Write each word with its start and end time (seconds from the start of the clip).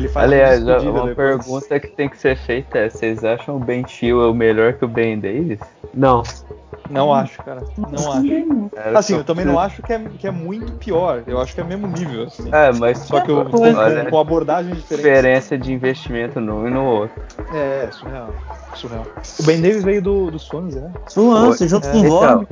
Ele 0.00 0.08
faz 0.08 0.24
Aliás, 0.32 0.62
uma 0.62 0.78
uma 0.78 1.06
depois. 1.08 1.14
pergunta 1.16 1.78
que 1.78 1.88
tem 1.88 2.08
que 2.08 2.16
ser 2.18 2.36
feita 2.36 2.78
é: 2.78 2.88
vocês 2.88 3.22
acham 3.22 3.56
o 3.56 3.60
Ben 3.60 3.86
Chilwell 3.86 4.32
melhor 4.34 4.72
que 4.72 4.84
o 4.84 4.88
Ben 4.88 5.18
Davis? 5.20 5.60
Não. 5.92 6.22
Não 6.88 7.12
acho, 7.14 7.40
cara. 7.44 7.62
Não 7.76 8.12
acho. 8.12 8.70
Era 8.74 8.98
Assim, 8.98 9.14
eu 9.14 9.22
também 9.22 9.44
não 9.44 9.58
acho 9.60 9.80
que 9.80 9.92
é, 9.92 9.98
que 10.18 10.26
é 10.26 10.30
muito 10.30 10.72
pior. 10.72 11.22
Eu 11.26 11.40
acho 11.40 11.54
que 11.54 11.60
é 11.60 11.64
mesmo 11.64 11.86
nível, 11.86 12.24
assim. 12.24 12.48
É, 12.50 12.72
mas 12.72 12.98
Só 12.98 13.20
que 13.20 13.30
eu, 13.30 13.44
com, 13.44 13.58
com, 14.10 14.18
abordagem 14.18 14.74
diferente. 14.74 15.04
diferença 15.06 15.56
de 15.58 15.72
investimento 15.72 16.40
num 16.40 16.66
e 16.66 16.70
no 16.70 16.84
outro. 16.84 17.22
É, 17.54 17.88
surreal. 17.92 18.30
Surreal. 18.74 19.06
O 19.38 19.42
Ben 19.44 19.60
Davis 19.60 19.84
veio 19.84 20.02
do, 20.02 20.30
do 20.32 20.38
Swansea, 20.38 20.80
né? 20.80 20.92
Swansea, 21.06 21.68
junto 21.68 21.88
com 21.88 21.96
o 21.96 22.00
Então, 22.00 22.10
Vorm. 22.10 22.46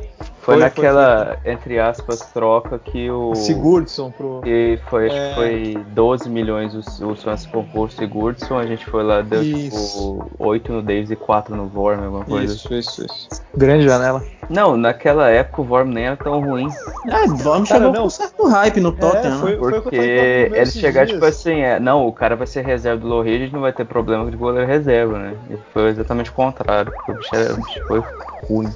Foi, 0.49 0.55
Foi, 0.55 0.65
naquela, 0.65 1.39
entre 1.45 1.79
aspas, 1.79 2.21
troca 2.33 2.79
que 2.79 3.11
o. 3.11 3.35
Sigurdsson 3.35 4.11
pro. 4.11 4.41
Que 4.41 4.81
foi, 4.89 5.07
acho 5.09 5.15
É. 5.15 5.29
que 5.29 5.35
foi 5.35 5.85
12 5.89 6.31
milhões 6.31 6.75
o, 6.75 7.05
o 7.05 7.15
comprou 7.53 7.85
o 7.85 7.91
Sigurdsson, 7.91 8.57
a 8.57 8.65
gente 8.65 8.87
foi 8.87 9.03
lá, 9.03 9.21
deu 9.21 9.43
Isso. 9.43 10.25
tipo 10.25 10.31
8 10.39 10.73
no 10.73 10.83
Davis 10.83 11.11
e 11.11 11.17
4 11.17 11.55
no 11.55 11.67
Vorm, 11.67 12.03
alguma 12.03 12.25
coisa. 12.25 12.55
Isso, 12.55 12.73
isso, 12.73 13.05
isso. 13.05 13.29
Grande 13.55 13.85
janela. 13.85 14.25
Não, 14.49 14.77
naquela 14.77 15.29
época 15.29 15.61
o 15.63 15.65
Vorm 15.65 15.91
nem 15.93 16.07
era 16.07 16.17
tão 16.17 16.41
ruim. 16.41 16.69
É, 17.11 17.27
Vorm 17.27 17.65
Cara, 17.65 17.67
chegou 17.67 17.93
não. 17.93 18.03
com 18.05 18.11
certo 18.11 18.47
hype 18.49 18.81
no 18.81 18.93
Tottenham. 18.93 19.39
foi- 19.41 19.51
né? 19.53 19.57
o 19.59 19.69
que 19.69 19.75
eu 19.75 19.83
Porque 19.83 19.97
ele 20.55 20.67
chegar 20.71 21.05
dias. 21.05 21.15
tipo 21.17 21.25
assim, 21.27 21.61
é, 21.61 21.79
não, 21.79 22.07
o 22.07 22.13
cara 22.13 22.35
vai 22.35 22.47
ser 22.47 22.65
reserva 22.65 23.01
do 23.01 23.07
Lohri, 23.09 23.35
a 23.37 23.39
gente 23.39 23.53
não 23.53 23.61
vai 23.61 23.73
ter 23.73 23.85
problema 23.85 24.31
de 24.31 24.37
goleiro 24.37 24.67
reserva, 24.67 25.19
né? 25.19 25.35
E 25.51 25.57
foi 25.73 25.89
exatamente 25.91 26.31
o 26.31 26.33
contrário, 26.33 26.93
porque 26.93 27.13
o 27.13 27.15
bicho, 27.17 27.35
era, 27.35 27.53
o 27.53 27.57
bicho 27.57 27.87
foi 27.87 28.03
ruim. 28.49 28.69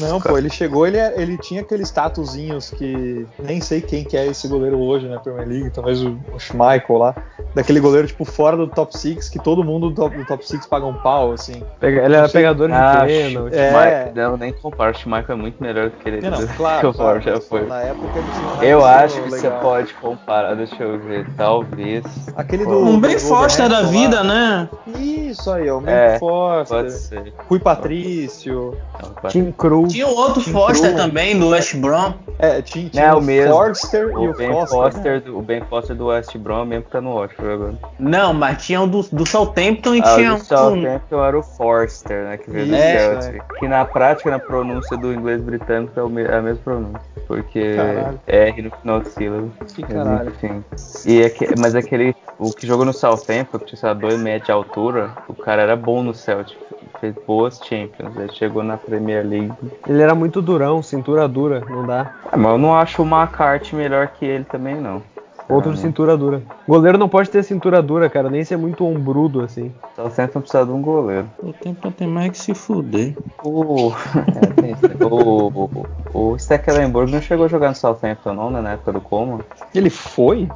Não, 0.00 0.20
pô, 0.20 0.36
ele 0.38 0.50
chegou, 0.50 0.86
ele, 0.86 0.96
é- 0.96 1.14
ele 1.20 1.36
tinha 1.38 1.60
aqueles 1.60 1.88
statuzinhos 1.88 2.70
que 2.70 3.26
nem 3.38 3.60
sei 3.60 3.80
quem 3.80 4.04
que 4.04 4.16
é 4.16 4.26
esse 4.26 4.48
goleiro 4.48 4.78
hoje 4.80 5.06
na 5.08 5.18
Premier 5.20 5.46
League, 5.46 5.70
talvez 5.70 6.02
o, 6.02 6.18
o 6.34 6.38
Schmeichel 6.40 6.96
lá, 6.98 7.14
daquele 7.54 7.78
goleiro 7.78 8.06
tipo 8.08 8.24
fora 8.24 8.56
do 8.56 8.66
top 8.66 8.96
6, 8.96 9.28
que 9.28 9.38
todo 9.38 9.62
mundo 9.62 9.90
do 9.90 9.94
top, 9.96 10.16
do 10.16 10.24
top 10.24 10.46
6 10.46 10.66
paga 10.66 10.86
um 10.86 10.94
pau, 10.94 11.32
assim. 11.32 11.62
Pega- 11.78 12.04
Ele 12.04 12.16
era 12.16 12.28
pegador 12.28 12.68
de 12.68 12.74
Ah, 12.74 13.04
pênalti. 13.06 13.54
é. 13.54 14.12
Não, 14.14 14.36
nem 14.36 14.52
comparo, 14.52 14.90
o 14.92 14.94
Schmeichel 15.12 15.34
é 15.34 15.38
muito 15.38 15.62
melhor 15.62 15.90
do 15.90 15.96
que 15.96 16.08
ele 16.08 16.20
Não, 16.22 16.30
não, 16.40 16.46
que 16.46 16.54
claro, 16.56 16.88
o 16.88 16.94
claro, 16.94 17.20
já 17.20 17.40
foi. 17.40 17.66
Na 17.66 17.80
época 17.82 18.18
ele 18.18 18.26
um 18.28 18.62
Eu 18.62 18.84
acho 18.84 19.22
que 19.22 19.30
você 19.30 19.46
legal. 19.48 19.60
pode 19.60 19.94
comparar, 19.94 20.54
deixa 20.54 20.82
eu 20.82 20.98
ver, 20.98 21.26
talvez. 21.36 22.04
Aquele 22.36 22.64
do. 22.64 22.78
Um 22.78 22.98
bem 23.00 23.14
do 23.14 23.20
Foster 23.20 23.68
da 23.68 23.82
Wolverhampton 23.82 24.00
vida, 24.00 24.16
lá. 24.22 24.24
né? 24.24 24.68
Isso 24.98 25.50
aí, 25.50 25.70
ó, 25.70 25.78
o 25.78 25.80
Ben 25.80 25.94
É, 25.94 26.18
Foster, 26.18 26.76
Pode 26.78 26.92
ser. 26.92 27.32
Rui 27.48 27.58
Patrício. 27.58 28.76
Não, 29.22 29.30
Tim 29.30 29.52
Cruz. 29.52 29.92
Tinha 29.92 30.06
o 30.06 30.14
outro 30.16 30.42
Tim 30.42 30.52
Foster 30.52 30.94
também, 30.96 31.38
do 31.38 31.48
West 31.50 31.74
Brom. 31.76 32.14
É, 32.38 32.60
tinha, 32.62 32.84
Não, 32.84 32.90
tinha 32.90 33.04
é 33.04 33.14
o 33.14 33.18
o 33.18 33.22
mesmo. 33.22 33.52
Forster 33.54 34.08
e 34.08 34.14
O 34.14 34.30
o 34.30 34.34
Ben 34.34 34.50
Foster. 34.52 34.78
Foster, 34.78 35.20
do, 35.22 35.38
o 35.38 35.42
Ben 35.42 35.60
Foster 35.68 35.96
do 35.96 36.06
West 36.06 36.36
Brom 36.36 36.64
mesmo 36.64 36.84
que 36.84 36.90
tá 36.90 37.00
no 37.00 37.14
Watford 37.18 37.52
agora. 37.52 37.74
Não, 37.98 38.34
mas 38.34 38.64
tinha 38.64 38.80
o 38.80 38.86
do, 38.86 39.02
do 39.12 39.26
Southampton 39.26 39.94
e 39.94 40.00
Ah, 40.00 40.14
tinha 40.14 40.32
o 40.32 40.34
um. 40.34 40.38
do 40.38 40.44
Southampton 40.44 41.24
era 41.24 41.38
o 41.38 41.42
Forster, 41.42 42.24
né? 42.24 42.36
Que 42.36 42.50
veio 42.50 42.66
do 42.66 42.74
Isso, 42.74 43.22
Celtic. 43.22 43.42
Que 43.58 43.68
na 43.68 43.84
prática, 43.84 44.30
na 44.30 44.38
pronúncia 44.38 44.96
do 45.02 45.12
inglês 45.12 45.42
britânico, 45.42 45.98
é 45.98 46.08
me- 46.08 46.22
é 46.22 46.34
a 46.36 46.40
mesma 46.40 46.62
pronúncia. 46.62 47.00
Porque 47.26 47.74
Caralho. 47.76 48.20
é 48.26 48.48
R 48.48 48.62
no 48.62 48.70
final 48.70 49.00
do 49.00 49.08
sílabo. 49.08 49.52
Que 49.74 49.82
Mas, 49.82 49.92
caralho. 49.92 50.28
enfim. 50.30 50.64
E 51.06 51.24
aque- 51.24 51.48
mas 51.58 51.74
aquele. 51.74 52.14
O 52.38 52.50
que 52.52 52.66
jogou 52.66 52.84
no 52.84 52.92
Southampton, 52.92 53.58
que 53.58 53.76
tinha 53.76 53.94
2 53.94 54.18
metros 54.18 54.46
de 54.46 54.52
altura, 54.52 55.10
o 55.28 55.34
cara 55.34 55.62
era 55.62 55.76
bom 55.76 56.02
no 56.02 56.14
Celtic. 56.14 56.56
Fez 57.00 57.14
boas 57.26 57.58
Champions. 57.64 58.16
Aí 58.16 58.28
chegou 58.32 58.62
na 58.62 58.76
Premier 58.76 59.26
League. 59.26 59.52
Ele 59.88 60.00
era 60.02 60.14
muito 60.14 60.40
durão, 60.40 60.82
cintura 60.82 61.26
dura, 61.28 61.64
não 61.68 61.84
dá. 61.86 62.12
Ah, 62.30 62.36
mas 62.36 62.52
eu 62.52 62.58
não 62.58 62.74
acho 62.76 63.02
o 63.02 63.06
McCarthy 63.06 63.74
melhor 63.74 64.06
que 64.08 64.24
ele 64.24 64.44
também, 64.44 64.76
não. 64.76 65.02
Outro 65.52 65.72
Ah, 65.72 65.76
cintura 65.76 66.16
dura. 66.16 66.42
Goleiro 66.66 66.96
não 66.98 67.08
pode 67.08 67.28
ter 67.30 67.42
cintura 67.42 67.82
dura, 67.82 68.08
cara, 68.08 68.30
nem 68.30 68.42
ser 68.44 68.56
muito 68.56 68.84
ombrudo 68.86 69.40
assim. 69.42 69.70
Southampton 69.94 70.40
precisa 70.40 70.64
de 70.64 70.72
um 70.72 70.80
goleiro. 70.80 71.26
O 71.42 71.52
tempo 71.52 71.90
tem 71.90 72.06
mais 72.08 72.30
que 72.30 72.38
se 72.38 72.54
fuder. 72.54 73.14
O, 73.44 73.92
é, 73.92 74.52
tem 74.62 75.06
o, 75.06 75.48
o, 75.48 75.86
o 76.32 76.38
Stekelenburg 76.38 77.10
não 77.12 77.20
chegou 77.20 77.44
a 77.46 77.48
jogar 77.48 77.68
no 77.70 77.74
Southampton 77.74 78.32
não, 78.34 78.50
né, 78.50 78.60
na 78.60 78.72
época 78.72 78.92
do 78.92 79.00
Coman. 79.00 79.40
Ele 79.74 79.90
foi? 79.90 80.48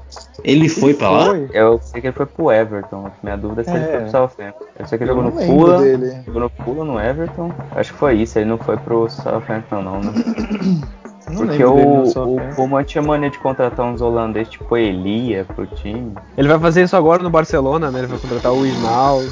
Ele 0.45 0.69
foi 0.69 0.95
pra 0.95 1.11
lá? 1.11 1.25
Foi. 1.27 1.49
Eu 1.53 1.79
sei 1.83 2.01
que 2.01 2.07
ele 2.07 2.15
foi 2.17 2.27
pro 2.27 2.51
Everton. 2.51 3.11
Minha 3.23 3.37
dúvida 3.37 3.61
é 3.63 3.65
se 3.65 3.71
ele 3.71 3.85
É. 3.85 3.87
foi 3.89 4.01
pro 4.01 4.11
Southampton. 4.11 4.65
Eu 4.79 4.87
sei 4.87 4.99
que 4.99 5.05
ele 5.05 5.11
jogou 5.13 5.25
no 5.25 5.33
Fulham. 5.33 5.81
dele. 5.83 6.17
Jogou 6.27 6.41
no 6.43 6.49
Fulham, 6.65 6.85
no 6.85 7.01
Everton. 7.01 7.51
Acho 7.75 7.93
que 7.93 7.99
foi 7.99 8.15
isso. 8.15 8.39
Ele 8.39 8.49
não 8.49 8.59
foi 8.59 8.77
pro 8.77 9.09
Southampton 9.11 9.83
não, 9.83 10.01
né? 10.01 10.13
Não 11.29 11.39
Porque 11.39 11.65
lembro 11.65 11.75
dele 11.75 12.15
no 12.15 12.25
o, 12.25 12.37
o 12.37 12.55
Coman 12.55 12.85
tinha 12.85 13.03
mania 13.03 13.31
de 13.31 13.39
contratar 13.39 13.85
uns 13.85 14.01
holandeses 14.01 14.53
tipo 14.53 14.77
Elia 14.77 15.45
pro 15.45 15.67
time. 15.67 16.15
Ele 16.37 16.49
vai 16.49 16.59
fazer 16.59 16.85
isso 16.85 16.97
agora 16.97 17.23
no 17.23 17.31
Barcelona, 17.31 17.91
né? 17.91 18.01
Ele 18.01 18.07
vai 18.07 18.19
contratar 18.19 18.53
o 18.53 18.65
Ismael. 18.65 19.23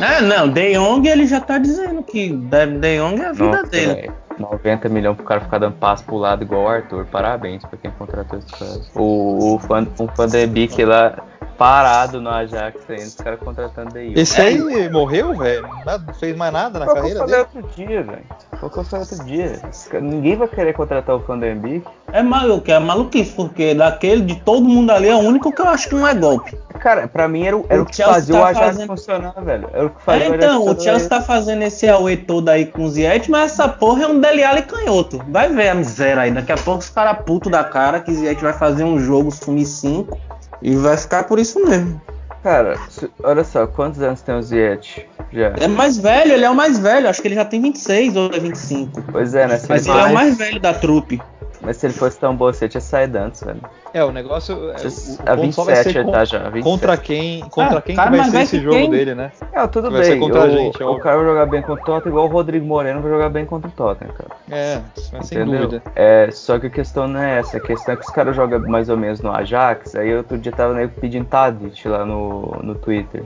É, 0.00 0.20
não, 0.20 0.48
De 0.48 0.74
Jong 0.74 1.08
ele 1.08 1.26
já 1.26 1.40
tá 1.40 1.58
dizendo 1.58 2.02
que 2.02 2.28
De, 2.28 2.66
De 2.66 2.98
Jong 2.98 3.20
é 3.20 3.26
a 3.26 3.32
vida 3.32 3.44
Nossa, 3.44 3.64
dele. 3.64 3.94
velho. 3.94 4.12
90 4.38 4.88
milhões 4.88 5.16
pro 5.16 5.26
cara 5.26 5.40
ficar 5.40 5.58
dando 5.58 5.74
passo 5.74 6.04
pro 6.04 6.16
lado 6.16 6.42
igual 6.42 6.62
o 6.62 6.68
Arthur. 6.68 7.04
Parabéns 7.06 7.64
pra 7.64 7.76
quem 7.76 7.90
contratou 7.90 8.38
esse 8.38 8.52
cara. 8.52 8.80
O, 8.94 9.56
o, 9.56 10.46
Beek 10.48 10.84
lá 10.84 11.18
parado 11.58 12.20
no 12.20 12.30
Ajax 12.30 12.88
ainda, 12.88 13.02
os 13.02 13.14
caras 13.16 13.40
contratando 13.40 13.90
daí. 13.92 14.14
Esse 14.14 14.40
aí 14.40 14.88
morreu, 14.90 15.34
velho? 15.34 15.68
Não 15.84 16.14
fez 16.14 16.36
mais 16.36 16.52
nada 16.52 16.78
na 16.78 16.86
eu 16.86 16.94
carreira 16.94 17.26
dele? 17.26 17.38
outro 17.38 17.62
dia, 17.74 18.02
velho. 18.04 18.24
Foi 18.58 18.68
o 18.68 18.72
que 18.72 18.78
eu 18.78 18.84
falei 18.84 19.06
outro 19.08 19.24
dia. 19.24 19.60
Ninguém 20.00 20.34
vai 20.36 20.48
querer 20.48 20.72
contratar 20.72 21.14
o 21.14 21.20
Van 21.20 21.38
Beek. 21.38 21.86
É 22.12 22.22
maluco, 22.22 22.68
é 22.70 22.78
maluquice, 22.80 23.32
porque 23.32 23.72
daquele, 23.72 24.22
de 24.22 24.34
todo 24.40 24.62
mundo 24.68 24.90
ali, 24.90 25.08
é 25.08 25.14
o 25.14 25.18
único 25.20 25.52
que 25.52 25.62
eu 25.62 25.68
acho 25.68 25.88
que 25.88 25.94
não 25.94 26.06
é 26.06 26.12
golpe. 26.14 26.56
Cara, 26.80 27.06
pra 27.06 27.28
mim 27.28 27.44
era 27.44 27.56
o, 27.56 27.64
era 27.68 27.80
O 27.80 27.84
o 27.84 27.86
que 27.86 28.02
fazia 28.02 28.34
tá 28.34 28.40
o 28.40 28.44
Ajax 28.44 28.66
fazendo- 28.66 28.86
funcionar, 28.88 29.34
velho. 29.44 29.70
Era 29.72 29.86
o 29.86 29.90
que 29.90 30.02
fazia 30.02 30.24
É, 30.26 30.30
o 30.30 30.34
então, 30.34 30.56
o 30.62 30.66
funcionar. 30.66 30.80
Chelsea 30.82 31.08
tá 31.08 31.20
fazendo 31.22 31.62
esse 31.62 31.88
Aue 31.88 32.16
todo 32.16 32.48
aí 32.48 32.66
com 32.66 32.82
o 32.84 32.90
Ziyech, 32.90 33.30
mas 33.30 33.52
essa 33.52 33.68
porra 33.68 34.02
é 34.04 34.06
um 34.08 34.20
Dele 34.20 34.42
Alli 34.42 34.62
canhoto. 34.62 35.22
Vai 35.28 35.48
ver 35.48 35.68
a 35.68 35.74
miséria 35.74 36.22
aí. 36.22 36.30
Daqui 36.32 36.50
a 36.52 36.56
pouco 36.56 36.80
os 36.80 36.90
caras 36.90 37.18
putos 37.24 37.52
da 37.52 37.62
cara 37.62 38.00
que 38.00 38.12
Ziyech 38.12 38.42
vai 38.42 38.52
fazer 38.52 38.82
um 38.82 38.98
jogo, 38.98 39.30
sumir 39.30 39.66
5 39.66 40.18
e 40.62 40.74
vai 40.74 40.96
ficar 40.96 41.24
por 41.24 41.38
isso 41.38 41.64
mesmo. 41.64 42.00
Cara, 42.42 42.76
olha 43.22 43.42
só, 43.44 43.66
quantos 43.66 44.00
anos 44.02 44.22
tem 44.22 44.34
o 44.34 44.42
Ziyech? 44.42 45.06
Já. 45.32 45.52
É 45.60 45.68
mais 45.68 45.96
velho, 45.98 46.32
ele 46.32 46.44
é 46.44 46.50
o 46.50 46.54
mais 46.54 46.78
velho. 46.78 47.08
Acho 47.08 47.20
que 47.20 47.28
ele 47.28 47.34
já 47.34 47.44
tem 47.44 47.60
26 47.60 48.16
ou 48.16 48.30
é 48.32 48.38
25. 48.38 49.02
Pois 49.12 49.34
é, 49.34 49.46
né? 49.46 49.60
Mas 49.68 49.86
ele, 49.86 49.96
ele 49.96 49.98
é 49.98 50.10
o 50.10 50.14
mais- 50.14 50.28
mais 50.28 50.38
velho 50.38 50.60
da 50.60 50.72
trupe. 50.74 51.20
mas 51.60 51.76
se 51.76 51.86
ele 51.86 51.92
fosse 51.94 52.18
tão 52.18 52.34
bom, 52.36 52.46
você 52.52 52.68
tinha 52.68 52.80
saído 52.80 53.18
antes, 53.18 53.42
velho. 53.42 53.60
É, 53.94 54.04
o 54.04 54.12
negócio. 54.12 54.54
É, 54.54 54.56
o, 54.56 54.68
o 54.68 55.32
a 55.32 55.36
ponto 55.36 55.52
só 55.52 55.64
vai 55.64 55.74
27 55.76 55.92
ser 55.92 55.98
ele 56.00 56.10
tá 56.12 56.24
já. 56.24 56.38
27. 56.50 56.62
contra 56.62 56.96
quem, 56.96 57.40
contra 57.48 57.78
Ah, 57.78 57.82
quem 57.82 57.96
cara, 57.96 58.10
que 58.10 58.16
vai 58.16 58.20
mas 58.20 58.26
ser 58.26 58.32
vai 58.32 58.42
esse 58.42 58.60
jogo 58.60 58.76
quem- 58.76 58.90
dele, 58.90 59.14
né? 59.14 59.32
É, 59.52 59.66
tudo 59.66 59.90
Vai 59.90 60.00
bem. 60.02 60.10
ser 60.12 60.18
contra 60.18 60.40
o, 60.40 60.42
a 60.42 60.48
gente, 60.50 60.82
o 60.82 60.98
cara 60.98 61.16
vai 61.16 61.26
jogar 61.26 61.46
bem 61.46 61.62
contra 61.62 61.82
o 61.82 61.84
Tottenham, 61.86 62.12
igual 62.12 62.26
o 62.26 62.30
Rodrigo 62.30 62.66
Moreno 62.66 63.00
vai 63.00 63.10
jogar 63.10 63.28
bem 63.30 63.46
contra 63.46 63.68
o 63.68 63.72
Tottenham, 63.72 64.12
cara. 64.14 64.30
É, 64.50 64.80
mas 65.12 65.26
sem 65.26 65.38
Entendeu? 65.38 65.60
dúvida. 65.62 65.82
É, 65.96 66.28
só 66.30 66.58
que 66.58 66.66
a 66.66 66.70
questão 66.70 67.08
não 67.08 67.20
é 67.20 67.38
essa. 67.38 67.56
A 67.56 67.60
questão 67.60 67.94
é 67.94 67.96
que 67.96 68.04
os 68.04 68.10
caras 68.12 68.36
jogam 68.36 68.60
mais 68.60 68.88
ou 68.88 68.96
menos 68.96 69.20
no 69.20 69.30
Ajax. 69.30 69.94
Aí 69.96 70.14
outro 70.14 70.36
dia 70.38 70.52
tava 70.52 70.74
nego 70.74 70.92
pedindo 71.00 71.24
Tadic 71.24 71.86
lá 71.88 72.04
no, 72.04 72.56
no 72.62 72.74
Twitter. 72.74 73.24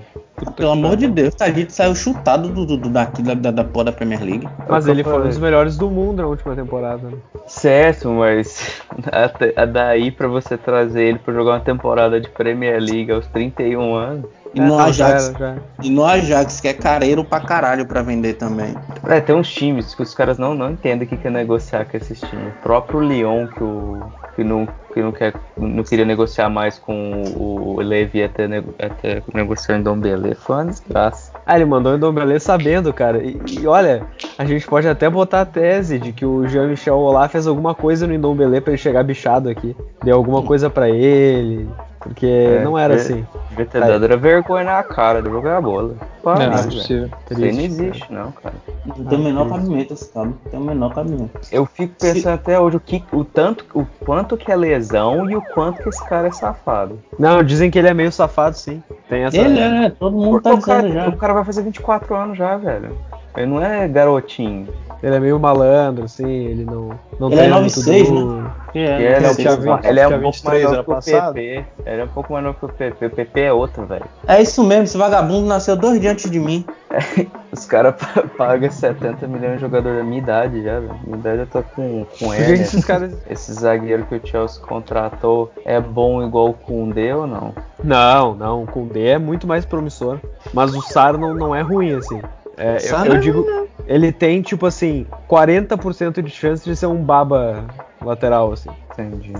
Pelo 0.56 0.70
amor 0.72 0.96
de 0.96 1.06
Deus, 1.08 1.34
gente 1.54 1.72
saiu 1.72 1.94
chutado 1.94 2.48
do, 2.48 2.64
do, 2.66 2.76
do- 2.76 2.88
daqui 2.88 3.22
da, 3.22 3.34
da, 3.34 3.50
da 3.50 3.62
porra 3.64 3.86
da 3.86 3.92
Premier 3.92 4.22
League. 4.22 4.48
Mas 4.68 4.86
ele 4.88 5.04
foi 5.04 5.20
um 5.20 5.22
dos 5.28 5.38
melhores 5.38 5.76
do 5.76 5.88
mundo 5.90 6.22
na 6.22 6.26
última 6.28 6.54
temporada. 6.56 7.08
né? 7.08 7.16
Certo, 7.46 8.08
mas 8.10 8.81
até- 9.10 9.52
a 9.56 9.64
daí 9.64 10.10
pra 10.10 10.28
você 10.28 10.56
trazer 10.56 11.02
ele 11.04 11.18
pra 11.18 11.32
jogar 11.34 11.52
uma 11.52 11.60
temporada 11.60 12.20
de 12.20 12.28
Premier 12.28 12.80
League 12.80 13.10
aos 13.10 13.26
31 13.28 13.94
anos. 13.94 14.26
E 14.54 14.60
É, 14.60 14.62
no 14.62 14.76
não, 14.76 14.92
já 14.92 15.06
Ajax, 15.06 15.24
era, 15.30 15.38
já 15.38 15.46
era. 15.52 15.62
e 15.82 15.90
no 15.90 16.04
Ajax, 16.04 16.60
que 16.60 16.68
é 16.68 16.74
careiro 16.74 17.24
pra 17.24 17.40
caralho 17.40 17.86
pra 17.86 18.02
vender 18.02 18.34
também. 18.34 18.74
É, 19.08 19.18
tem 19.20 19.34
uns 19.34 19.50
times 19.50 19.94
que 19.94 20.02
os 20.02 20.12
caras 20.14 20.36
não, 20.36 20.54
não 20.54 20.70
entendem 20.72 21.06
o 21.06 21.08
que 21.08 21.16
que 21.16 21.26
é 21.26 21.30
negociar 21.30 21.86
com 21.86 21.96
esses 21.96 22.20
times. 22.20 22.48
O 22.48 22.62
próprio 22.62 23.00
Lyon, 23.00 23.46
que, 23.46 23.62
o, 23.64 24.02
que, 24.36 24.44
não, 24.44 24.68
que 24.92 25.00
não, 25.02 25.10
quer, 25.10 25.32
não 25.56 25.82
queria 25.82 26.04
negociar 26.04 26.50
mais 26.50 26.78
com 26.78 27.22
o, 27.34 27.76
o 27.76 27.80
Levi 27.80 28.22
até, 28.22 28.44
até 28.78 29.22
negociar 29.32 29.78
em 29.78 29.82
Dombele, 29.82 30.34
foi 30.34 30.56
uma 30.56 30.66
desgraça. 30.66 31.31
Ah, 31.44 31.56
ele 31.56 31.64
mandou 31.64 31.92
o 31.92 31.96
Ndombele 31.96 32.38
sabendo, 32.38 32.92
cara. 32.92 33.18
E, 33.18 33.40
e 33.60 33.66
olha, 33.66 34.06
a 34.38 34.44
gente 34.44 34.66
pode 34.66 34.86
até 34.86 35.10
botar 35.10 35.40
a 35.40 35.46
tese 35.46 35.98
de 35.98 36.12
que 36.12 36.24
o 36.24 36.46
Jean-Michel 36.46 36.96
Olá 36.96 37.28
fez 37.28 37.46
alguma 37.46 37.74
coisa 37.74 38.06
no 38.06 38.16
Ndombele 38.16 38.60
pra 38.60 38.72
ele 38.72 38.78
chegar 38.78 39.02
bichado 39.02 39.48
aqui. 39.48 39.76
Deu 40.04 40.16
alguma 40.16 40.42
coisa 40.42 40.70
pra 40.70 40.88
ele. 40.88 41.68
Porque 42.02 42.26
É, 42.26 42.64
não 42.64 42.76
era 42.76 42.94
é. 42.94 42.96
assim. 42.96 43.26
Devia 43.50 43.66
ter 43.66 43.80
dado 43.80 44.04
era 44.04 44.16
vergonha 44.16 44.64
na 44.64 44.82
cara 44.82 45.22
de 45.22 45.28
jogar 45.30 45.58
a 45.58 45.60
bola. 45.60 45.94
Para, 46.22 46.40
Não, 46.40 46.46
não 46.46 46.52
é 46.54 46.62
velho. 46.62 46.72
possível. 46.72 47.10
Isso 47.30 47.44
aí 47.44 47.52
não 47.52 47.60
existe, 47.62 48.12
não, 48.12 48.32
cara. 48.32 48.54
Não 48.84 49.04
tem 49.04 49.18
o 49.18 49.22
menor 49.22 49.48
cabimento 49.48 49.92
esse 49.94 50.12
cara. 50.12 50.26
Não 50.26 50.32
tem 50.50 50.60
o 50.60 50.64
menor 50.64 50.94
cabimento. 50.94 51.30
Eu 51.50 51.66
fico 51.66 51.94
pensando 52.00 52.34
até 52.34 52.58
hoje 52.58 52.76
o, 52.76 52.80
que, 52.80 53.04
o, 53.12 53.24
tanto, 53.24 53.64
o 53.74 53.86
quanto 54.04 54.36
que 54.36 54.50
é 54.50 54.56
lesão 54.56 55.30
e 55.30 55.36
o 55.36 55.42
quanto 55.42 55.82
que 55.82 55.88
esse 55.88 56.04
cara 56.08 56.28
é 56.28 56.32
safado. 56.32 56.98
Não, 57.18 57.42
dizem 57.42 57.70
que 57.70 57.78
ele 57.78 57.88
é 57.88 57.94
meio 57.94 58.10
safado, 58.12 58.56
sim. 58.56 58.82
Tem 59.08 59.24
essa. 59.24 59.36
Ele 59.36 59.58
é, 59.60 59.90
todo 59.90 60.16
mundo 60.16 60.40
Porque 60.42 60.48
tá 60.48 60.54
o, 60.54 60.60
cara, 60.60 60.90
já. 60.90 61.08
o 61.08 61.16
cara 61.16 61.34
vai 61.34 61.44
fazer 61.44 61.62
24 61.62 62.14
anos 62.14 62.38
já, 62.38 62.56
velho. 62.56 62.96
Ele 63.36 63.46
não 63.46 63.62
é 63.62 63.88
garotinho. 63.88 64.68
Ele 65.02 65.16
é 65.16 65.18
meio 65.18 65.40
malandro, 65.40 66.04
assim, 66.04 66.30
ele 66.30 66.64
não, 66.64 66.90
não 67.18 67.26
Ele 67.28 67.34
é 67.34 67.38
treina 67.38 67.58
muito 67.60 67.80
9'6", 67.80 68.04
duro. 68.06 68.50
É, 68.72 68.78
ele 68.78 69.04
é, 69.26 69.30
um 69.30 69.34
tinha 69.34 69.48
pouco, 69.56 69.62
vinte- 69.76 69.86
ele 69.88 70.00
é 70.00 70.06
um 70.06 70.10
pouco 70.10 70.24
23 70.36 70.44
mais 70.44 70.62
novo 70.62 70.84
que 70.84 70.90
o 70.90 70.94
passado. 70.94 71.34
PP. 71.34 71.64
Ele 71.84 72.00
é 72.00 72.04
um 72.04 72.08
pouco 72.08 72.32
mais 72.32 72.44
novo 72.44 72.58
que 72.58 72.64
o 72.66 72.68
PP. 72.68 73.06
O 73.06 73.10
PP 73.10 73.40
é 73.40 73.52
outro, 73.52 73.84
velho. 73.84 74.04
é 74.28 74.40
isso 74.40 74.62
mesmo, 74.62 74.84
esse 74.84 74.96
vagabundo 74.96 75.46
nasceu 75.48 75.74
dois 75.74 76.00
dias 76.00 76.12
antes 76.12 76.30
de 76.30 76.38
mim. 76.38 76.64
Os 77.50 77.66
caras 77.66 77.96
pa- 77.96 78.22
pagam 78.38 78.70
70 78.70 79.26
milhões 79.26 79.54
de 79.56 79.60
jogador 79.62 79.96
da 79.96 80.04
minha 80.04 80.18
idade 80.22 80.62
já, 80.62 80.78
velho. 80.78 80.94
Minha 81.04 81.18
idade 81.18 81.38
eu 81.40 81.46
tô 81.48 81.62
com, 81.74 82.06
com 82.20 82.32
ele. 82.32 82.62
esses 82.62 82.84
caras. 82.84 83.12
Esse 83.28 83.52
zagueiro 83.54 84.04
que 84.04 84.14
o 84.14 84.20
Chelsea 84.24 84.62
contratou 84.62 85.50
é 85.64 85.80
bom 85.80 86.24
igual 86.24 86.50
o 86.50 86.54
Koundé 86.54 87.14
ou 87.14 87.26
não? 87.26 87.52
Não, 87.82 88.34
não, 88.36 88.62
o 88.62 88.66
Koundé 88.68 89.08
é 89.10 89.18
muito 89.18 89.48
mais 89.48 89.64
promissor. 89.64 90.18
Mas 90.54 90.72
o 90.76 90.80
Sar 90.80 91.18
não, 91.18 91.34
não 91.34 91.54
é 91.54 91.60
ruim, 91.60 91.92
assim. 91.94 92.20
É, 92.56 92.76
eu- 92.82 93.04
eu, 93.06 93.12
é 93.14 93.18
digo, 93.18 93.68
ele 93.86 94.12
tem, 94.12 94.42
tipo 94.42 94.66
assim, 94.66 95.06
40% 95.28 96.22
de 96.22 96.30
chance 96.30 96.64
de 96.64 96.76
ser 96.76 96.86
um 96.86 96.96
baba 97.02 97.64
lateral, 98.04 98.52
assim. 98.52 98.70
Entendi. 98.92 99.32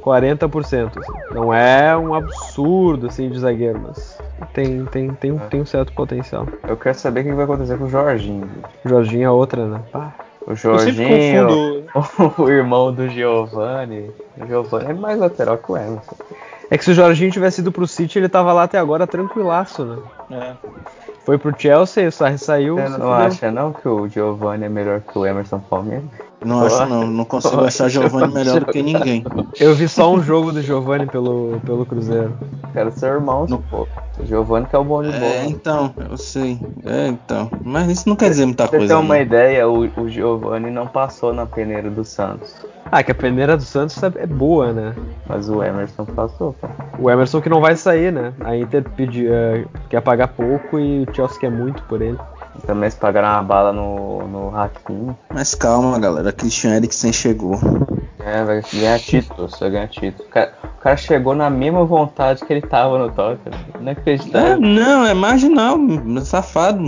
40%. 0.00 0.98
Assim. 0.98 1.12
Não 1.34 1.52
é 1.52 1.96
um 1.96 2.14
absurdo, 2.14 3.08
assim, 3.08 3.28
de 3.28 3.38
zagueiro, 3.38 3.80
mas 3.86 4.18
tem, 4.54 4.84
tem, 4.86 5.10
tem, 5.10 5.32
um- 5.32 5.38
tem 5.38 5.60
um 5.60 5.66
certo 5.66 5.92
potencial. 5.92 6.46
Eu 6.66 6.76
quero 6.76 6.96
saber 6.98 7.20
o 7.20 7.24
que 7.24 7.32
vai 7.32 7.44
acontecer 7.44 7.76
com 7.76 7.84
o 7.84 7.88
Jorginho. 7.90 8.46
velho. 8.46 8.64
Jorginho 8.86 9.24
é 9.24 9.30
outra, 9.30 9.66
né? 9.66 9.80
Pá. 9.92 10.14
O 10.46 10.54
Jorginho, 10.54 11.44
confundo. 11.46 12.38
o 12.42 12.48
irmão 12.48 12.92
do 12.92 13.08
Giovanni. 13.08 14.10
O 14.40 14.46
Giovanni 14.46 14.90
é 14.90 14.94
mais 14.94 15.18
lateral 15.18 15.58
que 15.58 15.70
o 15.70 15.76
Emerson. 15.76 16.16
É 16.70 16.78
que 16.78 16.84
se 16.84 16.92
o 16.92 16.94
Jorginho 16.94 17.30
tivesse 17.32 17.60
ido 17.60 17.72
pro 17.72 17.86
City, 17.86 18.18
ele 18.18 18.28
tava 18.28 18.52
lá 18.52 18.62
até 18.62 18.78
agora 18.78 19.06
tranquilaço, 19.06 19.84
né? 19.84 19.98
É. 20.30 20.52
Foi 21.26 21.36
pro 21.36 21.54
Chelsea, 21.58 22.08
o 22.08 22.12
Sarri 22.12 22.38
saiu. 22.38 22.76
Você 22.76 22.82
não 22.84 22.92
fudeu. 22.92 23.12
acha 23.12 23.50
não 23.50 23.72
que 23.72 23.88
o 23.88 24.08
Giovanni 24.08 24.64
é 24.64 24.68
melhor 24.68 25.00
que 25.00 25.18
o 25.18 25.26
Emerson 25.26 25.58
Palmeiras? 25.58 26.04
Não 26.42 26.64
acho 26.64 26.86
não, 26.86 27.06
não 27.06 27.24
consigo 27.26 27.60
achar 27.62 27.88
Giovanni 27.90 28.32
melhor 28.32 28.60
do 28.60 28.66
que 28.72 28.82
ninguém. 28.82 29.22
Eu 29.58 29.74
vi 29.74 29.86
só 29.88 30.10
um 30.10 30.22
jogo 30.22 30.52
do 30.52 30.62
Giovanni 30.62 31.06
pelo, 31.06 31.60
pelo 31.66 31.84
Cruzeiro. 31.84 32.32
Quero 32.72 32.90
ser 32.92 33.06
irmão, 33.12 33.46
Não. 33.48 33.60
pô. 33.60 33.86
O 34.18 34.24
Giovanni 34.26 34.66
que 34.66 34.74
é 34.74 34.78
o 34.78 34.84
bom 34.84 35.02
de 35.02 35.10
É, 35.10 35.18
bola. 35.18 35.44
então, 35.46 35.92
eu 36.08 36.16
sei. 36.16 36.58
É, 36.86 37.08
então. 37.08 37.50
Mas 37.62 37.90
isso 37.90 38.08
não 38.08 38.16
quer 38.16 38.30
dizer 38.30 38.46
muita 38.46 38.62
Pra 38.66 38.70
você 38.70 38.78
coisa. 38.78 38.94
ter 38.94 39.00
uma 39.00 39.14
não. 39.16 39.20
ideia, 39.22 39.68
o, 39.68 39.80
o 40.00 40.08
Giovanni 40.08 40.70
não 40.70 40.86
passou 40.86 41.34
na 41.34 41.44
peneira 41.44 41.90
do 41.90 42.04
Santos. 42.04 42.54
Ah, 42.92 43.02
que 43.02 43.12
a 43.12 43.14
peneira 43.14 43.56
do 43.56 43.62
Santos 43.62 44.02
é 44.02 44.10
é 44.16 44.26
boa, 44.26 44.72
né? 44.72 44.94
Mas 45.26 45.48
o 45.48 45.62
Emerson 45.62 46.04
passou, 46.04 46.54
pô. 46.54 46.68
O 46.98 47.10
Emerson 47.10 47.40
que 47.40 47.48
não 47.48 47.60
vai 47.60 47.76
sair, 47.76 48.12
né? 48.12 48.32
A 48.40 48.56
Inter 48.56 48.84
pedi, 48.96 49.28
eh, 49.28 49.64
quer 49.88 50.00
pagar 50.00 50.28
pouco 50.28 50.78
e 50.78 51.04
o 51.04 51.14
Chelsea 51.14 51.38
quer 51.38 51.50
muito 51.50 51.82
por 51.84 52.02
ele. 52.02 52.18
Também 52.66 52.90
se 52.90 52.96
pagaram 52.96 53.28
uma 53.28 53.42
bala 53.42 53.72
no, 53.72 54.26
no 54.26 54.56
Hakim. 54.56 55.14
Mas 55.32 55.54
calma, 55.54 55.98
galera. 55.98 56.32
Christian 56.32 56.74
Eriksen 56.74 57.12
chegou. 57.12 57.58
É, 58.18 58.44
vai 58.44 58.60
ganhar 58.72 58.98
título, 58.98 59.48
só 59.48 59.70
ganhar 59.70 59.88
título. 59.88 60.28
O 60.28 60.30
cara, 60.30 60.52
o 60.64 60.80
cara 60.80 60.96
chegou 60.96 61.34
na 61.34 61.48
mesma 61.48 61.84
vontade 61.84 62.44
que 62.44 62.52
ele 62.52 62.60
tava 62.60 62.98
no 62.98 63.10
Tottenham. 63.10 63.58
Não 63.80 63.92
É, 64.38 64.56
não, 64.56 65.06
é 65.06 65.14
marginal, 65.14 65.78
safado. 66.22 66.84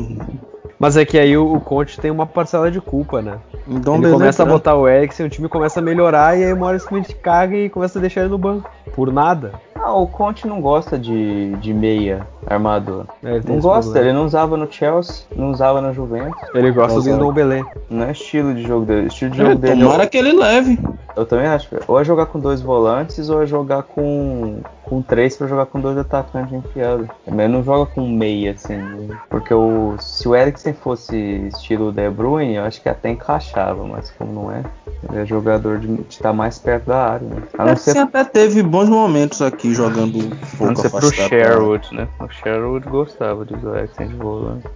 Mas 0.83 0.97
é 0.97 1.05
que 1.05 1.17
aí 1.17 1.37
o, 1.37 1.55
o 1.55 1.61
Conte 1.61 2.01
tem 2.01 2.11
uma 2.11 2.27
parcela 2.27 2.69
de 2.69 2.81
culpa, 2.81 3.23
né? 3.23 3.39
Dom 3.69 3.99
ele 3.99 4.11
começa 4.11 4.43
a 4.43 4.45
cara. 4.47 4.57
botar 4.59 4.75
o 4.75 4.89
Eriksen, 4.89 5.27
o 5.27 5.31
time 5.31 5.49
começa 5.49 5.79
a 5.79 5.83
melhorar 5.83 6.37
e 6.37 6.43
aí 6.43 6.53
uma 6.53 6.67
hora 6.67 6.79
time 6.81 7.05
caga 7.23 7.57
e 7.57 7.69
começa 7.71 8.01
a 8.01 8.03
deixar 8.03 8.23
ele 8.23 8.31
no 8.31 8.37
banco. 8.37 8.69
Por 8.93 9.13
nada. 9.13 9.53
Ah, 9.77 9.95
o 9.95 10.09
Conte 10.09 10.45
não 10.49 10.61
gosta 10.61 10.99
de, 10.99 11.53
de 11.57 11.73
meia 11.73 12.27
armador. 12.45 13.05
É, 13.23 13.41
Não 13.47 13.61
gosta, 13.61 13.93
problema. 13.93 14.09
ele 14.09 14.13
não 14.19 14.25
usava 14.27 14.57
no 14.57 14.73
Chelsea, 14.73 15.25
não 15.37 15.53
usava 15.53 15.81
no 15.81 15.93
Juventus. 15.95 16.41
Ele 16.53 16.73
gosta 16.73 17.01
do. 17.01 17.17
Ndombele. 17.17 17.65
Não 17.89 18.05
é 18.07 18.11
estilo 18.11 18.53
de 18.53 18.63
jogo 18.63 18.85
dele. 18.85 19.05
O 19.05 19.07
estilo 19.07 19.31
de 19.31 19.41
É, 19.41 19.45
jogo 19.45 19.59
dele 19.59 19.83
tomara 19.83 20.07
que 20.09 20.17
ele 20.19 20.33
leve. 20.33 20.79
Eu 21.17 21.25
também 21.27 21.47
acho. 21.47 21.69
Ou 21.87 22.01
é 22.01 22.05
jogar 22.05 22.27
com 22.27 22.41
dois 22.41 22.61
volantes, 22.61 23.29
ou 23.29 23.41
é 23.43 23.47
jogar 23.47 23.83
com, 23.85 24.59
com 24.93 25.01
três 25.01 25.35
pra 25.39 25.47
jogar 25.47 25.65
com 25.65 25.81
dois 25.81 25.97
atacantes 25.97 26.53
enfiados. 26.53 27.09
Mas 27.27 27.51
não 27.51 27.65
joga 27.65 27.91
com 27.91 28.07
meia, 28.07 28.53
assim. 28.53 28.77
né? 28.77 29.19
Porque 29.31 29.55
o, 29.55 29.97
se 29.99 30.29
o 30.29 30.37
Eriksen 30.37 30.75
fosse 30.75 31.17
estilo 31.49 31.91
De 31.91 32.11
Bruyne, 32.11 32.57
eu 32.57 32.65
acho 32.65 32.83
que 32.83 32.91
até 32.91 33.09
encaixava, 33.09 33.87
mas 33.87 34.11
como 34.11 34.35
não 34.35 34.53
é, 34.53 34.63
ele 35.09 35.23
é 35.23 35.25
jogador 35.25 35.79
de 35.79 35.99
estar 36.11 36.35
mais 36.35 36.59
perto 36.59 36.89
da 36.89 37.13
área. 37.13 37.27
Né? 37.27 37.43
A 37.57 37.63
não 37.63 37.71
Eriksen 37.71 37.95
ser, 37.95 38.01
até 38.01 38.23
teve 38.23 38.63
bons 38.63 38.91
momentos 38.91 39.41
aqui 39.41 39.73
jogando 39.73 40.19
a 40.61 40.65
não 40.65 40.75
pouco 40.75 40.83
ser 40.83 40.91
pro. 40.91 41.11
Sherwood, 41.11 41.95
né? 41.95 42.07
O 42.21 42.29
Sherwood 42.29 42.87
gostava 42.87 43.47
de 43.47 43.55
usar 43.55 43.71
o 43.71 43.77
Eriksen 43.79 44.09
de 44.09 44.15
volante. 44.17 44.67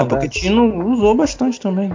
É, 0.00 0.04
porque 0.04 0.28
Tino 0.28 0.86
usou 0.92 1.14
bastante 1.14 1.60
também. 1.60 1.92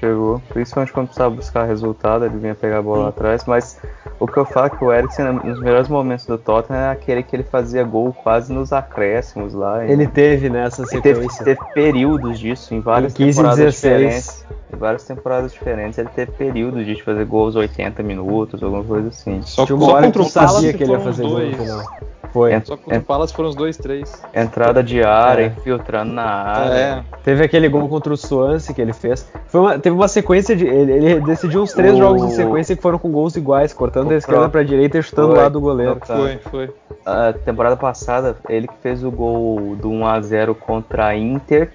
Chegou, 0.00 0.42
principalmente 0.48 0.92
quando 0.92 1.06
precisava 1.06 1.30
buscar 1.34 1.64
resultado, 1.64 2.24
ele 2.24 2.36
vinha 2.36 2.54
pegar 2.56 2.78
a 2.78 2.82
bola 2.82 3.02
lá 3.04 3.08
atrás, 3.10 3.44
mas 3.46 3.78
o 4.18 4.26
que 4.26 4.36
eu 4.36 4.44
falo 4.44 4.66
é 4.66 4.70
que 4.70 4.84
o 4.84 4.92
Eriksen, 4.92 5.26
nos 5.44 5.60
melhores 5.60 5.86
momentos 5.86 6.26
do 6.26 6.36
Tottenham, 6.36 6.80
é 6.80 6.90
aquele 6.90 7.22
que 7.22 7.36
ele 7.36 7.44
fazia 7.44 7.84
gol 7.84 8.12
quase 8.12 8.52
nos 8.52 8.72
acréscimos 8.72 9.54
lá. 9.54 9.84
Ele 9.86 10.06
teve 10.08 10.48
nessa 10.50 10.82
Ele 10.90 11.00
teve, 11.02 11.20
sequência. 11.20 11.44
teve 11.44 11.60
períodos 11.72 12.38
disso 12.40 12.74
em 12.74 12.80
várias 12.80 13.12
Em 13.12 13.16
15 13.16 13.30
e 13.30 13.34
temporadas 13.34 13.58
16. 13.58 13.74
diferentes. 14.00 14.46
Em 14.72 14.76
várias 14.76 15.04
temporadas 15.04 15.52
diferentes, 15.52 15.98
ele 15.98 16.08
teve 16.16 16.32
períodos 16.32 16.84
de 16.86 17.00
fazer 17.02 17.24
gols 17.26 17.54
80 17.54 18.02
minutos, 18.02 18.60
alguma 18.62 18.82
coisa 18.82 19.08
assim. 19.08 19.40
Só, 19.42 19.66
só 19.66 19.76
contra 19.76 20.10
que 20.10 20.20
o 20.20 20.32
Palace 20.32 20.72
que 20.74 20.82
ele 20.82 20.92
ia 20.92 21.00
fazer 21.00 21.22
gol 21.22 21.32
no 21.32 21.38
dois. 21.40 21.56
final. 21.56 21.84
Foi. 22.32 22.54
Ent- 22.54 22.66
Só 22.66 22.76
contra 22.76 22.98
o 22.98 23.02
Palace 23.02 23.34
foram 23.34 23.50
uns 23.50 23.54
dois, 23.54 23.76
três. 23.76 24.22
Entrada 24.34 24.82
de 24.82 25.02
área, 25.04 25.42
É. 25.44 25.46
infiltrando 25.46 26.12
na 26.12 26.24
área. 26.24 26.74
É. 26.74 27.04
Teve 27.22 27.44
aquele 27.44 27.68
gol 27.68 27.88
contra 27.88 28.12
o 28.12 28.16
Swansea 28.16 28.74
que 28.74 28.80
ele 28.80 28.92
fez. 28.94 29.30
Foi 29.48 29.60
uma- 29.60 29.78
teve 29.78 29.94
uma 29.94 30.08
sequência 30.08 30.56
de. 30.56 30.66
Ele, 30.66 30.92
ele 30.92 31.20
decidiu 31.20 31.62
uns 31.62 31.72
três 31.72 31.94
O- 31.94 31.98
jogos 31.98 32.22
em 32.24 32.30
sequência 32.30 32.74
que 32.74 32.80
foram 32.82 32.98
com 32.98 33.10
gols 33.10 33.36
iguais, 33.36 33.72
cortando 33.74 34.06
O 34.06 34.10
da 34.10 34.16
esquerda 34.16 34.48
pra 34.48 34.62
direita 34.62 34.98
e 34.98 35.02
chutando 35.02 35.28
Foi. 35.34 35.38
lá 35.42 35.48
do 35.48 35.60
goleiro. 35.60 35.96
Tá. 35.96 36.16
Foi, 36.16 36.38
foi. 36.50 36.70
A 37.04 37.32
temporada 37.32 37.76
passada, 37.76 38.36
ele 38.48 38.66
que 38.66 38.74
fez 38.82 39.04
o 39.04 39.10
gol 39.10 39.76
do 39.76 39.90
1x0 39.90 40.54
contra 40.54 41.06
a 41.08 41.16
Inter. 41.16 41.70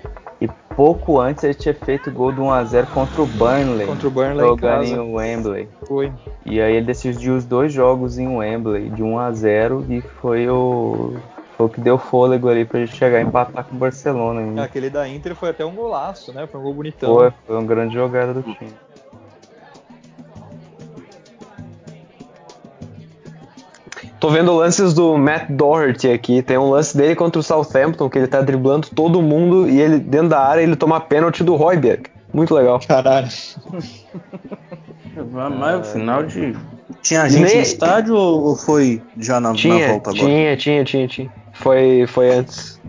E 0.77 0.79
pouco 0.79 1.19
antes 1.19 1.43
ele 1.43 1.55
tinha 1.55 1.73
feito 1.73 2.11
o 2.11 2.13
gol 2.13 2.31
do 2.31 2.43
1x0 2.43 2.85
contra 2.93 3.21
o 3.23 3.25
Burnley. 3.25 3.87
Contra 3.87 4.07
o 4.07 4.11
Burnley 4.11 4.45
em 4.45 4.49
jogando 4.49 4.59
casa. 4.61 4.93
em 4.93 5.15
Wembley. 5.15 5.67
Foi. 5.87 6.13
E 6.45 6.61
aí 6.61 6.75
ele 6.75 6.85
decidiu 6.85 7.35
os 7.35 7.45
dois 7.45 7.73
jogos 7.73 8.19
em 8.19 8.27
Wembley, 8.27 8.91
de 8.91 9.01
1 9.01 9.17
a 9.17 9.31
0 9.31 9.85
e 9.89 10.01
foi 10.01 10.47
o, 10.47 11.15
foi 11.57 11.65
o 11.65 11.69
que 11.69 11.81
deu 11.81 11.97
fôlego 11.97 12.47
ali 12.47 12.63
pra 12.63 12.79
gente 12.79 12.95
chegar 12.95 13.17
a 13.17 13.21
empatar 13.21 13.63
com 13.63 13.75
o 13.75 13.79
Barcelona. 13.79 14.41
ainda. 14.41 14.63
Aquele 14.63 14.91
da 14.91 15.07
Inter 15.09 15.33
foi 15.35 15.49
até 15.49 15.65
um 15.65 15.73
golaço, 15.73 16.31
né? 16.31 16.45
Foi 16.45 16.59
um 16.59 16.63
gol 16.63 16.75
bonitão. 16.75 17.15
Foi, 17.15 17.33
foi 17.47 17.55
uma 17.55 17.65
grande 17.65 17.95
jogada 17.95 18.35
do 18.35 18.43
time. 18.43 18.71
Tô 24.27 24.33
vendo 24.33 24.53
lances 24.53 24.93
do 24.93 25.17
Matt 25.17 25.45
Doherty 25.51 26.09
aqui. 26.11 26.41
Tem 26.41 26.57
um 26.57 26.69
lance 26.71 26.97
dele 26.97 27.15
contra 27.15 27.39
o 27.39 27.43
Southampton, 27.43 28.09
que 28.09 28.17
ele 28.17 28.27
tá 28.27 28.41
driblando 28.41 28.89
todo 28.93 29.21
mundo 29.21 29.69
e 29.69 29.79
ele, 29.79 29.99
dentro 29.99 30.27
da 30.27 30.39
área, 30.41 30.61
ele 30.61 30.75
toma 30.75 30.99
pênalti 30.99 31.45
do 31.45 31.55
Royberg. 31.55 32.07
Muito 32.33 32.53
legal. 32.53 32.77
Caralho. 32.85 33.29
Mas 35.57 35.79
o 35.79 35.83
final 35.93 36.23
de. 36.23 36.53
Tinha 37.01 37.29
gente 37.29 37.45
nem- 37.45 37.55
no 37.55 37.61
estádio 37.61 38.15
ou 38.15 38.53
foi 38.57 39.01
já 39.17 39.39
na, 39.39 39.51
na 39.51 39.55
Tinha, 39.55 39.87
volta 39.87 40.09
agora? 40.09 40.25
tinha, 40.25 40.57
tinha, 40.57 40.83
tinha, 40.83 41.07
tinha. 41.07 41.29
Foi, 41.53 42.05
foi 42.05 42.29
antes. 42.35 42.81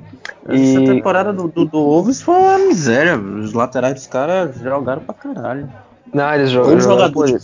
Essa 0.48 0.56
E- 0.80 0.84
temporada 0.86 1.32
do, 1.32 1.46
do, 1.46 1.64
do 1.66 1.78
Wolves 1.78 2.20
foi 2.20 2.34
uma 2.34 2.58
miséria. 2.58 3.16
Os 3.16 3.52
laterais 3.52 3.94
dos 3.94 4.08
caras 4.08 4.56
jogaram 4.58 5.02
pra 5.02 5.14
caralho. 5.14 5.68
Não, 6.12 6.34
eles 6.34 6.50
jogaram. 6.50 6.80
jogador 6.80 7.12
pô, 7.12 7.38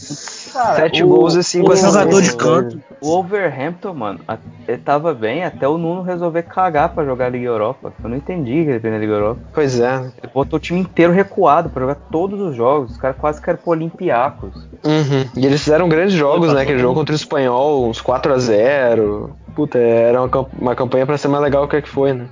de- 0.70 0.76
Sete 0.76 1.02
o- 1.04 1.08
gols 1.08 1.34
e 1.34 1.42
cinco 1.44 1.68
o 1.68 1.72
assistências. 1.72 2.02
jogador 2.04 2.22
de 2.22 2.36
canto. 2.36 2.80
O 3.00 3.10
Overhampton, 3.18 3.92
mano, 3.94 4.20
a- 4.26 4.38
ele 4.66 4.78
tava 4.78 5.12
bem 5.12 5.44
até 5.44 5.68
o 5.68 5.76
Nuno 5.76 6.02
resolver 6.02 6.42
cagar 6.44 6.88
pra 6.90 7.04
jogar 7.04 7.26
a 7.26 7.28
Liga 7.28 7.46
Europa. 7.46 7.92
Eu 8.02 8.08
não 8.08 8.16
entendi 8.16 8.52
que 8.64 8.70
ele 8.70 8.80
fez 8.80 8.92
na 8.94 8.98
Liga 8.98 9.12
Europa. 9.12 9.40
Pois 9.52 9.78
é. 9.80 9.96
Ele 10.22 10.32
botou 10.32 10.56
o 10.56 10.60
time 10.60 10.80
inteiro 10.80 11.12
recuado 11.12 11.68
pra 11.68 11.82
jogar 11.82 11.96
todos 12.10 12.40
os 12.40 12.54
jogos. 12.56 12.92
Os 12.92 12.96
caras 12.96 13.16
quase 13.18 13.42
querem 13.42 13.60
pro 13.60 13.72
Olympiacos. 13.72 14.54
Uhum. 14.84 15.28
E 15.36 15.44
eles 15.44 15.62
fizeram 15.62 15.88
grandes 15.88 16.14
jogos, 16.14 16.52
né? 16.52 16.62
Aquele 16.62 16.78
jogo 16.78 16.94
contra 16.94 17.12
o 17.12 17.16
Espanhol, 17.16 17.88
uns 17.88 18.00
4x0. 18.00 19.30
Puta, 19.54 19.78
era 19.78 20.20
uma, 20.20 20.28
camp- 20.28 20.48
uma 20.58 20.74
campanha 20.74 21.06
pra 21.06 21.16
ser 21.18 21.28
mais 21.28 21.42
legal 21.42 21.68
que 21.68 21.76
a 21.76 21.82
que 21.82 21.88
foi, 21.88 22.12
né? 22.12 22.26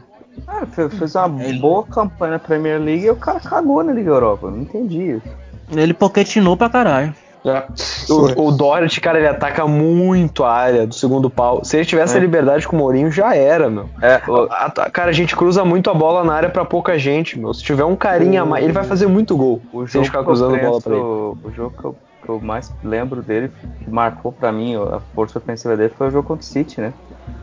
Fe- 0.73 0.89
fez 0.89 1.15
uma 1.15 1.29
boa 1.29 1.85
campanha 1.85 2.33
na 2.33 2.39
Premier 2.39 2.81
League 2.81 3.05
e 3.05 3.11
o 3.11 3.17
cara 3.17 3.39
cagou 3.39 3.85
na 3.85 3.93
Liga 3.93 4.11
Europa. 4.11 4.47
Eu 4.47 4.53
não 4.53 4.63
entendi 4.63 5.17
isso. 5.17 5.29
Ele 5.75 5.95
poquetinou 5.95 6.57
pra 6.57 6.69
caralho. 6.71 7.15
O, 8.09 8.49
o 8.49 8.53
Doherty, 8.53 9.01
cara, 9.01 9.19
ele 9.19 9.27
ataca 9.29 9.67
muito 9.67 10.45
a 10.45 10.53
área 10.53 10.87
do 10.87 10.95
segundo 10.95 11.29
pau. 11.29 11.65
Se 11.65 11.77
ele 11.77 11.85
tivesse 11.85 12.15
É. 12.15 12.19
a 12.19 12.21
liberdade 12.21 12.67
com 12.69 12.77
o 12.77 12.79
Mourinho, 12.79 13.11
já 13.11 13.35
era, 13.35 13.69
meu. 13.69 13.89
É, 14.01 14.21
A- 14.51 14.67
a- 14.67 14.91
cara, 14.91 15.11
a 15.11 15.13
gente 15.13 15.35
cruza 15.35 15.65
muito 15.65 15.91
a 15.91 15.95
bola 15.95 16.23
na 16.23 16.35
área 16.35 16.49
pra 16.49 16.65
pouca 16.65 16.99
gente, 16.99 17.39
meu. 17.39 17.53
Se 17.53 17.63
tiver 17.63 17.85
um 17.85 17.97
carinha 17.97 18.43
a 18.43 18.47
mais, 18.47 18.65
ele 18.65 18.73
vai 18.73 18.85
fazer 18.85 19.07
muito 19.09 19.37
gol. 19.37 19.61
O 19.73 19.87
se 19.87 19.99
a 19.99 20.03
gente 20.03 20.05
jogo, 20.05 20.05
ficar 20.07 20.19
que 20.19 20.23
eu 20.23 20.25
cruzando 20.27 20.51
bola 20.59 20.73
penso- 20.75 20.83
pra 20.83 20.93
ele. 20.95 21.03
o 21.05 21.51
jogo 21.57 21.75
que 21.79 21.85
eu, 21.85 21.97
que 22.23 22.29
eu 22.29 22.41
mais 22.41 22.73
lembro 22.85 23.23
dele, 23.23 23.51
que 23.83 23.91
marcou 23.91 24.31
pra 24.33 24.53
mim 24.53 24.77
a 24.77 25.01
força 25.15 25.39
ofensiva 25.39 25.77
dele, 25.77 25.93
foi 25.97 26.09
o 26.09 26.11
jogo 26.11 26.29
contra 26.29 26.43
o 26.43 26.47
City, 26.47 26.81
né? 26.81 26.93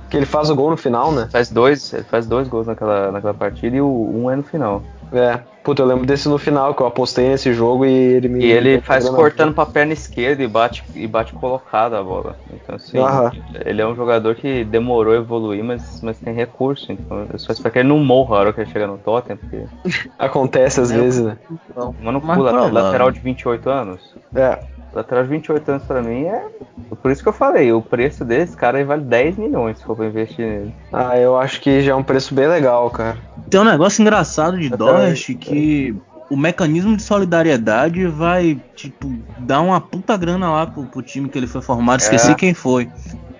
Que 0.09 0.17
ele 0.17 0.25
faz 0.25 0.49
o 0.49 0.55
gol 0.55 0.69
no 0.71 0.77
final, 0.77 1.11
né? 1.11 1.27
Faz 1.31 1.49
dois, 1.49 1.93
ele 1.93 2.03
faz 2.03 2.25
dois 2.25 2.47
gols 2.47 2.67
naquela, 2.67 3.11
naquela 3.11 3.33
partida 3.33 3.75
e 3.75 3.81
o 3.81 3.85
um 4.15 4.29
é 4.31 4.35
no 4.35 4.43
final. 4.43 4.81
É. 5.13 5.39
Puta, 5.69 5.83
eu 5.83 5.85
lembro 5.85 6.03
desse 6.03 6.27
no 6.27 6.39
final, 6.39 6.73
que 6.73 6.81
eu 6.81 6.87
apostei 6.87 7.29
nesse 7.29 7.53
jogo 7.53 7.85
e 7.85 7.91
ele 7.91 8.27
me. 8.27 8.43
E 8.43 8.51
ele 8.51 8.77
me 8.77 8.81
faz 8.81 9.07
cortando 9.07 9.53
pra 9.53 9.67
perna 9.67 9.93
esquerda 9.93 10.41
e 10.41 10.47
bate, 10.47 10.83
e 10.95 11.05
bate 11.05 11.31
colocado 11.33 11.93
a 11.93 12.01
bola. 12.01 12.35
Então, 12.51 12.75
assim, 12.75 12.97
Aham. 12.97 13.31
ele 13.63 13.79
é 13.79 13.85
um 13.85 13.95
jogador 13.95 14.33
que 14.33 14.63
demorou 14.63 15.13
a 15.13 15.17
evoluir, 15.17 15.63
mas, 15.63 15.99
mas 16.01 16.17
tem 16.19 16.33
recurso. 16.33 16.91
Então, 16.91 17.27
eu 17.31 17.37
só 17.37 17.53
espero 17.53 17.71
que 17.71 17.79
ele 17.79 17.89
não 17.89 17.99
morra 17.99 18.37
a 18.37 18.39
hora 18.39 18.53
que 18.53 18.61
ele 18.61 18.71
chegar 18.71 18.87
no 18.87 18.97
Tottenham, 18.97 19.37
porque. 19.37 19.63
Acontece 20.17 20.81
às 20.81 20.89
É, 20.89 20.95
vezes, 20.97 21.23
né? 21.23 21.37
Mano, 22.01 22.19
Mais 22.19 22.39
pula, 22.39 22.51
provável. 22.51 22.83
lateral 22.83 23.11
de 23.11 23.19
28 23.19 23.69
anos. 23.69 24.01
É. 24.35 24.78
Lateral 24.93 25.23
de 25.23 25.29
28 25.29 25.69
anos 25.69 25.83
pra 25.83 26.01
mim 26.01 26.23
é. 26.25 26.43
Por 27.01 27.11
isso 27.11 27.21
que 27.21 27.29
eu 27.29 27.33
falei, 27.33 27.71
o 27.71 27.81
preço 27.81 28.25
desse 28.25 28.55
cara 28.57 28.79
aí 28.79 28.83
vale 28.83 29.03
10 29.03 29.37
milhões 29.37 29.77
se 29.77 29.83
for 29.83 29.95
pra 29.95 30.07
investir 30.07 30.45
nele. 30.45 30.73
Ah, 30.91 31.17
eu 31.17 31.37
acho 31.37 31.61
que 31.61 31.81
já 31.81 31.91
é 31.91 31.95
um 31.95 32.03
preço 32.03 32.33
bem 32.33 32.47
legal, 32.47 32.89
cara. 32.89 33.17
Tem 33.49 33.59
um 33.59 33.63
negócio 33.65 34.01
engraçado 34.01 34.57
de 34.59 34.69
Doherty 34.69 35.35
que 35.35 35.95
o 36.29 36.35
mecanismo 36.37 36.95
de 36.95 37.03
solidariedade 37.03 38.05
vai, 38.07 38.59
tipo, 38.75 39.11
dar 39.39 39.61
uma 39.61 39.79
puta 39.81 40.15
grana 40.17 40.51
lá 40.51 40.67
pro, 40.67 40.83
pro 40.83 41.01
time 41.01 41.29
que 41.29 41.37
ele 41.37 41.47
foi 41.47 41.61
formado. 41.61 41.99
Esqueci 42.01 42.31
É. 42.31 42.35
quem 42.35 42.53
foi. 42.53 42.89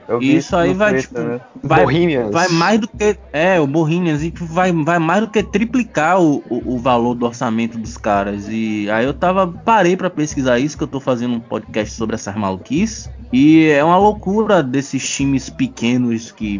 Eu 0.09 0.19
vi 0.19 0.37
Isso 0.37 0.55
aí 0.55 0.73
vai, 0.73 0.97
tipo, 0.99 1.19
né? 1.19 1.39
vai, 1.63 1.83
Bohemians. 1.83 2.31
vai 2.31 2.47
mais 2.49 2.79
do 2.79 2.87
que. 2.87 3.15
É, 3.31 3.59
o 3.59 3.67
Bohemians, 3.67 4.23
e 4.23 4.33
vai, 4.41 4.71
vai 4.71 4.97
mais 4.97 5.21
do 5.21 5.29
que 5.29 5.43
triplicar 5.43 6.19
o, 6.19 6.43
o, 6.49 6.73
o 6.73 6.79
valor 6.79 7.13
do 7.13 7.27
orçamento 7.27 7.77
dos 7.77 7.95
caras. 7.95 8.47
E 8.49 8.89
aí 8.89 9.05
eu 9.05 9.13
tava. 9.13 9.47
Parei 9.47 9.95
pra 9.95 10.09
pesquisar 10.09 10.57
isso, 10.57 10.75
que 10.75 10.83
eu 10.83 10.87
tô 10.87 10.99
fazendo 10.99 11.35
um 11.35 11.39
podcast 11.39 11.93
sobre 11.93 12.15
essas 12.15 12.35
maluquices. 12.35 13.07
E 13.31 13.67
é 13.67 13.83
uma 13.83 13.97
loucura 13.97 14.63
desses 14.63 15.07
times 15.07 15.47
pequenos 15.47 16.31
que 16.31 16.59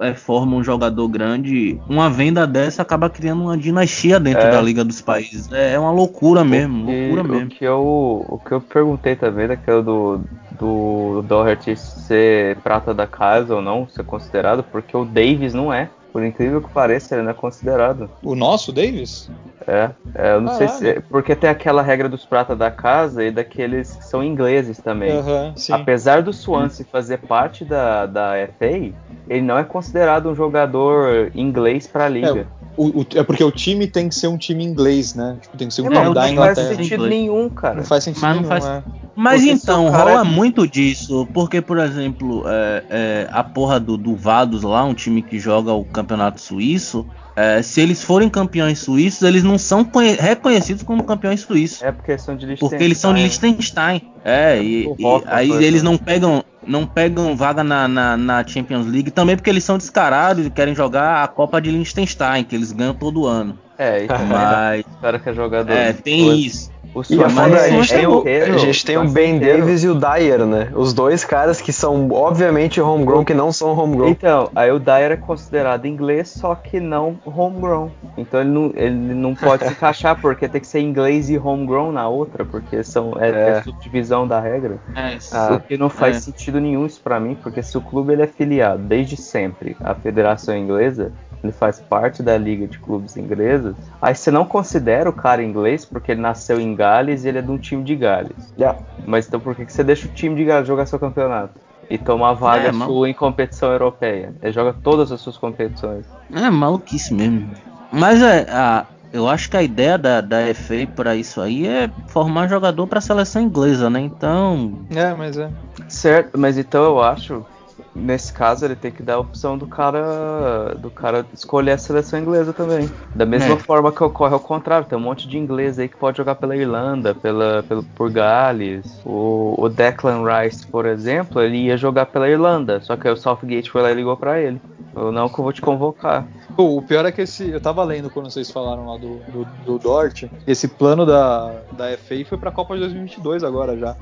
é, 0.00 0.14
formam 0.14 0.58
um 0.58 0.64
jogador 0.64 1.06
grande. 1.08 1.80
Uma 1.88 2.10
venda 2.10 2.46
dessa 2.46 2.82
acaba 2.82 3.08
criando 3.10 3.42
uma 3.42 3.56
dinastia 3.56 4.18
dentro 4.20 4.42
É. 4.42 4.50
da 4.50 4.60
Liga 4.60 4.84
dos 4.84 5.00
Países. 5.00 5.50
É, 5.52 5.74
é 5.74 5.78
uma 5.78 5.90
loucura 5.92 6.44
mesmo, 6.44 6.90
E 6.90 7.06
loucura 7.12 7.22
o 7.22 7.28
mesmo. 7.36 7.50
que 7.50 7.64
eu 7.64 8.24
o 8.28 8.38
que 8.38 8.52
eu 8.52 8.60
perguntei 8.60 9.14
também 9.16 9.46
daquilo 9.48 9.82
do 9.82 10.20
do 10.58 11.22
Doherty 11.26 11.76
ser 11.76 12.56
prata 12.58 12.94
da 12.94 13.06
casa 13.08 13.56
ou 13.56 13.60
não, 13.60 13.88
ser 13.88 14.04
considerado, 14.04 14.62
porque 14.62 14.96
o 14.96 15.04
Davis 15.04 15.52
não 15.52 15.72
é. 15.72 15.90
Por 16.12 16.24
incrível 16.24 16.62
que 16.62 16.70
pareça, 16.70 17.16
ele 17.16 17.24
não 17.24 17.32
é 17.32 17.34
considerado. 17.34 18.08
O 18.22 18.36
nosso, 18.36 18.72
Davis? 18.72 19.28
É, 19.66 19.90
é, 20.14 20.34
eu 20.34 20.40
não 20.40 20.54
sei 20.54 20.68
se. 20.68 20.80
Caralho. 20.84 21.04
Porque 21.08 21.34
tem 21.34 21.48
aquela 21.48 21.80
regra 21.82 22.08
dos 22.08 22.24
prata 22.24 22.54
da 22.54 22.70
casa 22.70 23.24
e 23.24 23.30
daqueles 23.30 23.94
que 23.96 24.04
são 24.04 24.22
ingleses 24.22 24.78
também. 24.78 25.10
Sim. 25.56 25.72
Apesar 25.72 26.22
do 26.22 26.32
Swansea 26.32 26.84
fazer 26.90 27.18
parte 27.18 27.64
da, 27.64 28.04
da 28.06 28.32
FA, 28.58 28.92
ele 29.28 29.42
não 29.42 29.56
é 29.58 29.64
considerado 29.64 30.28
um 30.30 30.34
jogador 30.34 31.30
inglês 31.34 31.86
pra 31.86 32.08
liga. 32.08 32.46
O- 32.76 33.00
o- 33.02 33.06
é 33.14 33.22
porque 33.22 33.44
o 33.44 33.52
time 33.52 33.86
tem 33.86 34.08
que 34.08 34.14
ser 34.16 34.26
um 34.26 34.36
time 34.36 34.64
inglês, 34.64 35.14
né? 35.14 35.36
Tipo, 35.40 35.56
tem 35.56 35.68
que 35.68 35.74
ser 35.74 35.82
um 35.82 35.86
É, 35.86 35.90
time 35.90 36.04
não, 36.04 36.12
da 36.12 36.20
não 36.20 36.26
faz 36.26 36.32
Inglaterra. 36.58 36.74
sentido 36.82 37.06
nenhum, 37.06 37.48
cara. 37.48 37.74
Não 37.76 37.84
faz 37.84 38.02
sentido 38.04 38.22
Mas 38.22 38.34
não 38.34 38.42
nenhum, 38.42 38.48
faz- 38.48 38.64
é. 38.66 38.82
Mas 39.16 39.42
Porque 39.42 39.52
então, 39.62 39.90
rola 39.90 40.24
muito 40.24 40.66
disso, 40.66 41.28
porque, 41.32 41.60
por 41.62 41.78
exemplo, 41.78 42.42
é, 42.48 42.82
é, 42.90 43.28
a 43.30 43.44
porra 43.44 43.78
do, 43.78 43.96
do 43.96 44.16
Vados 44.16 44.64
lá, 44.64 44.82
um 44.84 44.92
time 44.92 45.22
que 45.22 45.38
joga 45.38 45.72
o 45.72 45.84
campeonato 45.84 46.40
suíço, 46.40 47.06
é, 47.36 47.62
se 47.62 47.80
eles 47.80 48.02
forem 48.02 48.28
campeões 48.28 48.80
suíços, 48.80 49.22
eles 49.22 49.44
não 49.44 49.53
são 49.58 49.84
conhe- 49.84 50.14
reconhecidos 50.16 50.82
como 50.82 51.02
campeões 51.04 51.40
suíços. 51.40 51.82
É 51.82 51.92
porque 51.92 52.12
eles 52.12 52.22
são 52.22 52.36
de 52.36 52.46
Liechtenstein. 52.46 52.70
Porque 52.70 52.84
eles 52.84 52.98
são 52.98 53.14
de 53.14 53.22
Liechtenstein. 53.22 54.02
É, 54.24 54.62
e, 54.62 54.86
O 54.86 54.96
e 54.98 55.04
Hoffenheim 55.04 55.52
aí 55.56 55.64
eles 55.64 55.82
não 55.82 55.96
pegam, 55.98 56.42
não 56.66 56.86
pegam 56.86 57.36
vaga 57.36 57.62
na, 57.62 57.86
na, 57.88 58.16
na 58.16 58.46
Champions 58.46 58.86
League, 58.86 59.10
também 59.10 59.36
porque 59.36 59.50
eles 59.50 59.64
são 59.64 59.76
descarados 59.78 60.46
e 60.46 60.50
querem 60.50 60.74
jogar 60.74 61.22
a 61.22 61.28
Copa 61.28 61.60
de 61.60 61.70
Liechtenstein, 61.70 62.44
que 62.44 62.54
eles 62.56 62.72
ganham 62.72 62.94
todo 62.94 63.26
ano. 63.26 63.58
É, 63.76 64.04
e 64.04 64.06
também 64.08 64.26
Mas, 64.28 64.84
o 64.86 65.00
cara 65.00 65.18
que 65.18 65.28
é 65.28 65.34
jogador. 65.34 65.72
é, 65.72 65.92
tem 65.92 66.38
isso. 66.38 66.70
O 66.94 67.02
E 67.10 67.22
a 67.22 67.68
gente 67.68 67.92
tem 67.92 68.06
o, 68.06 68.22
a 68.24 68.58
gente 68.58 68.84
tem 68.84 68.96
o 68.96 69.08
Ben 69.08 69.36
inteiro. 69.36 69.58
Davis 69.58 69.82
e 69.82 69.88
o 69.88 69.94
Dyer, 69.94 70.46
né? 70.46 70.68
Os 70.74 70.92
dois 70.92 71.24
caras 71.24 71.60
que 71.60 71.72
são 71.72 72.08
obviamente 72.12 72.80
homegrown, 72.80 73.24
que 73.24 73.34
não 73.34 73.52
são 73.52 73.76
homegrown. 73.76 74.08
Então, 74.08 74.50
aí 74.54 74.70
o 74.70 74.78
Dyer 74.78 75.12
é 75.12 75.16
considerado 75.16 75.86
inglês, 75.86 76.28
só 76.28 76.54
que 76.54 76.78
não 76.78 77.18
homegrown. 77.24 77.88
Então 78.16 78.40
ele 78.40 78.50
não, 78.50 78.72
ele 78.76 79.14
não 79.14 79.34
pode 79.34 79.64
se 79.64 79.72
encaixar, 79.72 80.20
porque 80.20 80.48
tem 80.48 80.60
que 80.60 80.66
ser 80.66 80.80
inglês 80.80 81.28
e 81.28 81.36
homegrown 81.36 81.90
na 81.90 82.08
outra, 82.08 82.44
porque 82.44 82.84
são, 82.84 83.14
é, 83.18 83.30
É. 83.30 83.48
é 83.50 83.62
subdivisão 83.62 84.26
da 84.28 84.38
regra. 84.38 84.78
É, 84.94 85.54
o 85.54 85.60
que 85.60 85.76
não 85.76 85.90
faz 85.90 86.16
é. 86.16 86.20
sentido 86.20 86.60
nenhum 86.60 86.86
isso 86.86 87.00
pra 87.02 87.18
mim, 87.18 87.36
porque 87.42 87.62
se 87.62 87.76
o 87.76 87.80
clube 87.80 88.12
ele 88.12 88.22
é 88.22 88.26
filiado 88.26 88.82
desde 88.82 89.16
sempre 89.16 89.76
à 89.82 89.94
Federação 89.94 90.56
Inglesa, 90.56 91.12
ele 91.42 91.52
faz 91.52 91.78
parte 91.78 92.22
da 92.22 92.38
Liga 92.38 92.66
de 92.66 92.78
Clubes 92.78 93.16
Ingleses, 93.16 93.74
aí 94.00 94.14
você 94.14 94.30
não 94.30 94.46
considera 94.46 95.10
o 95.10 95.12
cara 95.12 95.42
inglês 95.42 95.84
porque 95.84 96.12
ele 96.12 96.20
nasceu 96.20 96.58
em 96.58 96.74
Gales 96.84 97.24
e 97.24 97.28
ele 97.28 97.38
é 97.38 97.42
de 97.42 97.50
um 97.50 97.58
time 97.58 97.82
de 97.82 97.96
Gales. 97.96 98.52
Já. 98.58 98.76
Mas 99.06 99.26
então 99.26 99.40
por 99.40 99.54
que, 99.56 99.64
que 99.64 99.72
você 99.72 99.82
deixa 99.82 100.06
o 100.06 100.10
time 100.10 100.36
de 100.36 100.44
Gales 100.44 100.66
jogar 100.68 100.86
seu 100.86 100.98
campeonato? 100.98 101.54
E 101.90 101.96
tomar 101.98 102.32
vaga 102.34 102.68
É, 102.68 102.72
mal- 102.72 102.88
sua 102.88 103.08
em 103.08 103.14
competição 103.14 103.70
europeia. 103.72 104.32
Ele 104.42 104.52
joga 104.52 104.72
todas 104.72 105.10
as 105.12 105.20
suas 105.20 105.36
competições. 105.36 106.04
É 106.32 106.50
maluquice 106.50 107.12
mesmo. 107.14 107.50
Mas 107.90 108.22
é, 108.22 108.46
a, 108.50 108.86
eu 109.12 109.28
acho 109.28 109.48
que 109.50 109.56
a 109.56 109.62
ideia 109.62 109.96
da, 109.98 110.20
da 110.20 110.40
FA 110.40 110.86
para 110.96 111.14
isso 111.14 111.40
aí 111.40 111.66
é 111.66 111.90
formar 112.08 112.48
jogador 112.48 112.86
para 112.86 112.98
a 112.98 113.02
seleção 113.02 113.42
inglesa, 113.42 113.88
né? 113.90 114.00
Então, 114.00 114.72
É, 114.90 115.12
mas 115.14 115.36
é. 115.36 115.48
Certo, 115.88 116.38
mas 116.38 116.56
então 116.58 116.82
eu 116.84 117.02
acho, 117.02 117.44
nesse 117.94 118.32
caso, 118.32 118.64
ele 118.64 118.74
tem 118.74 118.90
que 118.90 119.02
dar 119.02 119.14
a 119.14 119.18
opção 119.20 119.56
do 119.56 119.66
cara 119.66 120.74
do 120.78 120.90
cara 120.90 121.24
escolher 121.32 121.72
a 121.72 121.78
seleção 121.78 122.18
inglesa 122.18 122.52
também. 122.52 122.88
Da 123.14 123.24
mesma 123.24 123.54
É. 123.54 123.58
forma 123.58 123.92
que 123.92 124.02
ocorre 124.02 124.34
ao 124.34 124.40
contrário, 124.40 124.86
tem 124.86 124.98
um 124.98 125.00
monte 125.02 125.28
de 125.28 125.38
inglês 125.38 125.78
aí 125.78 125.88
que 125.88 125.96
pode 125.96 126.16
jogar 126.16 126.34
pela 126.34 126.56
Irlanda, 126.56 127.14
pela, 127.14 127.62
pelo, 127.62 127.82
por 127.82 128.10
Gales. 128.10 129.00
O, 129.04 129.54
o 129.58 129.68
Declan 129.68 130.22
Rice, 130.24 130.66
por 130.66 130.86
exemplo, 130.86 131.40
ele 131.40 131.56
ia 131.58 131.76
jogar 131.76 132.06
pela 132.06 132.28
Irlanda, 132.28 132.80
só 132.80 132.96
que 132.96 133.06
aí 133.06 133.14
o 133.14 133.16
Southgate 133.16 133.70
foi 133.70 133.82
lá 133.82 133.90
e 133.90 133.94
ligou 133.94 134.16
pra 134.16 134.40
ele. 134.40 134.60
Eu 134.96 135.10
não 135.12 135.28
que 135.28 135.38
eu 135.38 135.42
vou 135.44 135.52
te 135.52 135.60
convocar. 135.60 136.26
Pô, 136.56 136.76
o 136.76 136.82
pior 136.82 137.04
é 137.04 137.12
que 137.12 137.22
esse. 137.22 137.50
Eu 137.50 137.60
tava 137.60 137.82
lendo 137.84 138.08
quando 138.10 138.30
vocês 138.30 138.50
falaram 138.50 138.86
lá 138.86 138.96
do, 138.96 139.16
do, 139.30 139.44
do 139.64 139.78
Dort. 139.78 140.24
Esse 140.46 140.68
plano 140.68 141.04
da, 141.04 141.52
da 141.72 141.96
FA 141.98 142.24
foi 142.28 142.38
pra 142.38 142.50
Copa 142.50 142.74
de 142.74 142.80
2022 142.80 143.42
agora 143.42 143.76
já. 143.76 143.96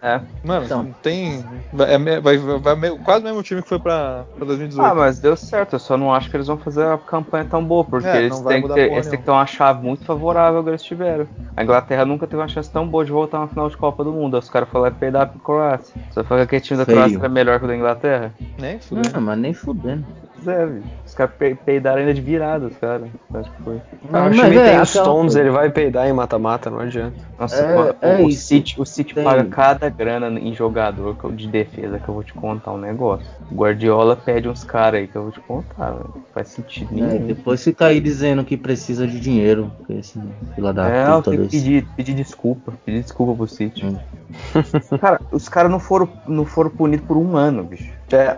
É. 0.00 0.20
Mano, 0.44 0.64
Então. 0.64 0.82
não 0.84 0.92
tem. 1.02 1.44
Vai, 1.72 1.94
é 1.94 2.20
vai, 2.20 2.38
vai, 2.38 2.76
vai 2.76 2.90
quase 2.98 3.22
o 3.22 3.28
mesmo 3.28 3.42
time 3.42 3.62
que 3.62 3.68
foi 3.68 3.78
pra, 3.78 4.24
pra 4.36 4.46
2018. 4.46 4.86
Ah, 4.90 4.94
mas 4.94 5.18
deu 5.18 5.36
certo. 5.36 5.74
Eu 5.74 5.78
só 5.78 5.96
não 5.96 6.14
acho 6.14 6.30
que 6.30 6.36
eles 6.36 6.46
vão 6.46 6.56
fazer 6.56 6.86
a 6.86 6.98
campanha 6.98 7.44
tão 7.44 7.64
boa, 7.64 7.84
porque 7.84 8.06
É, 8.06 8.18
eles, 8.18 8.30
não 8.30 8.42
vai 8.44 8.54
têm 8.54 8.62
que, 8.62 8.68
mudar 8.68 8.74
ter, 8.74 8.92
eles 8.92 9.06
têm 9.08 9.18
que 9.18 9.24
ter 9.24 9.30
uma 9.30 9.46
chave 9.46 9.84
muito 9.84 10.04
favorável 10.04 10.62
que 10.62 10.70
eles 10.70 10.82
tiveram. 10.82 11.26
A 11.56 11.62
Inglaterra 11.62 12.04
nunca 12.04 12.26
teve 12.26 12.40
uma 12.40 12.48
chance 12.48 12.70
tão 12.70 12.86
boa 12.86 13.04
de 13.04 13.10
voltar 13.10 13.40
na 13.40 13.48
final 13.48 13.68
de 13.68 13.76
Copa 13.76 14.04
do 14.04 14.12
Mundo. 14.12 14.38
Os 14.38 14.48
caras 14.48 14.68
foram 14.68 14.82
lá 14.82 14.88
e 14.88 15.26
pro 15.26 15.38
Croácia. 15.40 15.94
Só 16.12 16.22
foi 16.22 16.38
que 16.38 16.42
aquele 16.44 16.60
time 16.62 16.78
da. 16.78 16.86
Croácia 16.86 17.16
era 17.18 17.28
melhor 17.28 17.58
que 17.58 17.64
o 17.64 17.68
da 17.68 17.76
Inglaterra? 17.76 18.32
Nem 18.58 18.78
fudeu. 18.78 19.12
não, 19.12 19.20
mas 19.20 19.38
nem 19.38 19.52
fudendo. 19.52 20.04
Pois 20.34 20.48
é, 20.48 20.66
bicho. 20.66 20.88
Os 21.06 21.14
caras 21.14 21.34
pe- 21.38 21.54
peidaram 21.54 22.00
ainda 22.00 22.14
de 22.14 22.20
virada, 22.20 22.66
os 22.66 22.76
caras. 22.76 23.08
Acho 23.34 23.50
que 23.52 23.62
foi. 23.62 23.76
Ah, 24.12 24.20
o 24.20 24.22
Mas 24.24 24.36
time 24.40 24.56
é, 24.56 24.70
tem 24.70 24.80
os 24.80 24.88
Stones, 24.90 25.34
ele 25.36 25.50
vai 25.50 25.70
peidar 25.70 26.08
em 26.08 26.12
mata-mata, 26.12 26.70
não 26.70 26.80
adianta. 26.80 27.14
Nossa, 27.38 27.56
É, 27.56 27.74
mano, 27.76 27.94
é 28.00 28.16
o, 28.16 28.28
isso. 28.28 28.46
City, 28.46 28.80
o 28.80 28.84
City 28.84 29.14
Tem. 29.14 29.22
paga 29.22 29.44
cada 29.44 29.88
grana 29.88 30.28
em 30.40 30.54
jogador 30.54 31.16
de 31.32 31.46
defesa 31.46 31.98
que 31.98 32.08
eu 32.08 32.14
vou 32.14 32.24
te 32.24 32.32
contar 32.32 32.72
um 32.72 32.78
negócio. 32.78 33.26
O 33.50 33.54
Guardiola 33.54 34.16
pede 34.16 34.48
uns 34.48 34.64
caras 34.64 35.00
aí 35.00 35.06
que 35.06 35.14
eu 35.16 35.22
vou 35.22 35.32
te 35.32 35.40
contar, 35.40 35.90
velho. 35.90 36.10
Não 36.14 36.22
faz 36.32 36.48
sentido 36.48 36.88
É, 36.92 36.94
nenhum. 36.94 37.26
depois 37.26 37.62
fica 37.62 37.86
aí 37.86 38.00
dizendo 38.00 38.44
que 38.44 38.56
precisa 38.56 39.06
de 39.06 39.20
dinheiro. 39.20 39.70
Porque 39.78 39.92
esse 39.92 40.18
fila 40.54 40.72
da 40.72 40.88
É, 40.88 41.08
eu 41.08 41.16
puta 41.16 41.30
tenho 41.30 41.48
que 41.48 41.82
pedir 41.96 42.14
desculpa. 42.14 42.72
Pedir 42.84 43.02
desculpa 43.02 43.34
pro 43.34 43.46
City. 43.46 43.84
Hum. 43.86 43.96
cara, 44.98 45.20
os 45.30 45.48
caras 45.48 45.70
não 45.70 45.78
foram, 45.78 46.08
não 46.26 46.44
foram 46.46 46.70
punidos 46.70 47.06
por 47.06 47.16
um 47.16 47.36
ano, 47.36 47.62
bicho. 47.64 47.92
É, 48.10 48.36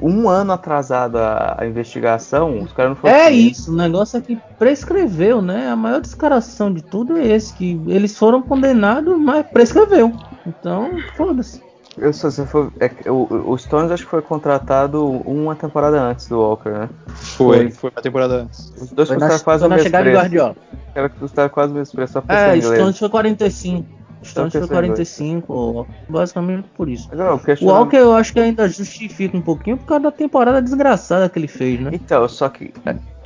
Um 0.00 0.28
ano 0.28 0.52
atrasado 0.52 1.16
a, 1.18 1.58
investigação, 1.64 2.60
os 2.60 2.72
caras 2.72 2.90
não 2.90 2.96
foram 2.96 3.14
É 3.14 3.28
punidos. 3.28 3.58
isso, 3.58 3.72
o 3.72 3.76
negócio 3.76 4.18
é 4.18 4.20
que 4.20 4.38
prescreveu, 4.58 5.40
né? 5.42 5.68
A 5.70 5.76
maior 5.76 6.00
descaração 6.00 6.72
de 6.72 6.82
tudo 6.82 7.16
é 7.16 7.26
esse, 7.26 7.52
que 7.54 7.80
eles 7.86 8.16
foram 8.16 8.42
condenados, 8.42 9.18
mas 9.18 9.46
prescreveu. 9.46 10.12
Então, 10.46 10.90
foda-se. 11.16 11.60
Eu 11.98 12.10
só, 12.12 12.30
se 12.30 12.44
for, 12.46 12.72
é 12.80 12.88
que 12.88 13.08
o, 13.08 13.28
o 13.46 13.58
Stones 13.58 13.90
acho 13.90 14.04
que 14.04 14.10
foi 14.10 14.22
contratado 14.22 15.04
uma 15.06 15.54
temporada 15.54 16.00
antes 16.00 16.26
do 16.26 16.38
Walker, 16.40 16.70
né? 16.70 16.88
Foi, 17.06 17.70
foi 17.70 17.90
uma 17.90 18.00
temporada 18.02 18.34
antes. 18.42 18.72
Os 18.80 18.90
dois 18.92 19.08
Foi 19.08 19.18
na, 19.18 19.26
custaram 19.28 19.44
quase 19.44 19.64
o 19.64 19.68
na 19.68 19.76
mesmo 19.76 19.90
preço. 19.90 20.16
Guardiola. 20.16 20.56
Os 20.88 20.94
caras 20.94 21.12
custaram 21.18 21.48
quase 21.50 21.72
o 21.72 21.76
mesmo 21.76 21.94
preço, 21.94 22.12
só 22.14 22.22
É. 22.28 22.60
Stones 22.60 22.98
foi 22.98 23.08
45. 23.10 23.86
Só 24.22 24.42
foi 24.42 24.44
porque 24.44 24.58
são 24.58 24.68
45, 24.68 25.54
ó, 25.54 25.84
basicamente 26.08 26.68
por 26.76 26.88
isso. 26.88 27.08
Não, 27.14 27.40
O 27.60 27.66
Walker 27.66 27.96
eu 27.96 28.12
acho 28.12 28.32
que 28.32 28.40
ainda 28.40 28.68
justifica 28.68 29.36
um 29.36 29.42
pouquinho 29.42 29.76
por 29.76 29.86
causa 29.86 30.04
da 30.04 30.12
temporada 30.12 30.62
desgraçada 30.62 31.28
que 31.28 31.38
ele 31.38 31.48
fez, 31.48 31.80
né? 31.80 31.90
Então, 31.92 32.28
só 32.28 32.48
que 32.48 32.72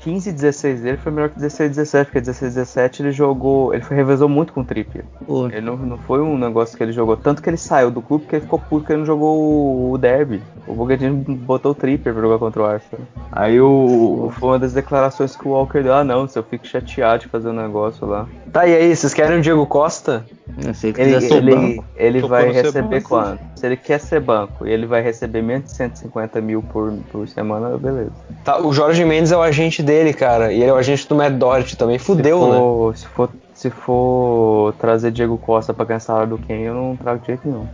15 0.07 0.31
e 0.31 0.33
16 0.33 0.81
dele 0.83 0.97
foi 0.99 1.11
melhor 1.11 1.31
que 1.31 1.35
16 1.35 1.67
e 1.67 1.75
17, 1.75 2.07
porque 2.07 2.21
16 2.21 2.53
e 2.53 2.55
17 2.55 3.03
ele 3.03 3.11
jogou. 3.11 3.75
Ele 3.75 3.83
foi, 3.83 3.97
revezou 3.97 4.29
muito 4.29 4.53
com 4.53 4.61
o 4.61 4.65
Trippier. 4.65 5.05
Pô, 5.27 5.49
Ele 5.49 5.61
não, 5.61 5.77
não 5.77 5.99
foi 5.99 6.21
um 6.21 6.39
negócio 6.39 6.77
que 6.77 6.85
ele 6.85 6.93
jogou. 6.93 7.17
Tanto 7.17 7.43
que 7.43 7.51
ele 7.51 7.57
saiu 7.57 7.91
do 7.91 8.01
clube 8.01 8.23
porque 8.23 8.37
ele 8.37 8.45
ficou 8.45 8.61
puto 8.61 8.87
que 8.87 8.93
ele 8.93 9.01
não 9.01 9.07
jogou 9.07 9.91
o, 9.91 9.99
Derby. 9.99 10.41
O 10.65 10.75
Bogadinho 10.75 11.13
botou 11.17 11.73
o 11.73 11.75
Trippier 11.75 12.15
pra 12.15 12.23
jogar 12.23 12.39
contra 12.39 12.63
o 12.63 12.65
Arsenal. 12.65 13.05
Aí 13.33 13.61
o, 13.61 14.31
foi 14.39 14.51
uma 14.51 14.59
das 14.61 14.73
declarações 14.73 15.35
que 15.35 15.49
o 15.49 15.51
Walker 15.51 15.83
deu: 15.83 15.93
ah, 15.93 16.05
não, 16.05 16.29
se 16.29 16.39
eu 16.39 16.45
fico 16.45 16.65
chateado 16.65 17.25
de 17.25 17.29
fazer 17.29 17.49
um 17.49 17.53
negócio 17.53 18.07
lá. 18.07 18.29
Tá, 18.53 18.65
e 18.65 18.77
aí, 18.77 18.95
vocês 18.95 19.13
querem 19.13 19.39
o 19.39 19.43
Diego 19.43 19.67
Costa? 19.67 20.25
se 20.73 20.89
ele 20.89 21.03
Ele, 21.03 21.35
ele, 21.35 21.83
ele 21.97 22.21
Tocou 22.21 22.37
vai 22.37 22.53
receber 22.53 23.01
banco. 23.01 23.09
quanto? 23.09 23.41
Se 23.57 23.67
ele 23.67 23.77
quer 23.77 23.99
ser 24.01 24.21
banco 24.21 24.67
e 24.67 24.71
ele 24.71 24.87
vai 24.87 25.03
receber 25.03 25.43
menos 25.43 25.71
de 25.71 25.77
150 25.77 26.41
mil 26.41 26.63
por, 26.63 26.93
por 27.11 27.29
semana, 27.29 27.77
beleza. 27.77 28.13
Tá, 28.45 28.59
o 28.59 28.73
Jorge 28.73 29.05
Mendes 29.05 29.33
é 29.33 29.37
o 29.37 29.43
agente 29.43 29.83
dele, 29.83 29.96
cara. 30.15 30.53
E 30.53 30.61
ele 30.61 30.71
é 30.71 30.73
o 30.73 30.77
agente 30.77 31.09
do 31.09 31.15
Matt 31.15 31.33
Doherty 31.35 31.77
também. 31.77 31.99
Fudeu, 31.99 32.41
se 32.41 32.47
né? 32.51 32.59
for, 32.59 32.97
Se 32.97 33.07
for, 33.07 33.31
se 33.55 33.71
for 33.71 34.73
trazer 34.75 35.11
Diego 35.11 35.37
Costa 35.39 35.73
pra 35.75 35.85
ganhar 35.85 36.01
salário 36.01 36.31
do 36.31 36.39
Ken, 36.39 36.61
eu 36.61 36.75
não 36.75 36.97
trago 36.97 37.21
de 37.21 37.27
jeito 37.27 37.47
nenhum. 37.49 37.67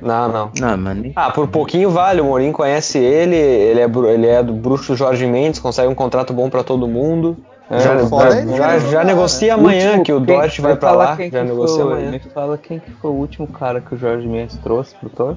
Não, 0.00 0.28
não. 0.28 0.50
Não, 0.60 0.76
mano. 0.76 1.12
Ah, 1.16 1.30
por 1.30 1.48
pouquinho 1.48 1.90
vale. 1.90 2.20
O 2.20 2.24
Mourinho 2.24 2.52
conhece 2.52 2.98
ele. 2.98 3.36
Ele 3.36 3.80
é, 3.80 3.84
ele 4.12 4.26
é 4.26 4.42
do 4.42 4.52
bruxo 4.52 4.94
Jorge 4.94 5.26
Mendes. 5.26 5.60
Consegue 5.60 5.88
um 5.88 5.94
contrato 5.94 6.32
bom 6.32 6.50
pra 6.50 6.62
todo 6.62 6.86
mundo. 6.86 7.36
É, 7.70 7.78
já, 7.78 7.96
já, 7.96 8.38
ele 8.40 8.50
já, 8.50 8.78
jogar, 8.78 8.78
já 8.90 8.98
né? 9.00 9.04
negocia 9.06 9.54
amanhã 9.54 9.86
Último- 9.88 10.04
que 10.04 10.12
o 10.12 10.20
Doherty 10.20 10.60
vai 10.60 10.76
fala 10.76 11.04
lá. 11.04 11.18
Já 11.32 11.42
negocia 11.44 11.82
foi- 11.84 11.92
amanhã. 11.94 12.10
Me 12.10 12.18
fala 12.18 12.58
quem 12.58 12.78
que 12.78 12.90
foi 12.90 13.10
o 13.10 13.14
último 13.14 13.46
cara 13.46 13.80
que 13.80 13.94
o 13.94 13.98
Jorge 13.98 14.26
Mendes 14.28 14.58
trouxe 14.58 14.94
pro 14.96 15.08
Thor? 15.08 15.36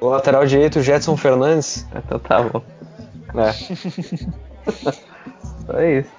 O 0.00 0.06
lateral 0.08 0.46
direito, 0.46 0.78
o 0.78 0.82
Jetson 0.82 1.16
Fernandes. 1.16 1.84
Então 1.96 2.18
tá 2.20 2.42
bom. 2.42 2.62
É. 3.34 3.50
Só 5.66 5.80
isso. 5.82 6.10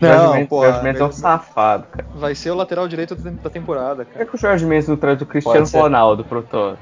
Não, 0.00 0.08
Jorge 0.08 0.32
Mendes, 0.38 0.50
Jorge 0.50 0.82
Mendes 0.82 1.00
é 1.00 1.04
um 1.04 1.12
safado, 1.12 1.84
cara. 1.92 2.06
Vai 2.14 2.34
ser 2.34 2.50
o 2.50 2.54
lateral 2.54 2.88
direito 2.88 3.14
da 3.14 3.30
da 3.30 3.50
temporada, 3.50 4.04
Por 4.04 4.12
cara. 4.12 4.24
que, 4.24 4.30
que 4.30 4.36
o 4.36 4.40
Jorge 4.40 4.64
Mendes 4.64 4.88
não 4.88 4.96
traz 4.96 5.20
o 5.20 5.26
Cristiano. 5.26 5.66
Ronaldo 5.66 6.24
pro 6.24 6.42
Thor? 6.42 6.76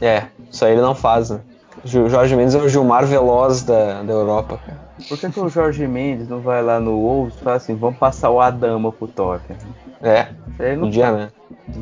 É, 0.00 0.24
isso 0.50 0.64
aí 0.64 0.72
ele 0.72 0.80
não 0.80 0.94
faz, 0.94 1.30
né? 1.30 1.40
O 1.84 2.08
Jorge 2.08 2.36
Mendes 2.36 2.54
é 2.54 2.58
o 2.58 2.68
Gilmar 2.68 3.04
Veloz 3.06 3.62
da, 3.62 4.02
da 4.02 4.12
Europa. 4.12 4.58
cara. 4.64 4.78
Por 5.08 5.18
que, 5.18 5.30
que 5.30 5.40
o 5.40 5.48
Jorge 5.48 5.86
Mendes 5.88 6.28
não 6.28 6.40
vai 6.40 6.62
lá 6.62 6.78
no 6.78 6.92
Wolves 7.00 7.34
e 7.34 7.42
fala 7.42 7.56
assim, 7.56 7.74
vamos 7.74 7.98
passar 7.98 8.30
o 8.30 8.40
Adama 8.40 8.92
pro 8.92 9.08
Tottenham? 9.08 9.58
É, 10.00 10.28
aí 10.60 10.76
não 10.76 10.84
podia, 10.84 11.10
né? 11.10 11.28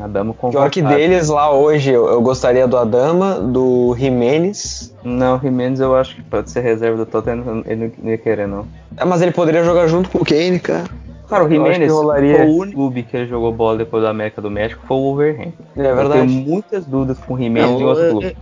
Adama 0.02 0.33
com 0.35 0.50
Pior 0.50 0.71
que 0.71 0.83
deles 0.83 1.28
lá 1.28 1.50
hoje, 1.52 1.90
eu, 1.90 2.07
eu 2.09 2.21
gostaria 2.23 2.66
do 2.66 2.76
Adama, 2.76 3.35
do 3.40 3.95
Jimenez. 3.99 4.95
Não, 5.04 5.37
o 5.37 5.40
Jimenez 5.40 5.80
eu 5.80 5.95
acho 5.97 6.16
que 6.16 6.23
pode 6.23 6.50
ser 6.50 6.61
reserva 6.61 6.97
do 6.99 7.07
Tottenham, 7.07 7.62
ele 7.66 7.87
não- 7.87 7.92
não 8.04 8.11
ia 8.11 8.19
querer 8.19 8.47
não. 8.47 8.66
É, 8.97 9.04
mas 9.04 9.21
ele 9.23 9.33
poderia 9.33 9.62
jogar 9.64 9.87
junto 9.87 10.09
com 10.11 10.19
o 10.19 10.25
Kane, 10.25 10.59
cara. 10.61 10.85
Cara, 11.30 11.44
o 11.44 11.46
Eu 11.46 11.50
Jimenez 11.52 11.92
rolaria. 11.92 12.37
foi 12.38 12.46
o 12.46 12.56
único 12.56 12.76
clube 12.76 13.02
que 13.04 13.16
ele 13.16 13.26
jogou 13.26 13.52
bola 13.52 13.78
depois 13.78 14.02
da 14.02 14.10
América 14.10 14.42
do 14.42 14.50
México, 14.50 14.82
foi 14.87 14.96
o 14.96 15.00
Wolverhampton. 15.00 15.64
É 15.76 15.80
Eu 15.90 15.96
verdade. 15.96 16.26
tenho 16.26 16.46
muitas 16.46 16.84
dúvidas 16.84 17.18
com 17.20 17.34
o 17.34 17.38
Jimenez 17.38 17.70
Não, 17.70 17.80
em 17.80 17.84
outro 17.84 18.02
eu- 18.04 18.10
clube. 18.10 18.37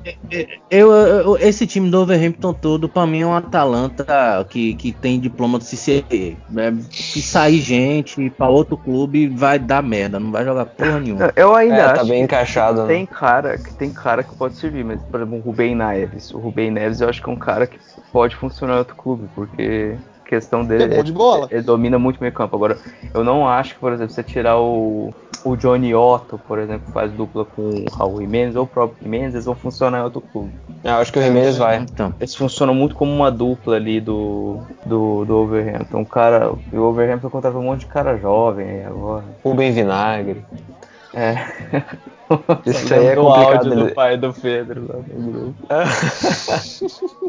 Eu, 0.70 0.90
eu- 0.92 1.36
esse 1.36 1.66
time 1.66 1.90
do 1.90 2.00
Overhampton 2.00 2.52
todo, 2.52 2.88
pra 2.88 3.06
mim, 3.06 3.20
é 3.22 3.26
um 3.26 3.34
Atalanta 3.34 4.06
que, 4.48 4.74
que 4.74 4.92
tem 4.92 5.20
diploma 5.20 5.58
do 5.58 5.64
CCE. 5.64 6.36
É, 6.56 6.72
se 6.90 7.20
sair 7.22 7.60
gente 7.60 8.30
pra 8.30 8.48
outro 8.48 8.76
clube, 8.76 9.28
vai 9.28 9.58
dar 9.58 9.82
merda, 9.82 10.18
não 10.18 10.32
vai 10.32 10.44
jogar 10.44 10.64
porra 10.66 10.98
nenhuma. 11.00 11.30
Eu 11.36 11.54
ainda 11.54 11.76
É, 11.76 11.80
acho 11.82 11.94
tá 11.96 12.04
bem 12.04 12.18
que 12.18 12.24
encaixado, 12.24 12.82
né? 12.82 12.88
tem 12.88 13.06
cara 13.06 13.58
que 13.58 13.74
tem 13.74 13.90
cara 13.92 14.22
que 14.22 14.34
pode 14.34 14.56
servir, 14.56 14.84
mas 14.84 15.00
por 15.02 15.20
exemplo, 15.20 15.38
o 15.38 15.40
Rubem 15.40 15.74
Neves. 15.74 16.32
O 16.32 16.38
Rubem 16.38 16.70
Neves 16.70 17.00
eu 17.00 17.08
acho 17.08 17.22
que 17.22 17.28
é 17.28 17.32
um 17.32 17.36
cara 17.36 17.66
que 17.66 17.78
pode 18.12 18.34
funcionar 18.36 18.74
em 18.74 18.78
outro 18.78 18.96
clube, 18.96 19.28
porque 19.34 19.94
questão 20.28 20.64
dele 20.64 20.84
É 20.84 20.96
bom 20.96 21.02
de 21.02 21.12
bola. 21.12 21.48
ele 21.50 21.62
domina 21.62 21.98
muito 21.98 22.20
meio 22.20 22.32
campo. 22.32 22.54
Agora, 22.54 22.78
eu 23.14 23.24
não 23.24 23.48
acho 23.48 23.74
que, 23.74 23.80
por 23.80 23.92
exemplo, 23.92 24.12
você 24.12 24.22
tirar 24.22 24.58
o, 24.58 25.12
o 25.44 25.56
Johnny 25.56 25.94
Otto, 25.94 26.38
por 26.46 26.58
exemplo, 26.58 26.86
que 26.86 26.92
faz 26.92 27.10
dupla 27.12 27.44
com 27.44 27.62
o 27.62 27.84
Raul 27.96 28.20
Jimenez 28.20 28.54
ou 28.54 28.64
o 28.64 28.66
próprio 28.66 28.98
Jimenez, 29.02 29.34
eles 29.34 29.46
vão 29.46 29.54
funcionar 29.54 30.00
em 30.00 30.04
outro 30.04 30.20
clube. 30.20 30.52
Eu 30.84 30.94
acho 30.94 31.12
que 31.12 31.18
o 31.18 31.22
Jimenez 31.22 31.56
vai. 31.56 31.78
Então, 31.78 32.12
Eles 32.20 32.34
funcionam 32.34 32.74
muito 32.74 32.94
como 32.94 33.10
uma 33.10 33.30
dupla 33.30 33.76
ali 33.76 34.00
do, 34.00 34.60
do, 34.84 35.24
do 35.24 35.36
Overhampton. 35.38 36.02
O 36.02 36.06
cara, 36.06 36.52
o 36.72 36.78
Overhampton 36.78 37.30
contratou 37.30 37.60
um 37.60 37.64
monte 37.64 37.80
de 37.80 37.86
cara 37.86 38.16
jovem 38.18 38.68
aí 38.68 38.84
agora. 38.84 39.24
Rubem 39.42 39.72
Vinagre. 39.72 40.44
É. 41.14 41.36
Isso 42.66 42.94
aí 42.94 43.06
é 43.06 43.14
complicado. 43.16 43.54
áudio 43.56 43.74
do 43.74 43.80
ele- 43.80 43.94
pai 43.94 44.16
do 44.16 44.32
Pedro 44.32 44.86
lá 44.88 44.96
no 45.16 45.32
grupo. 45.32 45.54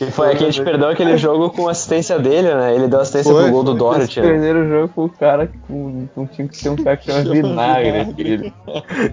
E 0.00 0.10
foi 0.10 0.32
aqui 0.32 0.44
a 0.44 0.50
gente 0.50 0.62
perdeu 0.64 0.88
aquele 0.88 1.16
jogo 1.16 1.50
com 1.50 1.68
assistência 1.68 2.18
dele, 2.18 2.52
né? 2.52 2.74
Ele 2.74 2.88
deu 2.88 3.00
assistência 3.00 3.32
Foi, 3.32 3.44
pro 3.44 3.52
gol 3.52 3.62
do 3.62 3.70
foi. 3.70 3.78
Doherty. 3.78 4.18
Eles 4.18 4.30
né? 4.30 4.34
perderam 4.36 4.60
o 4.66 4.68
jogo 4.68 4.88
com 4.88 5.04
o 5.04 5.08
cara 5.08 5.50
com, 5.68 6.08
com 6.14 6.26
tinha 6.26 6.48
que 6.48 6.56
ser 6.56 6.70
um 6.70 6.76
cara 6.76 6.96
que 6.96 7.10
chama 7.10 7.22
vinagre, 7.32 8.14
filho. 8.14 8.52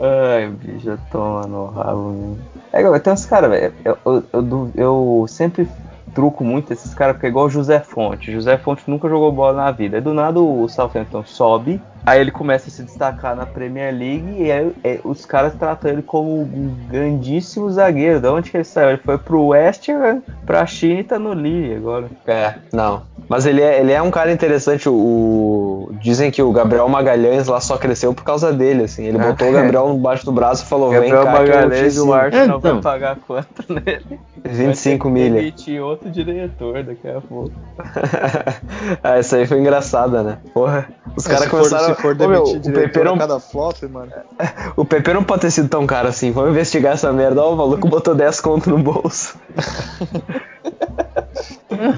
Ai, 0.00 0.48
bicho, 0.48 0.98
toma 1.10 1.46
no 1.46 1.66
rabo, 1.66 2.36
meu. 2.72 2.94
É 2.94 2.98
tem 2.98 3.12
uns 3.12 3.26
caras, 3.26 3.50
velho. 3.50 3.74
Eu, 3.84 3.98
eu, 4.04 4.24
eu 4.32 4.70
eu 4.74 5.24
sempre 5.28 5.68
truco 6.14 6.42
muito 6.44 6.72
esses 6.72 6.94
caras, 6.94 7.14
porque 7.14 7.26
é 7.26 7.28
igual 7.28 7.46
o 7.46 7.50
José 7.50 7.80
Fonte. 7.80 8.32
José 8.32 8.56
Fonte 8.58 8.82
nunca 8.86 9.08
jogou 9.08 9.30
bola 9.32 9.52
na 9.56 9.70
vida. 9.70 9.96
Aí 9.96 10.00
do 10.02 10.12
nada 10.12 10.40
o 10.40 10.68
Southampton 10.68 11.24
sobe, 11.24 11.80
aí 12.04 12.20
ele 12.20 12.30
começa 12.30 12.68
a 12.68 12.70
se 12.70 12.82
destacar 12.82 13.34
na 13.36 13.46
Premier 13.46 13.92
League 13.92 14.36
e 14.42 14.50
aí, 14.50 14.72
é, 14.84 15.00
os 15.04 15.24
caras 15.24 15.54
tratam 15.54 15.90
ele 15.90 16.02
como 16.02 16.40
um 16.42 16.74
grandíssimo 16.90 17.70
zagueiro. 17.70 18.20
Da 18.20 18.32
onde 18.32 18.50
que 18.50 18.56
ele 18.56 18.64
saiu? 18.64 18.90
Ele 18.90 18.98
foi 19.04 19.18
pro 19.18 19.46
West 19.48 19.88
Ham, 19.88 20.22
pra 20.46 20.64
China 20.66 21.00
e 21.00 21.04
tá 21.04 21.18
no 21.18 21.32
Lille 21.32 21.74
agora. 21.76 22.06
É, 22.26 22.54
não. 22.72 23.02
Mas 23.28 23.46
ele 23.46 23.62
é, 23.62 23.80
ele 23.80 23.92
é 23.92 24.02
um 24.02 24.10
cara 24.10 24.32
interessante. 24.32 24.88
O, 24.88 24.92
o- 24.92 25.92
dizem 26.00 26.30
que 26.30 26.42
o 26.42 26.50
Gabriel 26.50 26.88
Magalhães 26.88 27.46
lá 27.46 27.60
só 27.60 27.76
cresceu 27.78 28.12
por 28.12 28.24
causa 28.24 28.52
dele, 28.52 28.84
assim. 28.84 29.04
Ele 29.04 29.18
Ah, 29.20 29.28
botou 29.28 29.46
o 29.46 29.50
é. 29.50 29.62
Gabriel 29.62 29.90
embaixo 29.94 30.24
do 30.24 30.32
braço 30.32 30.64
e 30.64 30.66
falou: 30.68 30.90
vem 30.90 31.10
Gabriel 31.10 31.24
cá 31.24 31.32
que 31.32 31.38
eu 31.38 31.44
te 31.44 31.50
Magalhães, 31.50 31.82
o 31.82 31.86
ensino. 32.00 32.12
Arsenal 32.12 32.58
Então. 32.58 32.72
vai 32.72 32.82
pagar 32.82 33.16
quanto 33.26 33.72
nele? 33.72 34.18
25 34.44 34.64
Vai 34.64 34.74
ter 34.74 34.98
que 34.98 35.08
milha. 35.30 35.40
demitir 35.40 35.80
outro 35.82 36.10
diretor 36.10 36.82
daqui 36.82 37.08
a 37.08 37.20
pouco. 37.20 37.52
ah, 39.02 39.18
essa 39.18 39.36
aí 39.36 39.46
foi 39.46 39.60
engraçada, 39.60 40.22
né? 40.22 40.38
Porra. 40.52 40.88
Os 41.16 41.26
É, 41.26 41.30
caras 41.30 41.48
começaram. 41.48 41.89
Se 41.96 42.02
for 42.02 42.14
meu, 42.16 42.58
diretor 42.58 43.04
não, 43.04 43.18
cada 43.18 43.38
flop, 43.40 43.82
mano. 43.90 44.12
o 44.76 44.84
Pepe 44.84 45.12
não 45.12 45.22
pode 45.24 45.42
ter 45.42 45.50
sido 45.50 45.68
tão 45.68 45.86
caro 45.86 46.08
assim. 46.08 46.30
Vamos 46.32 46.50
investigar 46.50 46.94
essa 46.94 47.12
merda. 47.12 47.42
Ó, 47.42 47.54
o 47.54 47.56
maluco 47.56 47.88
botou 47.88 48.14
10 48.14 48.40
conto 48.40 48.70
no 48.70 48.78
bolso. 48.78 49.38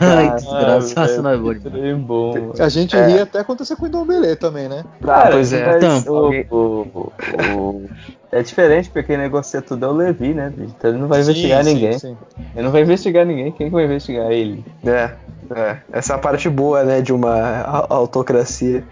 ai, 0.01 0.31
desgraça, 0.37 1.19
Ah, 1.19 1.23
não 1.23 1.31
é 1.31 1.37
bom 1.37 1.55
trem 1.55 1.97
bom, 1.97 2.33
mano. 2.33 2.53
A 2.59 2.69
gente 2.69 2.97
ri 2.97 3.19
até 3.21 3.41
acontecer 3.41 3.77
com 3.77 3.85
o 3.85 3.89
Indombele 3.89 4.37
também, 4.37 4.69
né? 4.69 4.85
Ah, 5.07 5.29
pois 5.31 5.53
é. 5.53 5.67
mas 5.67 6.03
Então. 6.03 6.15
o, 6.51 6.57
o- 6.57 7.13
o- 7.57 7.89
é 8.31 8.43
diferente, 8.43 8.89
porque 8.89 9.09
quem 9.09 9.19
negocia 9.19 9.61
tudo 9.61 9.85
é 9.85 9.89
o 9.89 9.93
Levi, 9.93 10.33
né? 10.33 10.51
bicho? 10.55 10.75
Então 10.79 10.91
ele 10.91 10.99
não 10.99 11.09
vai 11.09 11.21
investigar 11.21 11.65
Sim, 11.65 11.75
ninguém. 11.75 11.99
sim. 11.99 12.17
Ele 12.55 12.65
não 12.65 12.71
vai 12.73 12.83
investigar 12.83 13.27
ninguém. 13.27 13.53
Quem 13.53 13.67
que 13.69 13.73
vai 13.75 13.85
investigar 13.85 14.31
ele? 14.31 14.65
É, 14.87 15.11
é. 15.55 15.77
Essa 15.93 16.15
é 16.15 16.17
a 16.17 16.19
parte 16.19 16.49
boa, 16.49 16.83
né, 16.83 17.01
de 17.03 17.13
uma 17.13 17.87
autocracia. 17.91 18.83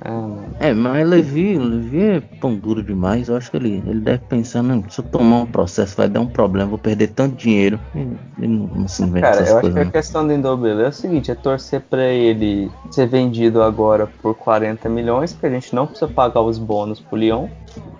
Ah, 0.00 0.10
mano. 0.10 0.56
É, 0.60 0.72
mas 0.72 1.08
Levi, 1.08 1.58
Levi 1.58 2.00
é 2.00 2.20
pão 2.20 2.54
duro 2.56 2.82
demais. 2.82 3.28
Eu 3.28 3.36
acho 3.36 3.50
que 3.50 3.56
ele, 3.56 3.82
ele 3.86 4.00
deve 4.00 4.18
pensar, 4.24 4.62
não, 4.62 4.88
se 4.88 5.00
eu 5.00 5.04
tomar 5.04 5.38
um 5.42 5.46
processo 5.46 5.96
vai 5.96 6.08
dar 6.08 6.20
um 6.20 6.26
problema, 6.26 6.68
vou 6.70 6.78
perder 6.78 7.08
tanto 7.08 7.36
dinheiro. 7.36 7.80
Ele, 7.94 8.16
ele 8.38 8.48
não, 8.48 8.66
não 8.68 8.88
se 8.88 9.02
inventa 9.02 9.20
Cara, 9.28 9.42
essas 9.42 9.50
eu 9.50 9.58
acho 9.58 9.60
coisas. 9.60 9.74
que 9.74 9.80
a 9.80 9.84
não. 9.84 9.90
questão 9.90 10.26
do 10.26 10.32
Indobele 10.32 10.82
é 10.82 10.88
o 10.88 10.92
seguinte, 10.92 11.30
é 11.30 11.34
torcer 11.34 11.80
pra 11.80 12.04
ele 12.04 12.70
ser 12.90 13.06
vendido 13.06 13.62
agora 13.62 14.06
por 14.06 14.34
40 14.34 14.88
milhões, 14.88 15.32
porque 15.32 15.46
a 15.46 15.50
gente 15.50 15.74
não 15.74 15.86
precisa 15.86 16.10
pagar 16.10 16.42
os 16.42 16.58
bônus 16.58 17.00
pro 17.00 17.16
Lyon, 17.18 17.48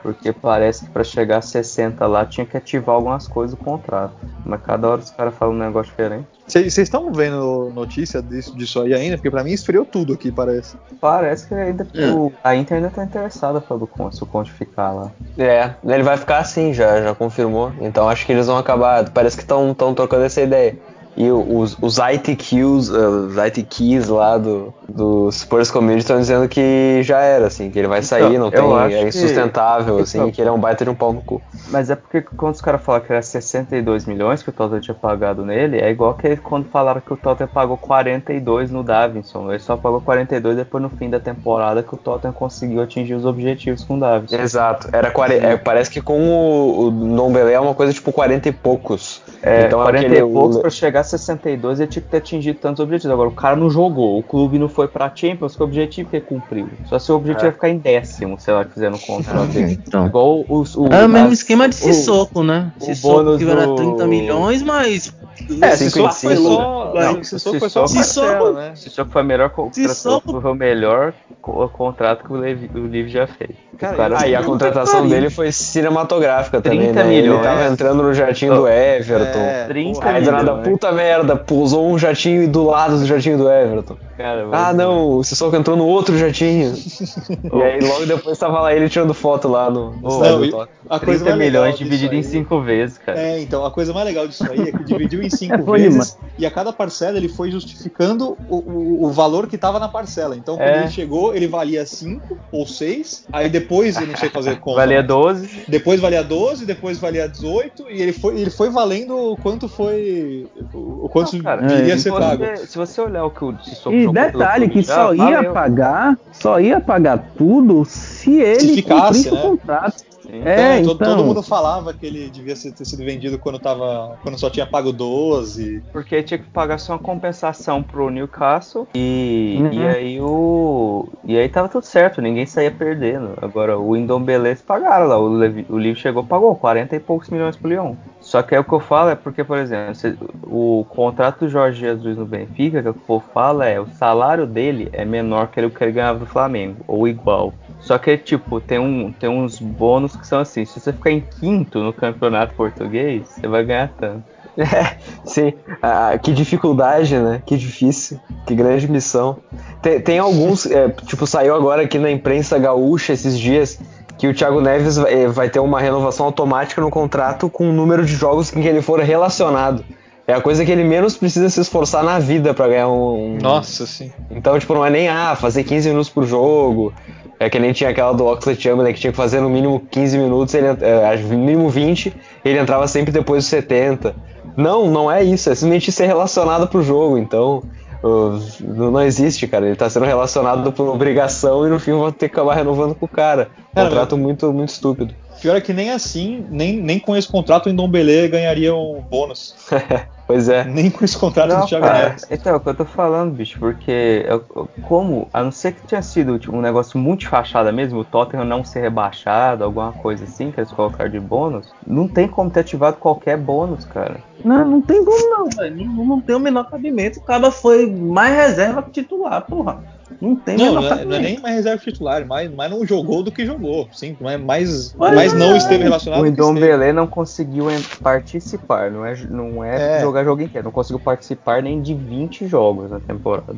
porque 0.03 0.33
parece 0.33 0.85
que 0.87 0.93
pra 0.93 1.03
chegar 1.05 1.39
a 1.39 1.43
60 1.43 2.07
lá 2.07 2.25
tinha 2.25 2.47
que 2.47 2.57
ativar 2.57 2.95
algumas 2.97 3.27
coisas 3.27 3.57
do 3.57 3.63
contrato. 3.65 4.15
Mas 4.45 4.61
cada 4.63 4.89
hora 4.89 5.01
os 5.01 5.11
caras 5.11 5.35
falam 5.35 5.55
um 5.55 5.59
negócio 5.59 5.91
diferente. 5.91 6.29
Vocês 6.49 6.79
estão 6.79 7.13
vendo 7.13 7.71
notícia 7.75 8.23
disso, 8.23 8.57
disso 8.57 8.81
aí 8.81 8.95
ainda? 8.95 9.17
Porque 9.17 9.31
pra 9.31 9.45
mim 9.45 9.53
esfriou 9.53 9.85
tudo 9.85 10.15
aqui, 10.15 10.33
parece. 10.33 10.77
Parece 11.01 11.47
que 11.47 11.55
ainda 11.55 11.87
É. 11.95 12.07
o- 12.11 12.33
a 12.43 12.57
Inter 12.57 12.79
ainda 12.79 12.89
tá 12.91 13.05
interessada 13.05 13.61
pelo 13.61 13.87
Conte, 13.87 14.17
se 14.17 14.23
o 14.23 14.27
Conte 14.27 14.51
ficar 14.51 14.93
lá. 14.93 15.13
É, 15.37 15.75
ele 15.85 16.03
vai 16.03 16.17
ficar 16.17 16.39
assim, 16.39 16.73
já, 16.73 17.03
já 17.03 17.15
confirmou. 17.15 17.71
Então 17.81 18.09
acho 18.09 18.25
que 18.25 18.33
eles 18.33 18.47
vão 18.47 18.57
acabar. 18.57 19.09
Parece 19.11 19.37
que 19.37 19.43
estão 19.43 19.75
trocando 19.95 20.25
essa 20.25 20.41
ideia. 20.41 20.77
E 21.21 21.33
os, 21.33 21.77
os 21.83 21.99
ITQs, 21.99 22.91
os 22.91 23.37
ITQs 23.37 24.07
lá 24.09 24.39
do, 24.39 24.73
do 24.89 25.29
Spurs 25.33 25.69
Community 25.69 25.99
estão 26.03 26.21
dizendo 26.21 26.49
que 26.49 27.01
já 27.03 27.19
era, 27.19 27.49
assim, 27.49 27.71
que 27.73 27.79
ele 27.81 27.89
vai 27.89 28.03
sair, 28.03 28.37
Então, 28.37 28.39
não 28.39 28.51
tem, 28.53 28.95
é 28.95 29.01
que- 29.03 29.09
insustentável, 29.09 29.99
assim, 29.99 30.19
Então. 30.19 30.31
que 30.31 30.41
ele 30.41 30.49
é 30.49 30.53
um 30.53 30.61
baita 30.61 30.85
de 30.85 30.91
um 30.91 30.95
pau 30.95 31.13
no 31.13 31.21
cu. 31.21 31.43
Mas 31.71 31.91
é 31.91 31.97
porque 31.97 32.23
quando 32.23 32.55
os 32.55 32.61
caras 32.61 32.81
falaram 32.81 33.05
que 33.05 33.13
era 33.13 33.21
62 33.21 34.07
milhões 34.07 34.45
que 34.45 34.51
o 34.51 34.53
Tottenham 34.53 34.81
tinha 34.81 34.95
pagado 34.95 35.45
nele, 35.45 35.79
é 35.81 35.91
igual 35.91 36.15
que 36.15 36.37
quando 36.37 36.69
falaram 36.69 37.01
que 37.01 37.13
o 37.13 37.17
Tottenham 37.17 37.51
pagou 37.53 37.77
42 37.77 38.71
no 38.71 38.85
Davinson. 38.85 39.51
Ele 39.51 39.59
só 39.59 39.77
pagou 39.77 40.01
42 40.01 40.57
depois 40.57 40.81
no 40.81 40.89
fim 40.89 41.11
da 41.11 41.19
temporada 41.19 41.83
que 41.83 41.95
o 41.95 41.97
Tottenham 41.97 42.33
conseguiu 42.33 42.81
atingir 42.81 43.15
os 43.15 43.25
objetivos 43.25 43.83
com 43.83 43.97
o 43.97 44.01
Davinson. 44.01 44.37
Exato, 44.37 44.89
era 44.93 45.11
40, 45.11 45.45
é, 45.47 45.57
parece 45.57 45.91
que 45.91 46.01
com 46.01 46.21
o, 46.21 46.87
o 46.87 46.91
Nombelé 46.93 47.55
é 47.55 47.61
uma 47.61 47.75
coisa 47.75 47.93
tipo 47.93 48.13
40 48.13 48.49
e 48.49 48.53
poucos. 48.53 49.21
É, 49.43 49.67
então 49.67 49.81
40 49.81 50.07
aquele, 50.07 50.21
e 50.21 50.33
poucos 50.33 50.57
o- 50.57 50.61
pra 50.61 50.71
chegar 50.71 51.01
a 51.01 51.05
62 51.05 51.79
ele 51.81 51.89
tinha 51.89 52.03
que 52.03 52.09
ter 52.09 52.17
atingido 52.17 52.59
tantos 52.59 52.81
objetivos. 52.81 53.13
Agora, 53.13 53.29
o 53.29 53.33
cara 53.33 53.55
não 53.57 53.71
jogou, 53.71 54.19
o 54.19 54.23
clube 54.23 54.59
não 54.59 54.69
foi 54.69 54.89
pra 54.89 55.11
Champions, 55.15 55.55
que 55.55 55.63
objetivo 55.63 56.11
que 56.11 56.17
ele 56.17 56.25
cumpriu? 56.25 56.69
Só 56.87 56.99
se 56.99 57.13
o 57.13 57.17
objetivo 57.17 57.47
é, 57.49 57.53
ficar 57.53 57.69
em 57.69 57.79
décimo, 57.79 58.39
sei 58.41 58.53
lá, 58.55 58.65
que 58.65 58.73
fizer 58.75 58.91
no 58.91 58.99
contrato 58.99 59.47
dele. 59.47 59.79
Então. 59.87 60.07
Igual 60.07 60.45
os, 60.49 60.77
o, 60.77 60.87
É 60.89 61.05
o 61.05 61.09
mesmo 61.09 61.33
esquema 61.33 61.69
de 61.69 61.75
o- 61.77 61.79
Sissoko, 61.79 62.43
né? 62.43 62.73
o 62.81 62.85
Sissoko 62.85 63.39
que 63.39 63.49
era 63.49 63.67
do- 63.67 63.77
30 63.77 64.07
milhões, 64.07 64.63
mas. 64.63 65.15
É, 65.63 65.77
Sissoko 65.77 66.13
foi 66.13 66.37
só. 66.37 67.23
Sissoko 67.23 67.59
foi 67.61 67.69
só 67.71 67.81
uma 67.81 67.89
Sissoko- 67.89 68.51
né? 68.53 68.73
Sissoko 68.75 69.11
foi 69.13 69.23
melhor 69.23 69.51
co- 69.51 69.71
Sissoko- 69.73 70.41
foi 70.41 70.51
o 70.51 70.55
melhor 70.55 71.13
co- 71.41 71.69
contrato 71.69 72.25
que 72.25 72.33
o 72.33 72.37
Levi, 72.37 72.69
o 72.75 72.87
Livre 72.87 73.11
já 73.11 73.27
fez. 73.27 73.51
Cara, 73.79 74.15
o 74.15 74.19
Ah, 74.19 74.27
e 74.27 74.35
a 74.35 74.43
contratação 74.43 75.03
que 75.03 75.09
dele 75.11 75.31
foi 75.31 75.53
cinematográfica 75.53 76.61
também, 76.61 76.81
30 76.81 77.05
né? 77.05 77.15
Ele 77.15 77.23
milhões. 77.29 77.43
tava 77.45 77.67
entrando 77.69 78.03
no 78.03 78.13
Oh. 78.53 78.57
do 78.57 78.69
Everton. 78.69 79.28
É, 79.37 79.65
30 79.67 80.01
porra, 80.01 80.11
Aí 80.13 80.23
do 80.25 80.31
nada, 80.31 80.43
milhões. 80.55 80.69
puta 80.69 80.93
merda, 80.93 81.37
pousou 81.37 81.91
um 81.91 81.99
jatinho 81.99 82.49
do 82.49 82.65
lado 82.65 82.99
do 82.99 83.07
jatinho 83.07 83.37
do 83.39 83.51
Everton. 83.51 83.97
cara, 84.17 84.47
Ah, 84.53 84.73
não, 84.73 85.17
o 85.19 85.25
Sissoko 85.25 85.55
entrou 85.57 85.77
no 85.77 85.87
outro 85.87 86.17
jatinho. 86.17 86.73
e 87.53 87.63
aí 87.63 87.81
logo 87.81 88.07
depois 88.07 88.39
tava 88.39 88.61
lá 88.61 88.75
ele 88.75 88.89
tirando 88.89 89.13
foto 89.15 89.49
lá 89.49 89.71
no, 89.71 89.91
no 89.93 90.01
Oh, 90.09 90.19
não, 90.21 90.41
do. 90.49 90.69
A 90.91 90.99
coisa 90.99 91.25
30 91.25 91.37
mais 91.37 91.39
legal 91.39 91.63
milhões 91.65 91.79
dividido 91.79 92.15
em 92.15 92.19
aí- 92.19 92.25
5 92.25 92.61
vezes, 92.63 92.99
cara. 92.99 93.19
É, 93.21 93.41
então, 93.41 93.65
a 93.65 93.71
coisa 93.71 93.93
mais 93.93 94.07
legal 94.07 94.27
disso 94.27 94.45
aí 94.51 94.69
é 94.69 94.73
que 94.73 94.85
dividiu 94.85 95.23
em 95.23 95.29
cinco 95.29 95.55
É 95.55 95.59
bom 95.59 95.73
vezes 95.73 96.17
e 96.39 96.47
a 96.47 96.51
cada 96.51 96.73
parcela 96.73 97.17
ele 97.19 97.29
foi 97.29 97.51
justificando 97.51 98.37
o, 98.49 98.57
o, 98.57 99.05
o 99.07 99.11
valor 99.13 99.47
que 99.49 99.59
tava 99.59 99.79
na 99.79 99.89
parcela. 99.89 100.37
Então, 100.37 100.57
quando 100.57 100.69
É. 100.69 100.79
ele 100.83 100.91
chegou, 100.91 101.35
ele 101.35 101.47
valia 101.47 101.85
5 101.85 102.39
ou 102.53 102.67
6, 102.67 103.27
aí 103.33 103.49
depois, 103.51 103.97
eu 103.97 104.07
não 104.07 104.17
sei 104.17 104.31
fazer 104.31 104.59
conta. 104.61 104.77
Valia 104.77 104.99
mas 104.99 105.07
12. 105.09 105.65
Depois 105.69 106.01
valia 106.01 106.23
12, 106.25 106.65
depois 106.65 106.99
valia 106.99 107.29
18 107.29 107.91
e 107.91 108.01
ele 108.01 108.13
foi, 108.13 108.41
ele 108.41 108.51
foi 108.51 108.71
valendo 108.71 109.18
o 109.19 109.37
quanto 109.37 109.69
foi. 109.69 110.47
O 110.75 111.09
quanto 111.09 111.37
Não, 111.37 111.43
cara, 111.43 111.67
viria 111.67 111.93
é, 111.93 111.95
a 111.95 111.97
Se 111.97 112.03
ser 112.05 112.13
pago. 112.13 112.45
você, 112.45 112.67
se 112.67 112.79
você 112.79 113.01
olhar 113.01 113.25
o 113.25 113.31
que 113.31 113.45
o 113.45 113.59
Sissoko 113.63 113.95
E 113.97 114.13
detalhe 114.13 114.69
que 114.69 114.83
já, 114.83 114.95
só 114.95 115.15
ia 115.15 115.25
valeu. 115.37 115.53
pagar, 115.53 116.19
só 116.33 116.61
ia 116.61 116.81
pagar 116.81 117.33
tudo 117.37 117.85
se 117.85 118.41
ele 118.41 118.61
Se 118.61 118.75
ficasse, 118.75 119.03
cumprisse 119.03 119.31
né? 119.31 119.39
o 119.39 119.43
contrato. 119.43 119.99
Sim. 120.29 120.43
É, 120.45 120.83
todo, 120.83 120.93
então. 120.97 121.17
todo 121.17 121.25
mundo 121.25 121.43
falava 121.43 121.95
que 121.95 122.05
ele 122.05 122.29
devia 122.29 122.55
ser- 122.55 122.73
ter 122.73 122.85
sido 122.85 123.03
vendido 123.03 123.39
quando, 123.39 123.59
tava, 123.59 124.19
quando 124.23 124.39
só 124.39 124.51
tinha 124.51 124.67
pago 124.67 124.93
12. 124.93 125.83
Porque 125.91 126.23
tinha 126.23 126.37
que 126.37 126.45
pagar 126.51 126.77
só 126.79 126.93
uma 126.93 126.99
compensação 126.99 127.83
pro 127.83 128.11
Newcastle 128.11 128.87
e, 128.95 129.57
Uhum. 129.59 129.73
e 129.73 129.87
aí 129.89 130.21
o. 130.21 131.09
E 131.25 131.39
aí 131.39 131.49
tava 131.49 131.67
tudo 131.71 131.85
certo, 131.85 132.21
ninguém 132.21 132.45
saía 132.45 132.71
perdendo. 132.71 133.39
Agora 133.41 133.79
o 133.79 133.97
Indombeleza 133.97 134.63
pagaram 134.67 135.07
lá, 135.07 135.19
o, 135.19 135.29
Levi, 135.29 135.65
o 135.67 135.79
Livre 135.79 135.99
chegou 135.99 136.23
pagou 136.23 136.55
40 136.55 136.95
e 136.95 137.01
poucos 137.01 137.31
milhões 137.31 137.57
pro 137.57 137.71
Lyon. 137.71 137.95
Só 138.29 138.43
que 138.43 138.55
é 138.55 138.61
o 138.61 138.65
que 138.65 138.75
eu 138.75 138.79
falo 138.79 139.09
é 139.09 139.15
porque, 139.15 139.43
por 139.43 139.57
exemplo, 139.57 139.95
o 140.43 140.85
contrato 140.91 141.47
do 141.47 141.49
Jorge 141.49 141.81
Jesus 141.81 142.19
no 142.19 142.27
Benfica, 142.27 142.83
que 142.83 142.89
o 142.91 142.93
povo 142.93 143.25
fala 143.33 143.67
é 143.67 143.81
o 143.81 143.87
salário 143.87 144.47
dele 144.47 144.91
é 144.93 145.03
menor 145.03 145.47
que 145.47 145.59
o 145.65 145.71
que 145.71 145.83
ele 145.83 145.93
ganhava 145.93 146.19
do 146.19 146.27
Flamengo, 146.27 146.77
ou 146.87 147.09
igual. 147.09 147.55
Só 147.81 147.97
que, 147.97 148.19
tipo, 148.19 148.61
tem, 148.61 148.79
um, 148.79 149.11
tem 149.11 149.31
uns 149.31 149.59
bônus 149.59 150.15
que 150.15 150.27
são 150.27 150.41
assim: 150.41 150.67
se 150.67 150.79
você 150.79 150.93
ficar 150.93 151.11
em 151.11 151.23
quinto 151.23 151.79
no 151.79 151.91
campeonato 151.91 152.53
português, 152.55 153.27
você 153.29 153.49
vai 153.49 153.65
ganhar 153.65 153.89
tanto. 153.99 154.25
É, 154.59 154.97
sim. 155.25 155.53
Ah, 155.81 156.19
que 156.21 156.33
dificuldade, 156.33 157.17
né? 157.17 157.41
Que 157.47 157.57
difícil. 157.57 158.19
Que 158.45 158.57
grande 158.57 158.91
missão. 158.91 159.39
Tem, 159.81 160.01
tem 160.01 160.19
alguns, 160.19 160.67
é, 160.67 160.89
tipo, 160.89 161.29
saiu 161.29 161.55
agora 161.55 161.83
aqui 161.83 161.97
na 161.97 162.11
imprensa 162.11 162.59
gaúcha 162.59 163.13
esses 163.13 163.39
dias 163.39 163.79
que 164.19 164.27
o 164.27 164.35
Thiago 164.35 164.61
Neves 164.61 164.97
vai, 164.97 165.15
eh, 165.15 165.29
vai 165.29 165.49
ter 165.49 165.61
uma 165.61 165.81
renovação 165.81 166.27
automática 166.27 166.81
no 166.81 166.91
contrato 166.91 167.49
com 167.49 167.71
o 167.71 167.73
número 167.73 168.05
de 168.05 168.15
jogos 168.15 168.55
em 168.55 168.61
que 168.61 168.67
ele 168.67 168.83
for 168.83 169.01
relacionado. 169.01 169.85
É 170.27 170.35
a 170.35 170.41
coisa 170.43 170.63
que 170.63 170.71
ele 170.71 170.85
menos 170.85 171.17
precisa 171.17 171.49
se 171.49 171.59
esforçar 171.59 172.05
na 172.05 172.19
vida 172.19 172.53
pra 172.53 172.69
ganhar 172.69 172.89
um. 172.89 173.39
Nossa, 173.41 173.87
sim. 173.87 174.13
Então, 174.31 174.59
tipo, 174.59 174.75
não 174.75 174.85
é 174.85 174.91
nem 174.91 175.09
ah, 175.09 175.35
fazer 175.35 175.65
15 175.65 175.89
minutos 175.89 176.11
por 176.11 176.27
jogo. 176.27 176.93
É 177.41 177.49
que 177.49 177.59
nem 177.59 177.73
tinha 177.73 177.89
aquela 177.89 178.13
do 178.13 178.27
Oxlade 178.27 178.61
Chamberlain 178.61 178.93
que 178.93 179.01
tinha 179.01 179.13
que 179.13 179.17
fazer 179.17 179.41
no 179.41 179.49
mínimo 179.49 179.81
15 179.91 180.19
minutos, 180.19 180.55
ele, 180.55 180.67
é, 180.67 181.17
no 181.17 181.39
mínimo 181.39 181.71
20, 181.71 182.13
ele 182.45 182.59
entrava 182.59 182.87
sempre 182.89 183.13
depois 183.13 183.45
dos 183.45 183.51
70. 183.51 184.15
Não, 184.57 184.91
não 184.91 185.11
é 185.11 185.23
isso, 185.23 185.49
é 185.49 185.55
simplesmente 185.55 185.93
ser 185.93 186.07
relacionado 186.07 186.67
pro 186.67 186.83
jogo, 186.83 187.17
então 187.17 187.63
não 188.03 189.03
existe, 189.03 189.47
cara. 189.47 189.67
Ele 189.67 189.77
tá 189.77 189.89
sendo 189.91 190.07
relacionado 190.07 190.73
por 190.73 190.89
obrigação 190.89 191.67
e 191.67 191.71
no 191.71 191.79
fim 191.79 191.93
vão 191.93 192.13
ter 192.13 192.29
que 192.29 192.35
acabar 192.35 192.55
renovando 192.55 192.95
com 192.95 193.07
o 193.07 193.09
cara. 193.09 193.51
Cara, 193.75 193.89
Contrato 193.89 194.17
muito, 194.17 194.53
muito 194.53 194.71
estúpido. 194.71 195.15
Pior 195.41 195.57
é 195.57 195.61
que 195.61 195.73
nem 195.73 195.91
assim, 195.91 196.45
nem, 196.51 196.77
nem 196.77 196.99
com 196.99 197.17
esse 197.17 197.29
contrato 197.29 197.67
o 197.67 197.71
Indombele 197.71 198.29
ganharia 198.29 198.75
um 198.75 199.01
bônus. 199.01 199.55
Pois 200.29 200.47
é. 200.47 200.63
Nem 200.63 200.91
com 200.91 201.03
esse 201.07 201.17
contrato 201.17 201.49
Não, 201.49 201.61
do 201.63 201.67
Thiago 201.67 201.87
cara, 201.87 202.09
Neves. 202.11 202.27
então, 202.31 202.53
é 202.53 202.57
o 202.57 202.61
que 202.61 202.69
eu 202.69 202.75
tô 202.75 202.85
falando, 202.85 203.33
bicho, 203.33 203.59
porque 203.59 204.27
eu- 204.29 204.69
como, 204.83 205.27
a 205.33 205.43
não 205.43 205.51
ser 205.51 205.73
que 205.73 205.87
tinha 205.87 206.03
sido 206.03 206.39
tipo, 206.39 206.55
um 206.55 206.61
negócio 206.61 206.99
muito 206.99 207.21
de 207.21 207.29
fachada 207.29 207.73
mesmo, 207.73 208.01
o 208.01 208.05
Tottenham 208.05 208.45
não 208.45 208.63
ser 208.63 208.81
rebaixado, 208.81 209.65
alguma 209.65 209.91
coisa 209.93 210.25
assim, 210.25 210.51
que 210.51 210.61
eles 210.61 210.71
colocaram 210.71 211.11
de 211.11 211.19
bônus, 211.19 211.73
não 211.87 212.07
tem 212.07 212.29
como 212.29 212.51
ter 212.51 212.61
ativado 212.61 212.99
qualquer 212.99 213.39
bônus, 213.39 213.87
cara. 213.87 214.17
Não, 214.45 214.65
não 214.69 214.83
tem 214.83 215.03
como 215.03 215.31
não, 215.31 215.49
velho. 215.49 215.77
Não, 215.87 216.05
não 216.05 216.21
tem 216.21 216.37
o 216.37 216.39
menor 216.41 216.71
cabimento. 216.71 217.19
O 217.19 217.23
cara 217.23 217.51
foi 217.51 217.91
mais 217.91 218.33
reserva 218.37 218.83
que 218.83 218.91
titular, 218.91 219.41
porra. 219.47 219.79
Não 220.21 220.37
tem 220.37 220.55
o 220.55 220.59
Não, 220.59 220.65
menor 220.67 220.81
não 220.81 220.87
é, 220.87 220.89
cabimento. 220.91 221.11
não 221.11 221.17
é 221.17 221.21
nem 221.21 221.41
mais 221.41 221.55
reserva 221.57 221.83
titular, 221.83 222.25
mais, 222.25 222.55
mais 222.55 222.71
não 222.71 222.87
jogou 222.87 223.23
do 223.25 223.33
que 223.33 223.45
jogou. 223.45 223.89
Sim, 223.93 224.17
mais, 224.21 224.41
Mas 224.45 224.95
mais 224.97 225.33
não 225.35 225.55
é. 225.55 225.57
esteve 225.57 225.83
relacionado 225.83 226.21
o 226.21 226.25
do 226.25 226.33
que 226.33 226.41
esteve. 226.41 226.51
Ndombele 226.61 226.93
não 226.93 227.07
conseguiu 227.09 227.67
participar, 228.01 228.91
não 228.93 229.05
é, 229.05 229.17
não 229.29 229.63
é, 229.65 229.99
É. 229.99 230.01
jogar 230.01 230.18
jogo 230.25 230.43
inteiro, 230.43 230.67
não 230.67 230.73
conseguiu 230.73 231.01
participar 231.01 231.63
nem 231.63 231.81
de 231.81 231.95
20 231.95 232.47
jogos 232.47 232.91
na 232.91 233.01
temporada. 233.01 233.55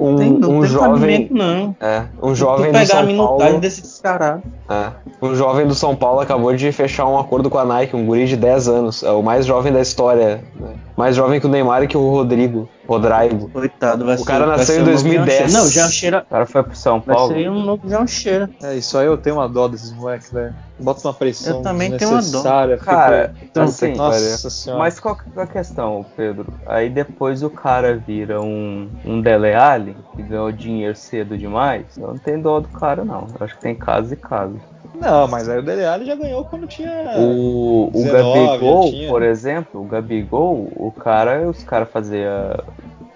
Um, 0.00 0.16
Tem- 0.16 0.32
não 0.32 0.50
um 0.56 0.60
tem 0.62 0.68
jovem. 0.70 1.28
não. 1.30 1.76
É, 1.80 2.04
um 2.20 2.34
jovem 2.34 2.72
do 2.72 2.86
São 2.86 3.16
Paulo. 3.16 3.60
desses 3.60 4.00
caras. 4.00 4.40
É. 4.68 4.90
Um 5.22 5.34
jovem 5.36 5.66
do 5.66 5.74
São 5.76 5.94
Paulo 5.94 6.20
acabou 6.20 6.54
de 6.56 6.72
fechar 6.72 7.06
um 7.06 7.16
acordo 7.16 7.48
com 7.48 7.56
a 7.58 7.64
Nike, 7.64 7.94
um 7.94 8.04
guri 8.04 8.26
de 8.26 8.36
10 8.36 8.68
anos. 8.68 9.02
É 9.04 9.10
o 9.12 9.22
mais 9.22 9.46
jovem 9.46 9.72
da 9.72 9.80
história. 9.80 10.42
né? 10.58 10.74
Mais 10.98 11.14
jovem 11.14 11.38
que 11.38 11.46
o 11.46 11.48
Neymar 11.48 11.84
e 11.84 11.86
que 11.86 11.96
o 11.96 12.10
Rodrigo. 12.10 12.68
Rodrigo. 12.88 13.48
Coitado, 13.50 14.04
vai 14.04 14.16
O 14.16 14.18
ser. 14.18 14.24
cara 14.24 14.46
vai 14.46 14.56
nasceu 14.56 14.74
ser 14.74 14.80
em 14.80 14.82
o 14.82 14.86
novo 14.86 15.02
2010. 15.04 15.38
Jean 15.38 15.46
Cheira. 15.48 15.52
Não, 15.62 15.70
Jean 15.70 15.88
Cheira. 15.88 16.24
O 16.26 16.30
cara 16.30 16.46
foi 16.46 16.62
pro 16.64 16.74
São 16.76 17.00
Vai 17.00 17.14
Paulo. 17.14 17.34
ser 17.34 17.50
um 17.50 17.62
novo 17.64 17.88
Jean 17.88 18.06
Cheira. 18.08 18.50
É, 18.62 18.74
isso 18.74 18.98
aí 18.98 19.06
eu 19.06 19.16
tenho 19.16 19.36
uma 19.36 19.48
dó 19.48 19.68
desses 19.68 19.92
moleques, 19.92 20.32
velho. 20.32 20.52
Bota 20.80 21.06
uma 21.06 21.14
pressão 21.14 21.58
Eu 21.58 21.62
também 21.62 21.96
tenho 21.96 22.10
uma 22.10 22.20
dó. 22.22 22.42
fica- 22.42 22.76
Cara, 22.78 23.34
Então, 23.42 23.62
assim, 23.64 23.94
Nossa 23.94 24.50
senhora. 24.50 24.82
Mas 24.82 24.98
qual 24.98 25.14
que 25.14 25.22
é 25.36 25.42
a 25.42 25.46
questão, 25.46 26.04
Pedro? 26.16 26.46
Aí 26.66 26.90
depois 26.90 27.42
o 27.44 27.50
cara 27.50 27.96
vira 27.96 28.40
um, 28.40 28.88
um 29.04 29.20
Dele 29.20 29.54
Alli, 29.54 29.96
que 30.16 30.22
ganhou 30.22 30.50
dinheiro 30.50 30.96
cedo 30.96 31.38
demais. 31.38 31.84
Eu 31.96 32.08
não 32.08 32.18
tenho 32.18 32.42
dó 32.42 32.58
do 32.58 32.68
cara, 32.68 33.04
não. 33.04 33.26
Eu 33.38 33.44
acho 33.44 33.54
que 33.54 33.60
tem 33.60 33.74
casos 33.74 34.10
e 34.10 34.16
casos. 34.16 34.58
Não, 34.94 35.28
mas 35.28 35.48
aí 35.48 35.58
o 35.58 35.62
Dele 35.62 35.84
Alli 35.84 36.06
já 36.06 36.14
ganhou 36.14 36.44
quando 36.44 36.66
tinha. 36.66 37.14
O, 37.18 37.88
o 37.88 37.90
19 37.92 38.46
Gabigol, 38.46 38.82
já 38.84 38.90
tinha. 38.90 39.08
por 39.08 39.22
exemplo, 39.22 39.80
o 39.80 39.84
Gabigol, 39.84 40.68
o 40.76 40.92
cara, 40.92 41.48
os 41.48 41.62
caras 41.62 41.88
faziam 41.90 42.56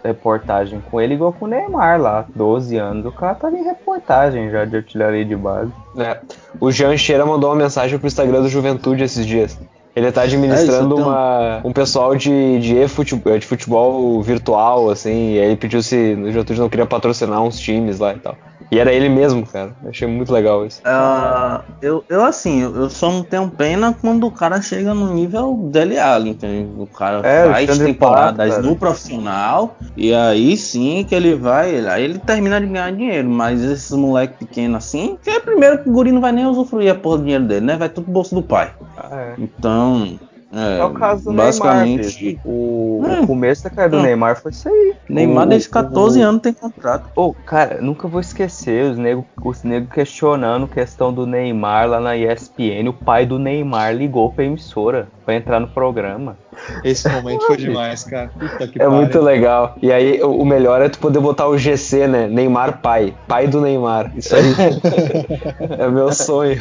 reportagem 0.04 0.82
com 0.90 1.00
ele 1.00 1.14
igual 1.14 1.32
com 1.32 1.44
o 1.44 1.48
Neymar 1.48 2.00
lá, 2.00 2.26
12 2.34 2.76
anos. 2.76 3.06
O 3.06 3.12
cara 3.12 3.34
tava 3.34 3.56
em 3.56 3.64
reportagem 3.64 4.50
já 4.50 4.64
de 4.64 4.76
artilharia 4.76 5.24
de 5.24 5.36
base. 5.36 5.72
É. 5.96 6.18
O 6.60 6.70
Jean 6.70 6.96
Cheira 6.96 7.24
mandou 7.24 7.50
uma 7.50 7.56
mensagem 7.56 7.98
pro 7.98 8.06
Instagram 8.08 8.42
do 8.42 8.48
Juventude 8.48 9.04
esses 9.04 9.24
dias. 9.24 9.58
Ele 9.94 10.10
tá 10.10 10.22
administrando 10.22 10.72
É, 10.72 10.78
isso, 10.78 10.84
então. 10.86 11.08
uma, 11.08 11.60
um 11.64 11.72
pessoal 11.72 12.16
de, 12.16 12.58
de, 12.60 12.76
e-futebol, 12.76 13.38
de 13.38 13.46
futebol 13.46 14.22
virtual, 14.22 14.88
assim, 14.88 15.34
e 15.34 15.38
aí 15.38 15.46
ele 15.48 15.56
pediu 15.56 15.82
se 15.82 16.14
o 16.14 16.32
Juventude 16.32 16.60
não 16.60 16.68
queria 16.70 16.86
patrocinar 16.86 17.42
uns 17.42 17.60
times 17.60 17.98
lá 17.98 18.14
e 18.14 18.18
tal. 18.18 18.36
E 18.72 18.78
era 18.78 18.90
ele 18.90 19.10
mesmo, 19.10 19.46
cara. 19.46 19.72
Eu 19.82 19.90
achei 19.90 20.08
muito 20.08 20.32
legal 20.32 20.64
isso. 20.64 20.80
Ah, 20.82 21.60
eu, 21.82 22.02
eu 22.08 22.24
assim, 22.24 22.62
eu 22.62 22.88
só 22.88 23.12
não 23.12 23.22
tenho 23.22 23.50
pena 23.50 23.94
quando 24.00 24.26
o 24.26 24.30
cara 24.30 24.62
chega 24.62 24.94
no 24.94 25.12
nível 25.12 25.68
Dele 25.70 25.98
Alli, 25.98 26.30
entendeu? 26.30 26.82
O 26.82 26.86
cara 26.86 27.20
É, 27.22 27.50
faz 27.52 27.76
temporadas 27.76 28.54
Pato, 28.54 28.66
no 28.66 28.74
profissional 28.74 29.76
e 29.94 30.14
aí 30.14 30.56
sim 30.56 31.04
que 31.06 31.14
ele 31.14 31.34
vai, 31.34 31.86
aí 31.86 32.02
ele 32.02 32.18
termina 32.18 32.58
de 32.58 32.66
ganhar 32.66 32.90
dinheiro, 32.92 33.28
mas 33.28 33.62
esses 33.62 33.90
moleque 33.90 34.38
pequeno 34.38 34.78
assim, 34.78 35.18
que 35.22 35.28
é 35.28 35.38
primeiro 35.38 35.82
que 35.82 35.90
o 35.90 35.92
guri 35.92 36.10
não 36.10 36.22
vai 36.22 36.32
nem 36.32 36.46
usufruir 36.46 36.90
a 36.90 36.94
porra 36.94 37.18
do 37.18 37.24
dinheiro 37.24 37.44
dele, 37.44 37.66
né? 37.66 37.76
Vai 37.76 37.90
tudo 37.90 38.04
pro 38.04 38.12
bolso 38.14 38.34
do 38.34 38.42
pai. 38.42 38.72
É. 39.12 39.34
Então, 39.36 40.18
é, 40.52 40.78
É 40.78 40.84
o 40.84 40.90
caso 40.90 41.24
do 41.24 41.30
Neymar, 41.30 41.46
basicamente, 41.46 42.24
bicho. 42.24 42.40
O, 42.44 43.02
É. 43.06 43.20
o 43.20 43.26
começo 43.26 43.64
da 43.64 43.70
carreira 43.70 43.96
do. 43.96 44.02
Neymar 44.02 44.40
foi 44.40 44.50
isso 44.52 44.68
aí. 44.68 44.94
Neymar 45.08 45.46
O- 45.46 45.48
desde 45.48 45.68
14 45.68 46.20
o- 46.20 46.24
anos 46.28 46.42
tem 46.42 46.52
contrato. 46.52 47.08
Ô, 47.16 47.32
cara, 47.32 47.80
nunca 47.80 48.06
vou 48.06 48.20
esquecer 48.20 48.90
os 48.90 48.98
negros 48.98 49.24
os 49.44 49.62
nego 49.64 49.86
questionando 49.88 50.68
questão 50.68 51.12
do 51.12 51.26
Neymar 51.26 51.88
lá 51.88 52.00
na 52.00 52.16
ESPN. 52.16 52.88
O 52.88 52.92
pai 52.92 53.24
do 53.26 53.38
Neymar 53.38 53.94
ligou 53.94 54.30
pra 54.32 54.44
emissora 54.44 55.08
pra 55.24 55.34
entrar 55.34 55.58
no 55.58 55.68
programa. 55.68 56.36
Esse 56.84 57.08
momento 57.08 57.46
foi 57.46 57.56
demais, 57.56 58.04
cara. 58.04 58.28
Puta 58.28 58.68
que 58.68 58.78
É 58.80 58.84
pariu. 58.84 58.90
muito 58.92 59.20
legal. 59.20 59.74
E 59.82 59.90
aí, 59.92 60.22
o 60.22 60.44
melhor 60.44 60.80
é 60.82 60.88
tu 60.88 60.98
poder 60.98 61.18
botar 61.20 61.48
o 61.48 61.56
GC, 61.58 62.06
né? 62.06 62.26
Neymar 62.28 62.80
pai. 62.80 63.14
Pai 63.26 63.46
do 63.48 63.60
Neymar. 63.60 64.12
Isso 64.16 64.34
aí 64.36 64.42
é 65.78 65.88
meu 65.88 66.12
sonho. 66.12 66.60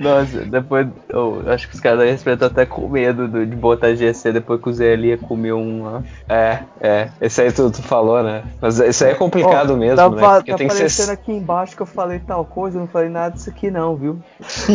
Nossa, 0.00 0.40
depois. 0.44 0.86
Eu 1.08 1.42
acho 1.46 1.68
que 1.68 1.74
os 1.74 1.80
caras 1.80 1.98
da 2.00 2.04
Respeito 2.04 2.44
até 2.44 2.64
com 2.66 2.88
medo 2.88 3.28
do- 3.28 3.46
de 3.46 3.56
botar 3.56 3.94
GC 3.94 4.32
depois 4.32 4.60
que 4.60 4.68
o 4.68 4.72
Zé 4.72 4.92
Elia 4.92 5.18
comeu 5.18 5.56
um 5.58 5.84
lá. 5.84 6.02
É, 6.28 6.58
é. 6.80 7.08
Esse 7.20 7.42
aí 7.42 7.52
tu, 7.52 7.70
tu 7.70 7.82
falou, 7.82 8.22
né? 8.22 8.42
Mas 8.60 8.78
isso 8.78 9.04
aí 9.04 9.12
é 9.12 9.14
complicado 9.14 9.74
Ó, 9.74 9.76
mesmo, 9.76 9.96
tá, 9.96 10.08
né? 10.10 10.16
Porque 10.36 10.50
tá 10.52 10.58
tem 10.58 10.66
que 10.68 10.72
aparecendo 10.74 11.06
ser. 11.06 11.12
aqui 11.12 11.32
embaixo 11.32 11.76
que 11.76 11.82
eu 11.82 11.86
falei 11.86 12.18
tal 12.20 12.44
coisa, 12.44 12.76
eu 12.76 12.80
não 12.80 12.88
falei 12.88 13.08
nada 13.08 13.34
disso 13.34 13.50
aqui 13.50 13.70
não, 13.70 13.96
viu? 13.96 14.18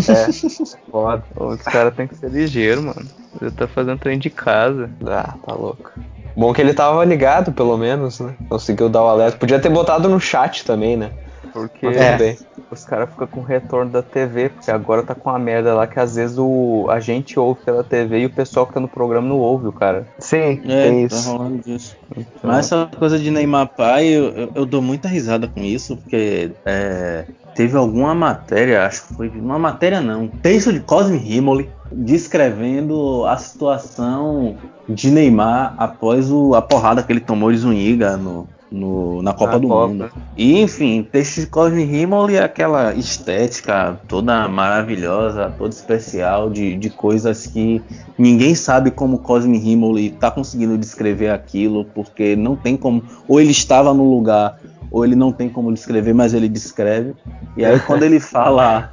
É, 0.09 0.31
foda. 0.91 1.23
Os 1.35 1.61
caras 1.61 1.93
têm 1.95 2.07
que 2.07 2.15
ser 2.15 2.29
ligeiros, 2.29 2.83
mano. 2.83 3.05
Você 3.39 3.51
tá 3.51 3.67
fazendo 3.67 3.99
trem 3.99 4.17
de 4.17 4.29
casa. 4.29 4.89
Ah, 5.05 5.35
tá 5.45 5.53
louco. 5.53 5.91
Bom 6.35 6.53
que 6.53 6.61
ele 6.61 6.73
tava 6.73 7.03
ligado, 7.05 7.51
pelo 7.53 7.77
menos, 7.77 8.19
né? 8.19 8.35
Conseguiu 8.49 8.89
dar 8.89 9.03
o 9.03 9.07
alerta. 9.07 9.37
Podia 9.37 9.59
ter 9.59 9.69
botado 9.69 10.09
no 10.09 10.19
chat 10.19 10.65
também, 10.65 10.97
né? 10.97 11.11
Porque 11.55 11.87
bem. 12.17 12.37
os 12.69 12.83
caras 12.83 13.09
ficam 13.09 13.25
com 13.27 13.39
o 13.39 13.43
retorno 13.43 13.89
da 13.89 14.01
TV, 14.03 14.49
porque 14.49 14.69
agora 14.69 15.01
tá 15.03 15.15
com 15.15 15.29
uma 15.29 15.39
merda 15.39 15.73
lá 15.73 15.87
que 15.87 15.97
às 15.97 16.15
vezes 16.15 16.37
o, 16.37 16.85
a 16.89 16.99
gente 16.99 17.39
ouve 17.39 17.61
pela 17.63 17.81
TV 17.81 18.19
e 18.19 18.25
o 18.25 18.29
pessoal 18.29 18.67
que 18.67 18.73
tá 18.73 18.79
no 18.81 18.89
programa 18.89 19.25
não 19.29 19.37
ouve, 19.39 19.67
o 19.67 19.71
cara. 19.71 20.05
Sim, 20.19 20.61
É, 20.67 20.89
tá 20.89 21.15
isso. 21.15 21.29
rolando 21.31 21.61
disso. 21.63 21.95
Então, 22.11 22.27
Mas 22.43 22.65
essa 22.65 22.89
coisa 22.99 23.17
de 23.17 23.31
Neymar 23.31 23.69
pai, 23.69 24.05
eu, 24.05 24.25
eu- 24.31 24.51
eu 24.53 24.65
dou 24.65 24.81
muita 24.81 25.07
risada 25.07 25.47
com 25.47 25.61
isso, 25.61 25.95
porque 25.95 26.51
é, 26.65 27.23
teve 27.55 27.77
alguma 27.77 28.13
matéria, 28.13 28.85
acho 28.85 29.07
que 29.07 29.13
foi 29.13 29.29
uma 29.29 29.57
matéria 29.57 30.01
não, 30.01 30.23
um 30.23 30.27
texto 30.27 30.73
de 30.73 30.81
Cosme 30.81 31.15
Rimoli 31.17 31.69
descrevendo 31.89 33.25
a 33.25 33.37
situação 33.37 34.57
de 34.89 35.09
Neymar 35.09 35.73
após 35.77 36.29
o- 36.31 36.53
a 36.53 36.61
porrada 36.61 37.01
que 37.01 37.11
ele 37.13 37.19
tomou 37.21 37.51
de 37.51 37.57
Zuniga 37.59 38.17
no, 38.17 38.47
no- 38.71 39.21
na 39.21 39.33
Copa 39.33 39.53
Na 39.53 39.57
do 39.59 39.67
Copa. 39.67 39.87
Mundo. 39.87 40.11
E 40.35 40.59
enfim, 40.61 41.07
texto 41.09 41.41
de 41.41 41.47
Cosme 41.47 41.83
Rimoli 41.83 42.35
é 42.35 42.43
aquela 42.43 42.93
estética 42.93 43.99
toda 44.07 44.47
maravilhosa, 44.47 45.53
toda 45.57 45.69
especial 45.73 46.49
de, 46.49 46.75
de 46.75 46.89
coisas 46.89 47.45
que 47.47 47.81
ninguém 48.17 48.55
sabe 48.55 48.91
como 48.91 49.19
Cosme 49.19 49.57
Rimoli 49.57 50.09
tá 50.11 50.29
conseguindo 50.31 50.77
descrever 50.77 51.29
aquilo, 51.29 51.85
porque 51.85 52.35
não 52.35 52.55
tem 52.55 52.75
como. 52.75 53.03
Ou 53.27 53.39
ele 53.39 53.51
estava 53.51 53.93
no 53.93 54.03
lugar, 54.09 54.59
ou 54.91 55.05
ele 55.05 55.15
não 55.15 55.31
tem 55.31 55.49
como 55.49 55.73
descrever, 55.73 56.13
mas 56.13 56.33
ele 56.33 56.49
descreve. 56.49 57.13
E 57.55 57.63
aí 57.63 57.79
quando 57.79 58.03
ele 58.03 58.19
fala 58.21 58.91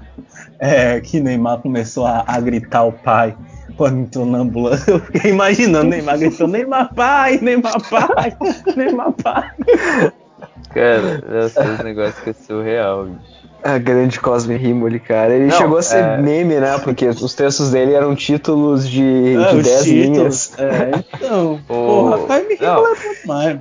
é, 0.59 1.01
que 1.01 1.19
Neymar 1.21 1.59
começou 1.59 2.07
a, 2.07 2.25
a 2.27 2.41
gritar 2.41 2.85
o 2.85 2.93
pai 2.93 3.35
quando 3.77 4.01
entrou 4.01 4.27
na 4.27 4.39
ambulância, 4.39 4.91
eu 4.93 5.01
fiquei 5.01 5.31
imaginando 5.31 5.89
Neymar 5.91 6.19
gritando 6.19 6.53
Neymar 6.53 6.95
pai, 6.95 7.39
Neymar 7.41 7.81
pai, 7.89 8.37
Neymar 8.77 9.13
pai. 9.13 9.51
Cara, 10.75 11.23
esse 11.47 11.83
negócio 11.85 12.23
que 12.23 12.31
é 12.31 12.33
surreal, 12.33 13.05
bicho. 13.07 13.43
A 13.65 13.79
grande 13.79 14.19
Cosme 14.19 14.57
Rimoli, 14.57 14.99
cara. 14.99 15.33
Ele 15.35 15.47
Não, 15.47 15.57
chegou 15.57 15.79
a 15.79 15.83
ser 15.83 16.03
é- 16.03 16.17
meme, 16.19 16.57
né? 16.59 16.79
Porque 16.79 17.07
os 17.07 17.33
textos 17.35 17.71
dele 17.71 17.93
eram 17.93 18.13
títulos 18.17 18.89
de, 18.89 19.37
É, 19.37 19.51
de 19.51 19.57
os 19.59 19.63
10 19.65 19.85
títulos. 19.85 19.93
linhas. 20.17 20.59
É, 20.59 20.91
então, 21.15 21.55
O- 21.69 21.73
porra, 21.73 22.19
pai 22.27 22.43
me 22.49 22.57
Não. 22.61 22.75
revolta 22.83 23.01
demais. 23.23 23.59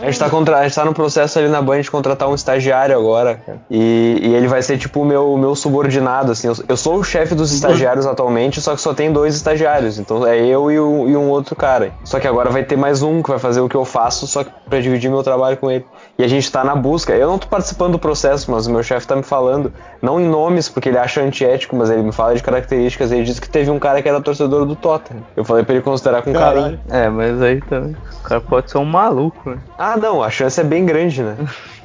A 0.00 0.06
gente, 0.06 0.18
tá 0.18 0.28
contra... 0.28 0.58
a 0.58 0.62
gente 0.64 0.74
tá 0.74 0.84
no 0.84 0.92
processo 0.92 1.38
ali 1.38 1.48
na 1.48 1.62
Band 1.62 1.80
de 1.80 1.90
contratar 1.90 2.28
um 2.28 2.34
estagiário 2.34 2.96
agora, 2.96 3.36
cara. 3.44 3.58
E, 3.70 4.18
e 4.22 4.34
ele 4.34 4.46
vai 4.46 4.60
ser 4.62 4.76
tipo 4.78 5.00
o 5.00 5.04
meu, 5.04 5.36
meu 5.38 5.54
subordinado, 5.54 6.32
assim. 6.32 6.48
Eu, 6.48 6.54
eu 6.68 6.76
sou 6.76 6.96
o 6.96 7.04
chefe 7.04 7.34
dos 7.34 7.52
estagiários 7.52 8.06
atualmente, 8.06 8.60
só 8.60 8.74
que 8.74 8.80
só 8.80 8.92
tem 8.92 9.12
dois 9.12 9.34
estagiários. 9.34 9.98
Então 9.98 10.26
é 10.26 10.38
eu 10.44 10.70
e, 10.70 10.78
o- 10.78 11.08
e 11.08 11.16
um 11.16 11.28
outro 11.30 11.56
cara. 11.56 11.92
Só 12.04 12.20
que 12.20 12.26
agora 12.28 12.50
vai 12.50 12.62
ter 12.62 12.76
mais 12.76 13.02
um 13.02 13.22
que 13.22 13.30
vai 13.30 13.38
fazer 13.38 13.60
o 13.60 13.68
que 13.68 13.74
eu 13.74 13.84
faço, 13.84 14.26
só 14.26 14.44
que 14.44 14.50
pra 14.68 14.80
dividir 14.80 15.10
meu 15.10 15.22
trabalho 15.22 15.56
com 15.56 15.70
ele. 15.70 15.84
E 16.18 16.24
a 16.24 16.28
gente 16.28 16.50
tá 16.50 16.64
na 16.64 16.74
busca. 16.74 17.14
Eu 17.14 17.28
não 17.28 17.38
tô 17.38 17.46
participando 17.46 17.92
do 17.92 17.98
processo, 17.98 18.50
mas 18.50 18.66
o 18.66 18.72
meu 18.72 18.82
chefe 18.82 19.06
tá 19.06 19.14
me 19.14 19.22
falando, 19.22 19.72
não 20.00 20.18
em 20.18 20.26
nomes, 20.26 20.68
porque 20.68 20.88
ele 20.88 20.98
acha 20.98 21.20
antiético, 21.20 21.76
mas 21.76 21.90
ele 21.90 22.02
me 22.02 22.12
fala 22.12 22.34
de 22.34 22.42
características. 22.42 23.12
Ele 23.12 23.22
disse 23.22 23.40
que 23.40 23.48
teve 23.48 23.70
um 23.70 23.78
cara 23.78 24.00
que 24.00 24.08
era 24.08 24.20
torcedor 24.20 24.64
do 24.64 24.74
Tottenham. 24.74 25.22
Eu 25.36 25.44
falei 25.44 25.64
pra 25.64 25.74
ele 25.74 25.82
considerar 25.82 26.22
com 26.22 26.32
carinho. 26.32 26.80
É, 26.88 27.08
mas 27.10 27.42
aí 27.42 27.60
também. 27.60 27.96
O 28.20 28.22
cara 28.22 28.40
pode 28.40 28.70
ser 28.70 28.78
um 28.78 28.84
maluco, 28.84 29.50
né? 29.50 29.58
Ah, 29.76 29.96
não, 29.96 30.22
a 30.22 30.30
chance 30.30 30.58
é 30.58 30.64
bem 30.64 30.86
grande, 30.86 31.22
né? 31.22 31.36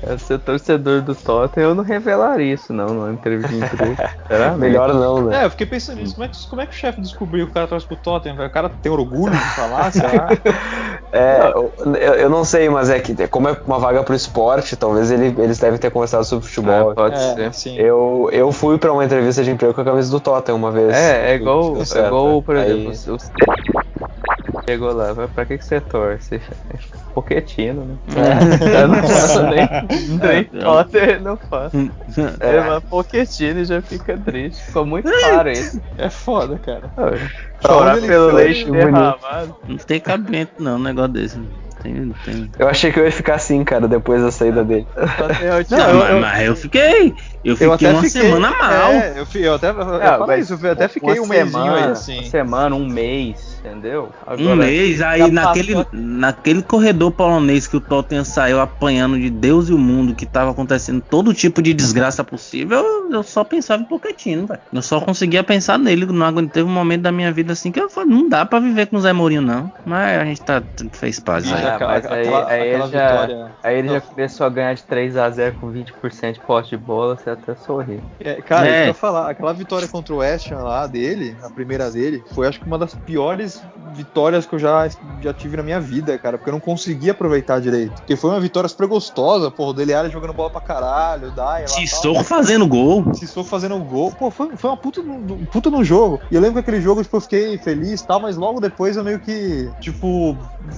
Cara, 0.00 0.18
ser 0.18 0.38
torcedor 0.38 1.02
do 1.02 1.14
Tottenham, 1.14 1.70
eu 1.70 1.74
não 1.74 1.82
revelaria 1.82 2.54
isso, 2.54 2.72
não, 2.72 2.86
numa 2.88 3.12
entrevista 3.12 3.48
de 3.48 3.56
emprego. 3.64 3.96
Será? 4.28 4.56
Melhor 4.56 4.94
não, 4.94 5.22
né? 5.26 5.42
É, 5.42 5.44
eu 5.46 5.50
fiquei 5.50 5.66
pensando 5.66 5.98
nisso. 6.00 6.14
Como 6.14 6.24
é 6.24 6.28
que, 6.28 6.36
como 6.48 6.62
é 6.62 6.66
que 6.66 6.72
o 6.72 6.76
chefe 6.76 7.00
descobriu 7.00 7.46
que 7.46 7.50
o 7.50 7.54
cara 7.54 7.66
torce 7.66 7.86
pro 7.86 7.96
Tottenham? 7.96 8.46
O 8.46 8.50
cara 8.50 8.68
tem 8.68 8.92
orgulho 8.92 9.32
de 9.32 9.50
falar, 9.56 9.90
será? 9.92 10.28
É, 11.12 11.52
eu, 11.54 11.72
eu- 11.96 12.14
eu 12.14 12.30
não 12.30 12.44
sei, 12.44 12.68
mas 12.68 12.90
é 12.90 13.00
que 13.00 13.26
como 13.28 13.48
é 13.48 13.56
uma 13.66 13.78
vaga 13.78 14.02
pro 14.02 14.14
esporte, 14.14 14.76
talvez 14.76 15.10
ele- 15.10 15.34
eles 15.42 15.58
devem 15.58 15.78
ter 15.78 15.90
conversado 15.90 16.24
sobre 16.24 16.46
futebol. 16.46 16.90
Ah, 16.90 16.94
pode 16.94 17.14
é, 17.16 17.34
ser. 17.34 17.54
sim. 17.54 17.76
Eu, 17.76 18.28
eu 18.32 18.52
fui 18.52 18.78
pra 18.78 18.92
uma 18.92 19.04
entrevista 19.04 19.42
de 19.42 19.50
emprego 19.50 19.74
com 19.74 19.80
a 19.80 19.84
camisa 19.84 20.10
do 20.10 20.20
Tottenham 20.20 20.56
uma 20.58 20.70
vez. 20.70 20.94
É, 20.94 21.32
é 21.32 21.34
igual, 21.34 21.76
é 21.76 22.06
igual 22.06 22.36
né? 22.36 22.42
por 22.44 22.56
Aí- 22.56 22.86
exemplo, 22.88 23.14
os 23.16 23.30
chegou 24.68 24.92
lá, 24.92 25.12
vai, 25.14 25.26
pra 25.28 25.46
que, 25.46 25.56
que 25.56 25.64
você 25.64 25.80
torce? 25.80 26.40
Poquetino, 27.18 27.84
né? 27.84 27.96
É. 28.14 28.78
Eu 28.82 28.88
não 28.88 29.02
faço 29.02 29.42
nem, 29.48 29.68
nem 30.22 30.44
Potter, 30.62 31.20
não 31.20 31.36
faço. 31.36 31.76
É, 32.38 32.60
mas 32.62 32.84
Poquetino 32.84 33.64
já 33.64 33.82
fica 33.82 34.16
triste, 34.16 34.62
ficou 34.62 34.86
muito 34.86 35.10
claro 35.10 35.50
isso. 35.50 35.82
É 35.96 36.08
foda, 36.08 36.56
cara. 36.58 36.92
Chorar 37.64 38.00
pelo 38.00 38.32
leite 38.32 38.64
bonito. 38.64 38.84
derramado. 38.86 39.56
Não 39.68 39.76
tem 39.76 40.00
cabimento 40.00 40.52
não, 40.58 40.76
um 40.76 40.82
negócio 40.82 41.12
desse. 41.12 41.38
Tem, 41.82 42.12
tem. 42.24 42.50
Eu 42.58 42.68
achei 42.68 42.90
que 42.90 42.98
eu 42.98 43.04
ia 43.04 43.12
ficar 43.12 43.36
assim, 43.36 43.62
cara, 43.62 43.86
depois 43.86 44.20
da 44.20 44.32
saída 44.32 44.64
dele. 44.64 44.84
Não, 45.70 45.78
eu- 45.78 45.98
mas, 45.98 46.10
eu- 46.10 46.20
mas 46.20 46.46
eu 46.46 46.56
fiquei. 46.56 47.14
Eu 47.44 47.54
fiquei 47.54 47.66
Eu 47.68 47.72
até 47.72 47.90
uma 47.92 48.02
fiquei, 48.02 48.20
semana 48.22 48.50
mal. 48.50 48.90
É, 48.90 49.14
eu, 49.16 49.24
fi- 49.24 49.42
eu 49.42 49.54
até, 49.54 49.70
eu, 49.70 50.38
isso, 50.38 50.58
eu 50.60 50.72
até 50.72 50.88
fiquei 50.88 51.20
uma 51.20 51.22
um 51.22 51.26
semana, 51.28 51.74
aí 51.76 51.84
assim. 51.92 52.18
Uma 52.18 52.22
semana, 52.24 52.74
um 52.76 52.86
mês, 52.88 53.60
entendeu? 53.60 54.10
Um 54.26 54.32
Agora, 54.32 54.56
mês, 54.56 54.98
já 54.98 55.10
aí 55.10 55.30
naquele, 55.30 55.74
passou- 55.74 55.88
naquele 55.92 56.62
corredor 56.62 57.12
polonês 57.12 57.68
que 57.68 57.76
o 57.76 57.80
Tottenham 57.80 58.24
saiu 58.24 58.60
apanhando 58.60 59.16
de 59.18 59.30
Deus 59.30 59.68
e 59.68 59.72
o 59.72 59.78
mundo, 59.78 60.16
que 60.16 60.26
tava 60.26 60.50
acontecendo 60.50 61.00
todo 61.00 61.32
tipo 61.32 61.62
de 61.62 61.72
desgraça 61.72 62.24
possível, 62.24 62.80
eu, 62.80 63.12
eu 63.12 63.22
só 63.22 63.44
pensava 63.44 63.80
em 63.82 63.86
Pochettino, 63.86 64.48
velho. 64.48 64.60
Eu 64.72 64.82
só 64.82 65.00
conseguia 65.00 65.44
pensar 65.44 65.78
nele, 65.78 66.04
não 66.06 66.26
aguentei 66.26 66.48
teve 66.58 66.68
um 66.68 66.72
momento 66.72 67.02
da 67.02 67.12
minha 67.12 67.30
vida 67.30 67.47
assim 67.52 67.70
que 67.72 67.80
eu 67.80 67.88
falei, 67.88 68.10
não 68.14 68.28
dá 68.28 68.44
pra 68.46 68.58
viver 68.60 68.86
com 68.86 68.96
o 68.96 69.00
Zé 69.00 69.12
Mourinho 69.12 69.42
não, 69.42 69.70
mas 69.84 70.20
a 70.20 70.24
gente 70.24 70.40
tá, 70.42 70.62
fez 70.92 71.18
paz 71.20 71.44
aí. 71.52 71.52
Ah, 71.66 71.78
mas 71.80 72.06
aí, 72.06 72.20
aquela- 72.22 72.48
aí 72.48 72.60
aquela 72.74 72.84
ele 72.84 72.92
já, 72.92 73.08
vitória- 73.10 73.50
aí 73.62 73.78
ele 73.78 73.88
já 73.88 74.00
começou 74.00 74.46
a 74.46 74.48
ganhar 74.50 74.74
de 74.74 74.82
3x0 74.82 75.52
com 75.60 75.70
20% 75.70 76.34
de 76.34 76.40
posse 76.40 76.70
de 76.70 76.76
bola, 76.76 77.16
você 77.16 77.30
até 77.30 77.54
sorri. 77.56 78.00
É, 78.20 78.40
cara, 78.42 78.68
É. 78.68 78.82
eu 78.84 78.86
ia 78.88 78.94
falar, 78.94 79.30
aquela 79.30 79.52
vitória 79.52 79.86
contra 79.88 80.14
o 80.14 80.18
West 80.18 80.50
Ham 80.52 80.62
lá 80.62 80.86
dele, 80.86 81.36
a 81.42 81.50
primeira 81.50 81.90
dele, 81.90 82.24
foi 82.34 82.46
acho 82.48 82.60
que 82.60 82.66
uma 82.66 82.78
das 82.78 82.94
piores 82.94 83.60
vitórias 83.94 84.46
que 84.46 84.54
eu 84.54 84.58
já, 84.58 84.88
já 85.22 85.32
tive 85.32 85.56
na 85.56 85.62
minha 85.62 85.80
vida, 85.80 86.16
cara, 86.18 86.36
porque 86.38 86.50
eu 86.50 86.54
não 86.54 86.60
conseguia 86.60 87.12
aproveitar 87.12 87.60
direito. 87.60 87.94
Porque 87.94 88.16
foi 88.16 88.30
uma 88.30 88.40
vitória 88.40 88.68
super 88.68 88.86
gostosa, 88.86 89.50
porra, 89.50 89.70
o 89.70 89.72
Dele 89.72 89.94
Alli 89.94 90.10
jogando 90.10 90.32
bola 90.32 90.50
pra 90.50 90.60
caralho, 90.60 91.28
o 91.28 91.30
Dai 91.30 91.62
lá. 91.62 91.68
Sissoko 91.68 92.22
fazendo 92.24 92.66
gol. 92.66 93.12
Sissoko 93.14 93.48
fazendo 93.48 93.74
um 93.74 93.84
gol. 93.84 94.12
Pô, 94.12 94.30
foi, 94.30 94.56
foi 94.56 94.70
uma 94.70 94.76
puta, 94.76 95.02
no- 95.02 95.34
um 95.34 95.44
puta 95.46 95.70
no 95.70 95.82
jogo. 95.82 96.20
E 96.30 96.34
eu 96.34 96.40
lembro 96.40 96.54
que 96.54 96.60
aquele 96.60 96.80
jogo, 96.80 97.02
tipo, 97.02 97.16
eu 97.16 97.20
fiquei 97.20 97.37
feliz 97.58 98.00
e 98.00 98.06
tal, 98.06 98.20
mas 98.20 98.36
logo 98.36 98.60
depois 98.60 98.96
eu 98.96 99.04
meio 99.04 99.18
que, 99.20 99.70
tipo, 99.80 100.36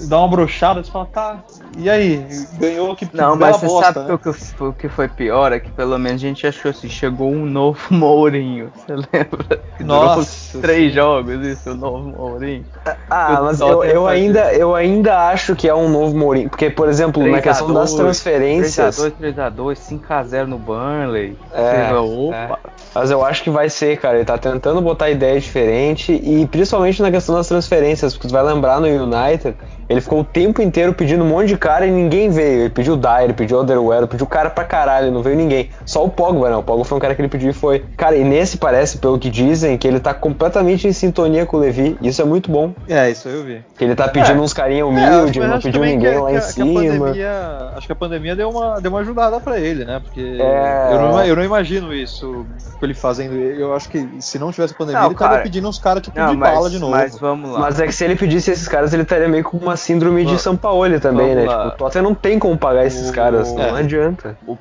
dá 0.09 0.19
uma 0.19 0.29
brochada, 0.29 0.83
você 0.83 0.91
fala, 0.91 1.07
tá, 1.07 1.39
e 1.77 1.89
aí? 1.89 2.25
Ganhou 2.59 2.95
que 2.95 3.09
Não, 3.13 3.37
mas 3.37 3.57
você 3.57 3.67
bosta, 3.67 3.93
sabe 3.93 4.09
né? 4.09 4.15
o, 4.15 4.19
que, 4.19 4.33
foi- 4.33 4.69
o 4.69 4.73
que 4.73 4.89
foi 4.89 5.09
pior? 5.09 5.53
É 5.53 5.59
que 5.61 5.71
pelo 5.71 5.99
menos 5.99 6.23
a 6.23 6.27
gente 6.27 6.47
achou 6.47 6.71
assim, 6.71 6.89
chegou 6.89 7.31
um 7.33 7.47
novo 7.47 7.81
Mourinho. 7.91 8.71
Você 8.75 8.95
lembra? 8.95 9.61
Que 9.77 9.85
Nossa, 9.85 10.59
três 10.61 10.93
jogos 10.93 11.45
isso, 11.45 11.71
o 11.71 11.75
novo 11.75 12.09
Mourinho. 12.11 12.65
Ah, 13.09 13.41
mas 13.43 13.61
eu, 13.61 13.69
Tottenham 13.69 13.95
eu, 13.95 14.05
fazia. 14.05 14.23
ainda, 14.23 14.53
eu 14.55 14.75
ainda 14.75 15.29
acho 15.29 15.57
que 15.57 15.69
é 15.69 15.75
um 15.75 15.89
novo 15.89 16.17
Mourinho. 16.17 16.49
Porque, 16.51 16.69
por 16.71 16.89
exemplo, 16.89 17.27
na 17.27 17.41
questão 17.41 17.73
das 17.73 17.95
transferências. 17.95 18.99
3x2, 18.99 19.35
3x2, 19.35 20.01
5x0 20.01 20.47
no 20.47 20.59
Burnley. 20.59 21.37
É, 21.53 21.87
fala, 21.89 22.03
Opa! 22.03 22.59
Mas 22.95 23.11
eu 23.11 23.25
acho 23.25 23.43
que 23.43 23.51
vai 23.51 23.71
ser, 23.71 23.99
cara. 23.99 24.17
Ele 24.17 24.25
tá 24.25 24.37
tentando 24.37 24.81
botar 24.81 25.11
ideia 25.11 25.39
diferente 25.41 26.13
e 26.13 26.47
principalmente 26.51 27.01
na 27.01 27.11
questão 27.11 27.35
das 27.35 27.49
transferências, 27.49 28.15
porque 28.15 28.29
tu 28.29 28.33
vai 28.33 28.43
lembrar 28.43 28.81
no 28.81 28.87
United, 28.87 29.57
Ele 29.91 30.01
ficou 30.01 30.21
o 30.21 30.25
tempo 30.25 30.63
inteiro 30.63 30.95
pedindo 30.95 31.25
um 31.25 31.27
monte 31.29 31.49
de 31.49 31.57
cara 31.59 31.85
e 31.85 31.91
ninguém 31.91 32.31
veio. 32.31 32.61
Ele 32.61 32.71
pediu 32.71 32.95
o 32.95 32.97
Dyer, 32.97 33.35
pediu 33.35 33.59
o 33.59 33.61
Otherwell, 33.63 34.07
pediu 34.07 34.25
cara 34.25 34.49
pra 34.49 34.63
caralho, 34.63 35.11
não 35.11 35.21
veio 35.21 35.37
ninguém. 35.37 35.69
Só 35.85 36.05
o 36.05 36.09
Pogba, 36.09 36.49
não. 36.49 36.61
O 36.61 36.63
Pogba 36.63 36.85
foi 36.85 36.97
um 36.97 37.01
cara 37.01 37.13
que 37.13 37.21
ele 37.21 37.29
pediu 37.29 37.51
e 37.51 37.53
foi. 37.53 37.85
Cara, 37.97 38.15
e 38.17 38.23
nesse 38.23 38.57
parece, 38.57 38.99
pelo 38.99 39.19
que 39.19 39.29
dizem, 39.29 39.77
que 39.77 39.89
ele 39.89 39.99
tá 39.99 40.15
completamente 40.15 40.87
em 40.87 40.93
sintonia 40.93 41.45
com 41.45 41.57
o 41.57 41.61
Levi. 41.61 41.99
Isso 42.01 42.23
é 42.23 42.25
muito 42.25 42.53
bom. 42.53 42.73
É, 42.89 43.11
isso 43.11 43.29
eu 43.29 43.43
vi. 43.43 43.65
Que 43.77 43.83
ele 43.83 43.97
tá 43.97 44.07
pedindo 44.07 44.41
uns 44.41 44.53
carinha 44.53 44.87
humilde, 44.87 45.41
É, 45.41 45.47
não 45.47 45.55
acho 45.57 45.65
pediu 45.67 45.83
ninguém 45.83 46.13
que- 46.13 46.19
lá 46.19 46.31
que 46.31 46.37
em 46.37 46.41
cima. 46.41 46.81
pandemia- 46.81 47.71
acho 47.77 47.87
que 47.87 47.93
a 47.93 47.97
pandemia 47.97 48.37
deu 48.37 48.49
uma, 48.49 48.81
deu 48.81 48.93
uma 48.93 49.01
ajudada 49.01 49.41
pra 49.41 49.59
ele, 49.59 49.85
né? 49.85 50.01
Porque 50.05 50.21
É. 50.41 50.91
eu, 50.95 51.01
não, 51.01 51.25
eu 51.25 51.35
não 51.35 51.43
imagino 51.43 51.93
isso 51.93 52.47
com 52.79 52.87
ele 52.87 52.95
fazendo. 52.95 53.35
Eu 53.35 53.75
acho 53.75 53.89
que 53.89 54.09
se 54.21 54.39
não 54.39 54.53
tivesse 54.53 54.73
pandemia, 54.73 55.01
Não, 55.01 55.07
ele 55.09 55.15
estaria 55.15 55.31
cara. 55.33 55.43
pedindo 55.43 55.69
uns 55.69 55.79
caras 55.81 56.01
tipo 56.01 56.17
Não, 56.17 56.31
de 56.31 56.37
mas, 56.37 56.55
bala 56.55 56.71
de 56.71 56.79
novo. 56.79 56.93
mas 56.93 57.19
vamos 57.19 57.51
lá. 57.51 57.59
Mas 57.59 57.81
é 57.81 57.87
que 57.87 57.93
se 57.93 58.05
ele 58.05 58.15
pedisse 58.15 58.53
esses 58.53 58.69
caras, 58.69 58.93
ele 58.93 59.03
estaria 59.03 59.27
meio 59.27 59.43
com 59.43 59.57
uma 59.57 59.77
síndrome 59.81 60.25
de 60.25 60.39
São 60.39 60.57
Paulo 60.57 61.01
também, 61.01 61.35
né? 61.35 61.47
lá. 61.47 61.57
Tipo, 61.65 61.69
o 61.69 61.79
Tottenham 61.79 62.03
não 62.05 62.15
tem 62.15 62.39
como 62.39 62.57
pagar 62.59 62.87
esses 62.87 63.11
O- 63.11 63.13
caras, 63.13 63.55
não 63.55 63.63
é. 63.65 63.81
adianta. 63.81 64.39
O, 64.43 64.57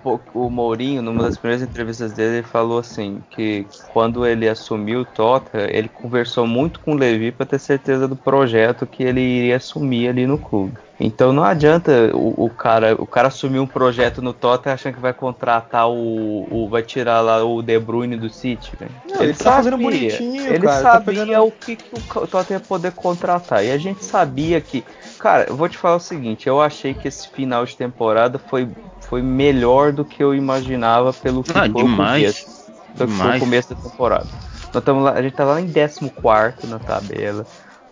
o 0.45 0.49
Mourinho, 0.49 1.01
numa 1.01 1.23
das 1.23 1.37
primeiras 1.37 1.67
entrevistas 1.67 2.13
dele, 2.13 2.37
ele 2.37 2.43
falou 2.47 2.79
assim 2.79 3.21
que 3.29 3.67
quando 3.87 4.25
ele 4.25 4.47
assumiu 4.47 5.01
o 5.01 5.05
Tottenham, 5.05 5.67
ele 5.69 5.89
conversou 5.89 6.45
muito 6.47 6.79
com 6.79 6.91
o 6.93 6.95
Levi 6.97 7.31
para 7.31 7.45
ter 7.45 7.59
certeza 7.59 8.07
do 8.07 8.15
projeto 8.15 8.85
que 8.87 9.03
ele 9.03 9.21
iria 9.21 9.57
assumir 9.57 10.07
ali 10.09 10.25
no 10.27 10.37
clube. 10.39 10.79
Então 10.99 11.31
não 11.31 11.43
adianta 11.43 12.11
o, 12.13 12.45
o 12.45 12.49
cara, 12.49 12.93
o 13.01 13.07
cara 13.07 13.29
assumir 13.29 13.59
um 13.59 13.65
projeto 13.65 14.21
no 14.21 14.33
Tottenham 14.33 14.73
achando 14.73 14.95
que 14.95 14.99
vai 14.99 15.13
contratar 15.13 15.87
o, 15.89 16.45
o- 16.51 16.67
vai 16.69 16.81
tirar 16.83 17.21
lá 17.21 17.41
o 17.43 17.61
De 17.61 17.79
Bruyne 17.79 18.17
do 18.17 18.29
City, 18.29 18.71
né? 18.79 18.87
Não, 19.09 19.23
ele 19.23 19.33
tá 19.33 19.51
fazendo 19.53 19.77
bonitinho, 19.77 20.35
ele 20.35 20.43
cara, 20.43 20.55
ele 20.55 20.65
tá 20.67 20.81
sabia 20.81 21.25
pegando- 21.25 21.45
o 21.45 21.51
que, 21.51 21.75
que 21.77 21.95
o 21.95 22.27
Tottenham 22.27 22.59
ia 22.59 22.65
poder 22.67 22.91
contratar. 22.91 23.63
E 23.63 23.71
a 23.71 23.77
gente 23.77 24.03
sabia 24.03 24.59
que, 24.59 24.83
cara, 25.17 25.45
eu 25.47 25.55
vou 25.55 25.69
te 25.69 25.77
falar 25.77 25.95
o 25.95 25.99
seguinte, 26.01 26.47
eu 26.49 26.59
achei 26.61 26.93
que 26.93 27.07
esse 27.07 27.29
final 27.29 27.65
de 27.65 27.75
temporada 27.77 28.37
foi 28.37 28.67
foi 29.01 29.21
melhor 29.23 29.91
do 29.91 30.05
que 30.05 30.21
eu 30.21 30.35
imaginava 30.35 31.11
pelo 31.13 31.43
que 31.43 31.49
Ah, 31.51 31.61
foi 31.61 31.69
demais. 31.73 31.81
o 31.81 31.95
começo. 31.95 32.59
Do 32.93 32.93
que 32.93 32.97
foi 32.97 33.05
o 33.07 33.07
Demais. 33.07 33.39
começo 33.39 33.69
da 33.73 33.89
temporada. 33.89 34.27
Nós 34.73 34.83
tamo 34.83 35.01
lá, 35.01 35.13
a 35.13 35.21
gente 35.21 35.33
tá 35.33 35.45
lá 35.45 35.59
em 35.59 35.71
14 35.71 36.67
na 36.67 36.77
tabela. 36.77 37.45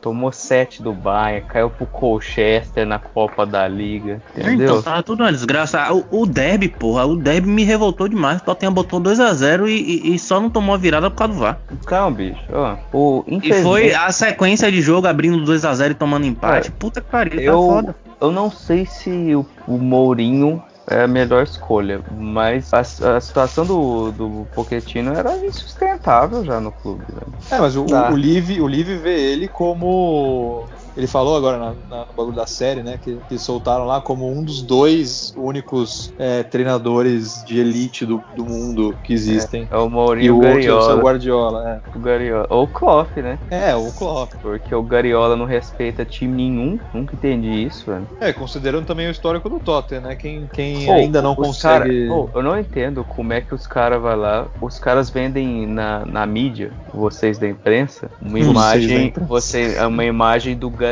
Tomou 0.08 0.32
7 0.32 0.82
do 0.82 0.94
Bayern, 0.94 1.46
caiu 1.50 1.70
pro 1.70 1.86
Colchester 1.86 2.86
na 2.88 2.98
Copa 2.98 3.46
da 3.46 3.68
Liga, 3.68 4.22
entendeu? 4.38 4.68
Então, 4.78 4.82
tá 4.82 5.04
tudo 5.04 5.22
uma 5.22 5.34
desgraça. 5.34 5.92
O, 5.92 6.22
o 6.22 6.26
Derby, 6.26 6.70
porra, 6.70 7.06
o 7.06 7.18
Derby 7.18 7.50
me 7.50 7.66
revoltou 7.66 8.08
demais. 8.08 8.40
O 8.40 8.46
Tottenham 8.46 8.72
botou 8.72 9.02
2x0 9.02 9.68
e, 9.68 9.72
e- 9.74 10.16
e 10.16 10.20
só 10.20 10.40
não 10.40 10.50
tomou 10.50 10.74
a 10.74 10.78
virada 10.78 11.10
por 11.12 11.18
causa 11.18 11.34
do 11.34 11.40
VAR. 11.42 11.60
Então, 11.70 12.14
bicho, 12.14 12.40
ó, 12.54 12.78
o 12.94 13.26
E 13.28 13.52
foi 13.62 13.94
a 13.94 14.10
sequência 14.14 14.72
de 14.72 14.82
jogo 14.82 15.08
abrindo 15.08 15.44
2x0 15.44 15.92
e 15.92 15.94
tomando 15.94 16.26
empate. 16.26 16.72
Puta 16.72 17.02
que 17.02 17.10
pariu, 17.12 17.36
tá 17.36 17.42
eu, 17.42 17.54
foda. 17.62 17.96
eu 18.22 18.32
não 18.32 18.50
sei 18.50 18.86
se 18.86 19.36
o, 19.36 19.46
o 19.68 19.78
Mourinho 19.78 20.64
é 20.90 21.04
a 21.04 21.08
melhor 21.08 21.44
escolha, 21.44 22.04
mas 22.10 22.72
a, 22.74 22.80
a 22.80 23.22
situação 23.22 23.66
do, 23.66 24.12
do 24.12 24.50
Pochettino 24.54 25.14
era 25.14 25.46
insustentável 25.46 26.44
já 26.46 26.60
no 26.60 26.72
clube. 26.72 27.06
velho. 27.14 27.34
É, 27.52 27.60
mas 27.60 27.76
o, 27.76 27.86
Tá. 27.86 28.10
o, 28.10 28.14
o 28.14 28.68
Liv 28.68 28.88
vê 29.02 29.32
ele 29.34 29.48
como. 29.48 30.70
Ele 30.98 31.08
falou 31.08 31.38
agora 31.38 31.58
na, 31.60 31.76
na- 31.88 32.06
no 32.08 32.14
bagulho 32.16 32.36
da 32.36 32.48
série, 32.48 32.82
né? 32.84 32.98
Que, 32.98 33.18
que 33.30 33.38
soltaram 33.38 33.86
lá 33.86 34.02
como 34.02 34.30
um 34.32 34.44
dos 34.44 34.62
dois 34.64 35.32
únicos 35.38 36.12
é, 36.18 36.44
treinadores 36.44 37.44
de 37.44 37.60
elite 37.60 38.06
do, 38.06 38.24
do 38.36 38.46
mundo 38.46 38.98
que 39.04 39.14
existem. 39.14 39.68
É 39.72 39.78
o 39.78 39.86
E 39.86 39.90
Mourinho 39.90 40.38
o 40.40 40.44
e 40.44 40.48
o 40.48 40.76
outro 40.76 40.90
é 40.90 40.96
o 40.96 41.00
Guardiola. 41.00 41.02
Guardiola. 41.02 41.82
O 41.96 42.00
Guardiola. 42.00 42.48
Ou 42.50 42.64
o 42.64 42.68
Klopp, 42.68 43.16
né? 43.18 43.38
É, 43.52 43.70
é 43.70 43.76
o 43.76 43.92
Klopp. 43.92 44.32
Porque 44.42 44.74
o 44.74 44.82
Guardiola 44.82 45.36
não 45.36 45.46
respeita 45.46 46.04
time 46.04 46.34
nenhum. 46.34 46.80
Nunca 46.92 47.16
entendi 47.16 47.66
isso, 47.66 47.86
velho. 47.92 48.08
É, 48.20 48.34
considerando 48.34 48.86
também 48.88 49.08
o 49.08 49.12
histórico 49.12 49.48
do 49.50 49.60
Tottenham, 49.60 50.02
né? 50.02 50.16
Quem, 50.16 50.48
quem 50.52 50.86
Pô, 50.88 50.94
ainda 50.94 51.22
não 51.22 51.36
consegue. 51.36 52.08
cara- 52.08 52.08
pô, 52.08 52.30
eu 52.34 52.42
não 52.42 52.58
entendo 52.58 53.04
como 53.04 53.34
é 53.34 53.42
que 53.42 53.54
os 53.54 53.68
caras 53.68 54.02
vão 54.02 54.16
lá. 54.16 54.48
Os 54.60 54.80
caras 54.80 55.12
vendem 55.12 55.68
na, 55.68 56.04
na 56.06 56.26
mídia, 56.26 56.72
vocês 56.92 57.38
da 57.38 57.48
imprensa, 57.48 58.10
uma 58.20 58.40
Vocês 58.40 58.48
imagem. 58.50 59.08
imprensa. 59.08 59.28
Você, 59.30 59.78
uma 59.86 60.06
imagem 60.06 60.58
do 60.58 60.70
Guardiola 60.70 60.87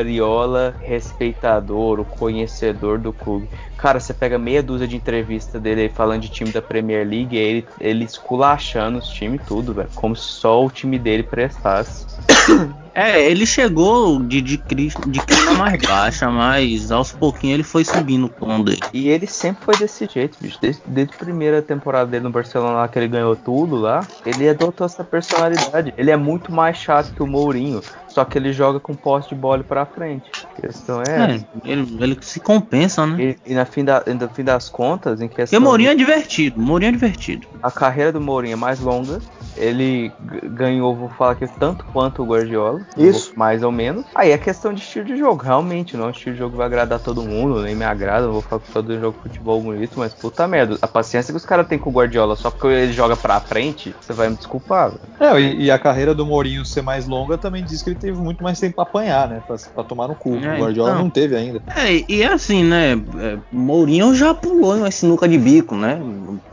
respeitador, 0.82 2.00
o 2.00 2.06
conhecedor 2.06 3.00
do 3.00 3.14
clube. 3.14 3.50
Cara, 3.78 4.00
você 4.00 4.14
pega 4.14 4.38
meia 4.38 4.64
dúzia 4.64 4.88
de 4.88 4.96
entrevista 4.96 5.60
dele 5.60 5.90
falando 5.90 6.22
de 6.22 6.30
time 6.30 6.52
da 6.52 6.62
Premier 6.62 7.08
League 7.08 7.36
e 7.36 7.40
ele, 7.40 7.68
ele 7.80 8.06
esculachando 8.06 9.00
os 9.00 9.08
times 9.08 9.42
tudo, 9.46 9.74
velho. 9.74 9.90
Como 9.94 10.16
se 10.16 10.24
só 10.24 10.64
o 10.66 10.70
time 10.70 10.98
dele 10.98 11.24
prestasse. 11.24 12.06
É, 12.96 13.30
ele 13.30 13.46
chegou 13.46 14.24
de, 14.24 14.42
de, 14.42 14.56
de 14.56 15.20
clima 15.20 15.54
mais 15.56 15.82
baixa, 15.82 16.32
mas 16.32 16.94
aos 16.94 17.12
pouquinhos 17.12 17.56
ele 17.56 17.64
foi 17.64 17.84
subindo 17.84 18.28
o 18.28 18.30
tom 18.30 18.64
dele. 18.64 18.80
E 18.94 19.10
ele 19.10 19.28
sempre 19.28 19.66
foi 19.66 19.76
desse 19.76 20.08
jeito, 20.08 20.38
bicho. 20.40 20.58
Desde, 20.62 20.82
desde 20.86 21.14
a 21.14 21.18
primeira 21.18 21.62
temporada 21.62 22.10
dele 22.10 22.24
no 22.24 22.30
Barcelona 22.30 22.72
lá, 22.72 22.88
que 22.88 22.98
ele 22.98 23.10
ganhou 23.10 23.36
tudo 23.36 23.76
lá, 23.76 24.08
ele 24.26 24.48
adotou 24.48 24.86
essa 24.86 25.04
personalidade. 25.04 25.94
Ele 25.98 26.10
é 26.10 26.16
muito 26.16 26.54
mais 26.54 26.78
chato 26.78 27.14
que 27.14 27.22
o 27.22 27.28
Mourinho, 27.28 27.82
só 28.08 28.24
que 28.24 28.38
ele 28.38 28.54
joga 28.54 28.80
com 28.80 28.96
poste 28.96 29.36
de 29.36 29.42
bola 29.42 29.62
pra 29.62 29.86
frente. 29.86 30.32
A 30.46 30.62
questão 30.62 31.02
é. 31.02 31.36
É, 31.36 31.46
ele, 31.66 31.98
ele 32.00 32.18
se 32.22 32.40
compensa, 32.40 33.06
né? 33.06 33.36
E, 33.46 33.52
e 33.52 33.54
na 33.54 33.66
fim 33.66 33.84
da, 33.84 34.02
no 34.08 34.30
fim 34.30 34.44
das 34.46 34.70
contas, 34.70 35.20
em 35.20 35.28
Porque 35.28 35.42
questão. 35.42 35.60
Mourinho 35.60 35.90
é 35.90 35.96
divertido, 35.96 36.62
Mourinho 36.62 36.90
é 36.90 36.92
divertido. 36.94 37.46
A 37.62 37.70
carreira 37.70 38.14
do 38.14 38.22
Mourinho 38.22 38.54
é 38.54 38.56
mais 38.56 38.80
longa. 38.80 39.20
Ele 39.56 40.12
ganhou, 40.44 40.96
vou 40.96 41.10
falar 41.10 41.32
aqui, 41.32 41.48
tanto 41.48 41.86
quanto 41.92 42.22
o 42.22 42.26
Guardiola. 42.26 42.82
Isso. 42.98 43.32
Mais 43.36 43.64
ou 43.64 43.72
menos. 43.72 44.06
Aí 44.16 44.32
é 44.32 44.38
questão 44.38 44.74
de 44.74 44.82
estilo 44.82 45.06
de 45.06 45.18
jogo. 45.18 45.44
Realmente, 45.44 45.96
não 45.96 46.06
é 46.06 46.08
um 46.08 46.12
estilo 46.12 46.34
de 46.34 46.40
jogo 46.40 46.52
que 46.52 46.58
vai 46.58 46.66
agradar 46.68 47.00
todo 47.00 47.22
mundo, 47.24 47.62
nem 47.62 47.76
me 47.76 47.86
agrada. 47.86 48.26
Não 48.26 48.34
vou 48.34 48.42
falar 48.42 48.62
que 48.62 48.72
todo 48.72 49.00
jogo 49.00 49.18
de 49.18 49.24
futebol 49.24 49.62
bonito, 49.62 49.98
mas 49.98 50.14
puta 50.14 50.48
merda. 50.48 50.78
A 50.82 50.88
paciência 50.88 51.32
que 51.32 51.38
os 51.38 51.46
caras 51.46 51.68
têm 51.68 51.78
com 51.80 51.90
o 51.90 51.94
Guardiola 51.94 52.36
só 52.36 52.50
porque 52.52 52.68
ele 52.68 52.92
joga 52.94 53.16
pra 53.16 53.40
frente, 53.40 53.94
você 54.00 54.14
vai 54.14 54.30
me 54.30 54.36
desculpar, 54.36 54.90
velho. 54.92 55.02
É, 55.20 55.40
e, 55.42 55.64
e 55.66 55.72
a 55.72 55.80
carreira 55.80 56.14
do 56.14 56.26
Mourinho 56.26 56.66
ser 56.66 56.82
mais 56.82 57.06
longa 57.08 57.38
também 57.38 57.64
diz 57.64 57.82
que 57.82 57.90
ele 57.90 58.00
teve 58.00 58.18
muito 58.20 58.44
mais 58.44 58.60
tempo 58.60 58.76
pra 58.76 58.84
apanhar, 58.84 59.30
né? 59.30 59.42
Pra, 59.48 59.56
pra 59.74 59.84
tomar 59.84 60.08
no 60.08 60.16
cu. 60.16 60.36
É, 60.36 60.56
o 60.56 60.60
Guardiola 60.60 60.92
então. 60.92 61.04
não 61.04 61.10
teve 61.10 61.36
ainda. 61.36 61.62
É, 61.76 61.94
e- 61.94 62.06
e 62.10 62.24
assim, 62.24 62.64
né? 62.64 62.94
é, 62.94 63.38
Mourinho 63.52 64.14
já 64.14 64.34
pulou 64.34 64.76
em 64.76 64.80
uma 64.82 64.92
sinuca 64.92 65.28
de 65.28 65.38
bico, 65.38 65.76
né? 65.76 66.00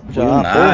Já, 0.08 0.22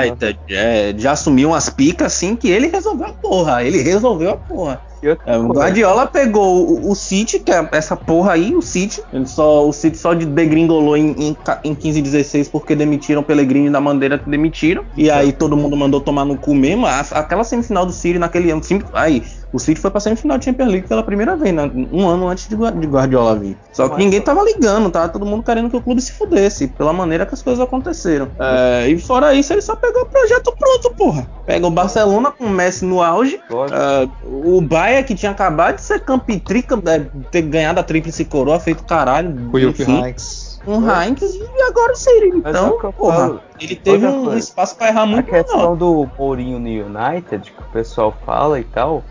United, 0.02 0.40
é, 0.50 0.94
já 0.98 1.12
assumiu 1.12 1.50
umas 1.50 1.68
picas 1.68 2.12
assim 2.14 2.34
que 2.34 2.48
ele 2.48 2.68
resolveu 2.68 3.06
a 3.08 3.12
porra. 3.12 3.62
Ele 3.62 3.82
resolveu 3.82 4.30
a 4.30 4.36
porra. 4.36 4.80
É, 5.24 5.36
o 5.38 5.46
Guardiola 5.48 6.08
pegou 6.08 6.68
o, 6.68 6.90
o 6.90 6.94
City, 6.96 7.38
que 7.38 7.52
é 7.52 7.68
essa 7.72 7.96
porra 7.96 8.32
aí, 8.32 8.52
o 8.56 8.60
City. 8.60 9.00
Ele 9.12 9.26
só, 9.26 9.68
o 9.68 9.72
City 9.72 9.96
só 9.96 10.12
de 10.12 10.26
degringolou 10.26 10.96
em, 10.96 11.10
em, 11.12 11.36
em 11.64 11.74
15 11.74 11.98
e 12.00 12.02
16 12.02 12.48
porque 12.48 12.74
demitiram 12.74 13.20
o 13.20 13.24
Pellegrini 13.24 13.70
da 13.70 13.80
maneira 13.80 14.18
que 14.18 14.28
demitiram. 14.28 14.84
E 14.96 15.08
aí 15.08 15.32
todo 15.32 15.56
mundo 15.56 15.76
mandou 15.76 16.00
tomar 16.00 16.24
no 16.24 16.36
cu 16.36 16.52
mesmo. 16.54 16.86
A- 16.86 17.00
aquela 17.12 17.44
semifinal 17.44 17.86
do 17.86 17.92
City 17.92 18.18
naquele 18.18 18.50
ano. 18.50 18.64
sim- 18.64 18.82
Aí, 18.92 19.22
o 19.52 19.58
City 19.58 19.80
foi 19.80 19.90
pra 19.90 19.98
semifinal 20.00 20.36
de 20.38 20.44
Champions 20.44 20.68
League 20.70 20.86
pela 20.88 21.02
primeira 21.02 21.36
vez, 21.36 21.54
né? 21.54 21.70
um 21.92 22.06
ano 22.08 22.28
antes 22.28 22.48
de, 22.48 22.54
Gua- 22.56 22.70
de 22.72 22.86
Guardiola 22.86 23.34
vir. 23.36 23.56
Só 23.72 23.88
que 23.88 23.96
ninguém 23.96 24.20
tava 24.20 24.42
ligando, 24.42 24.90
tava 24.90 25.08
todo 25.08 25.24
mundo 25.24 25.42
querendo 25.42 25.70
que 25.70 25.76
o 25.76 25.80
clube 25.80 26.00
se 26.00 26.12
fudesse, 26.12 26.68
pela 26.68 26.92
maneira 26.92 27.24
que 27.24 27.34
as 27.34 27.42
coisas 27.42 27.62
aconteceram. 27.64 28.28
É, 28.38 28.88
e 28.88 28.98
fora 29.00 29.32
isso, 29.34 29.52
ele 29.52 29.62
só 29.62 29.74
pegou 29.76 30.02
o 30.02 30.06
projeto 30.06 30.54
pronto, 30.58 30.94
porra. 30.96 31.26
Pega 31.46 31.66
o 31.66 31.70
Barcelona 31.70 32.30
com 32.30 32.44
o 32.44 32.50
Messi 32.50 32.84
no 32.84 33.02
auge, 33.02 33.40
ah, 33.72 34.06
o 34.24 34.60
Bayern 34.60 35.04
que 35.04 35.14
tinha 35.14 35.32
acabado 35.32 35.76
de 35.76 35.82
ser 35.82 36.00
campeão, 36.00 36.38
trica, 36.38 36.78
é, 36.86 36.98
ter 37.30 37.42
ganhado 37.42 37.80
a 37.80 37.82
tríplice 37.82 38.24
coroa, 38.24 38.60
feito 38.60 38.84
caralho. 38.84 39.34
Com 39.50 39.56
o 39.56 39.60
enfim, 39.60 40.04
Heinz. 40.04 40.60
Com 40.64 40.78
o 40.78 40.90
Heinz 40.90 41.22
e 41.34 41.62
agora 41.62 41.92
o 41.94 41.96
é 41.96 42.50
Então, 42.50 42.78
porra, 42.92 43.16
falo. 43.16 43.40
ele 43.58 43.76
teve 43.76 44.06
um 44.06 44.24
coisa. 44.24 44.38
espaço 44.38 44.76
pra 44.76 44.88
errar 44.88 45.02
A 45.02 45.06
muito 45.06 45.30
menor. 45.32 45.44
questão 45.44 45.76
do 45.76 46.06
Mourinho 46.18 46.58
no 46.58 46.68
United, 46.68 47.50
que 47.50 47.60
o 47.62 47.72
pessoal 47.72 48.14
fala 48.26 48.60
e 48.60 48.64
tal, 48.64 49.02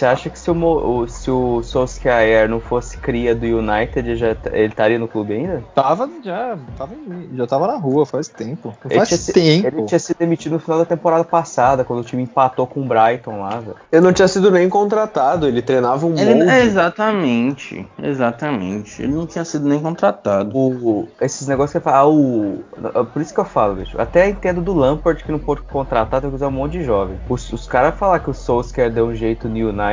você 0.00 0.06
acha 0.06 0.30
que 0.30 0.38
se 0.38 0.50
o, 0.50 1.06
se 1.06 1.30
o 1.30 1.62
Solskjaer 1.62 2.48
não 2.48 2.58
fosse 2.60 2.96
cria 2.98 3.34
do 3.34 3.44
United, 3.46 3.98
ele 3.98 4.16
já, 4.16 4.34
ele 4.52 4.66
estaria 4.68 4.98
no 4.98 5.06
clube 5.06 5.34
ainda? 5.34 5.62
Tava 5.74 6.08
já, 6.24 6.56
tava, 6.76 6.94
já 7.34 7.46
tava 7.46 7.66
na 7.66 7.76
rua 7.76 8.06
faz 8.06 8.26
tempo. 8.28 8.74
Ele 8.86 8.94
Faz 8.96 9.08
tinha, 9.08 9.18
se- 9.18 9.32
tempo. 9.32 9.66
ele 9.66 9.82
tinha 9.86 9.98
sido 9.98 10.16
demitido 10.18 10.52
no 10.52 10.58
final 10.58 10.78
da 10.78 10.84
temporada 10.84 11.22
passada, 11.24 11.84
quando 11.84 12.00
o 12.00 12.04
time 12.04 12.22
empatou 12.22 12.66
com 12.66 12.80
o 12.80 12.84
Brighton 12.84 13.40
lá, 13.40 13.60
velho. 13.60 13.76
Ele 13.92 14.00
não 14.00 14.12
tinha 14.12 14.26
sido 14.28 14.50
nem 14.50 14.68
contratado, 14.68 15.46
ele 15.46 15.60
treinava 15.62 16.06
um 16.06 16.16
Ele, 16.18 16.34
monte. 16.34 16.48
é, 16.50 16.62
exatamente, 16.64 17.86
exatamente. 18.02 19.02
Ele 19.02 19.12
não 19.12 19.26
tinha 19.26 19.44
sido 19.44 19.68
nem 19.68 19.80
contratado. 19.80 20.56
O, 20.56 21.08
esses 21.20 21.46
negócios 21.46 21.72
que 21.72 21.78
eu 21.78 21.82
falo, 21.82 22.62
ah, 22.84 23.00
o, 23.00 23.04
por 23.06 23.20
isso 23.22 23.34
que 23.34 23.40
eu 23.40 23.44
falo, 23.44 23.74
bicho. 23.76 24.00
Até 24.00 24.28
entendo 24.28 24.60
do 24.60 24.72
Lampard 24.74 25.22
que 25.22 25.32
não 25.32 25.38
pôde 25.38 25.62
contratar, 25.62 26.20
tem 26.20 26.30
que 26.30 26.36
usar 26.36 26.48
um 26.48 26.52
monte 26.52 26.72
de 26.72 26.84
jovem. 26.84 27.18
Os, 27.28 27.52
os 27.52 27.66
caras 27.66 27.94
falar 27.94 28.20
que 28.20 28.30
o 28.30 28.34
Solskjaer 28.34 28.90
deu 28.90 29.06
um 29.06 29.14
jeito 29.14 29.48
no 29.48 29.56
United, 29.56 29.89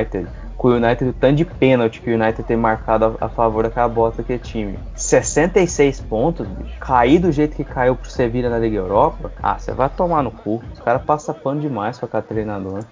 com 0.58 0.70
o 0.70 0.76
United, 0.76 1.12
o 1.12 1.14
tanto 1.14 1.36
de 1.36 1.46
pênalti 1.46 2.02
que 2.02 2.10
o 2.10 2.16
United 2.16 2.44
tem 2.44 2.58
marcado 2.58 3.18
a, 3.20 3.26
a 3.26 3.30
favor 3.30 3.64
daquela 3.64 3.88
bota 3.88 4.24
que 4.24 4.34
é 4.34 4.38
time. 4.38 4.78
66 4.96 6.02
pontos, 6.02 6.48
bicho. 6.48 6.80
Cair 6.80 7.20
do 7.20 7.32
jeito 7.32 7.56
que 7.56 7.64
caiu 7.64 7.96
pro 7.96 8.10
Sevilla 8.10 8.50
na 8.50 8.58
Liga 8.58 8.78
Europa, 8.78 9.32
ah, 9.42 9.58
você 9.58 9.72
vai 9.72 9.90
tomar 9.90 10.24
no 10.24 10.32
cu. 10.32 10.62
Os 10.74 10.80
caras 10.80 11.04
passam 11.04 11.36
pano 11.36 11.62
demais 11.62 12.00
com 12.00 12.06
aquela 12.06 12.24
treinador. 12.24 12.84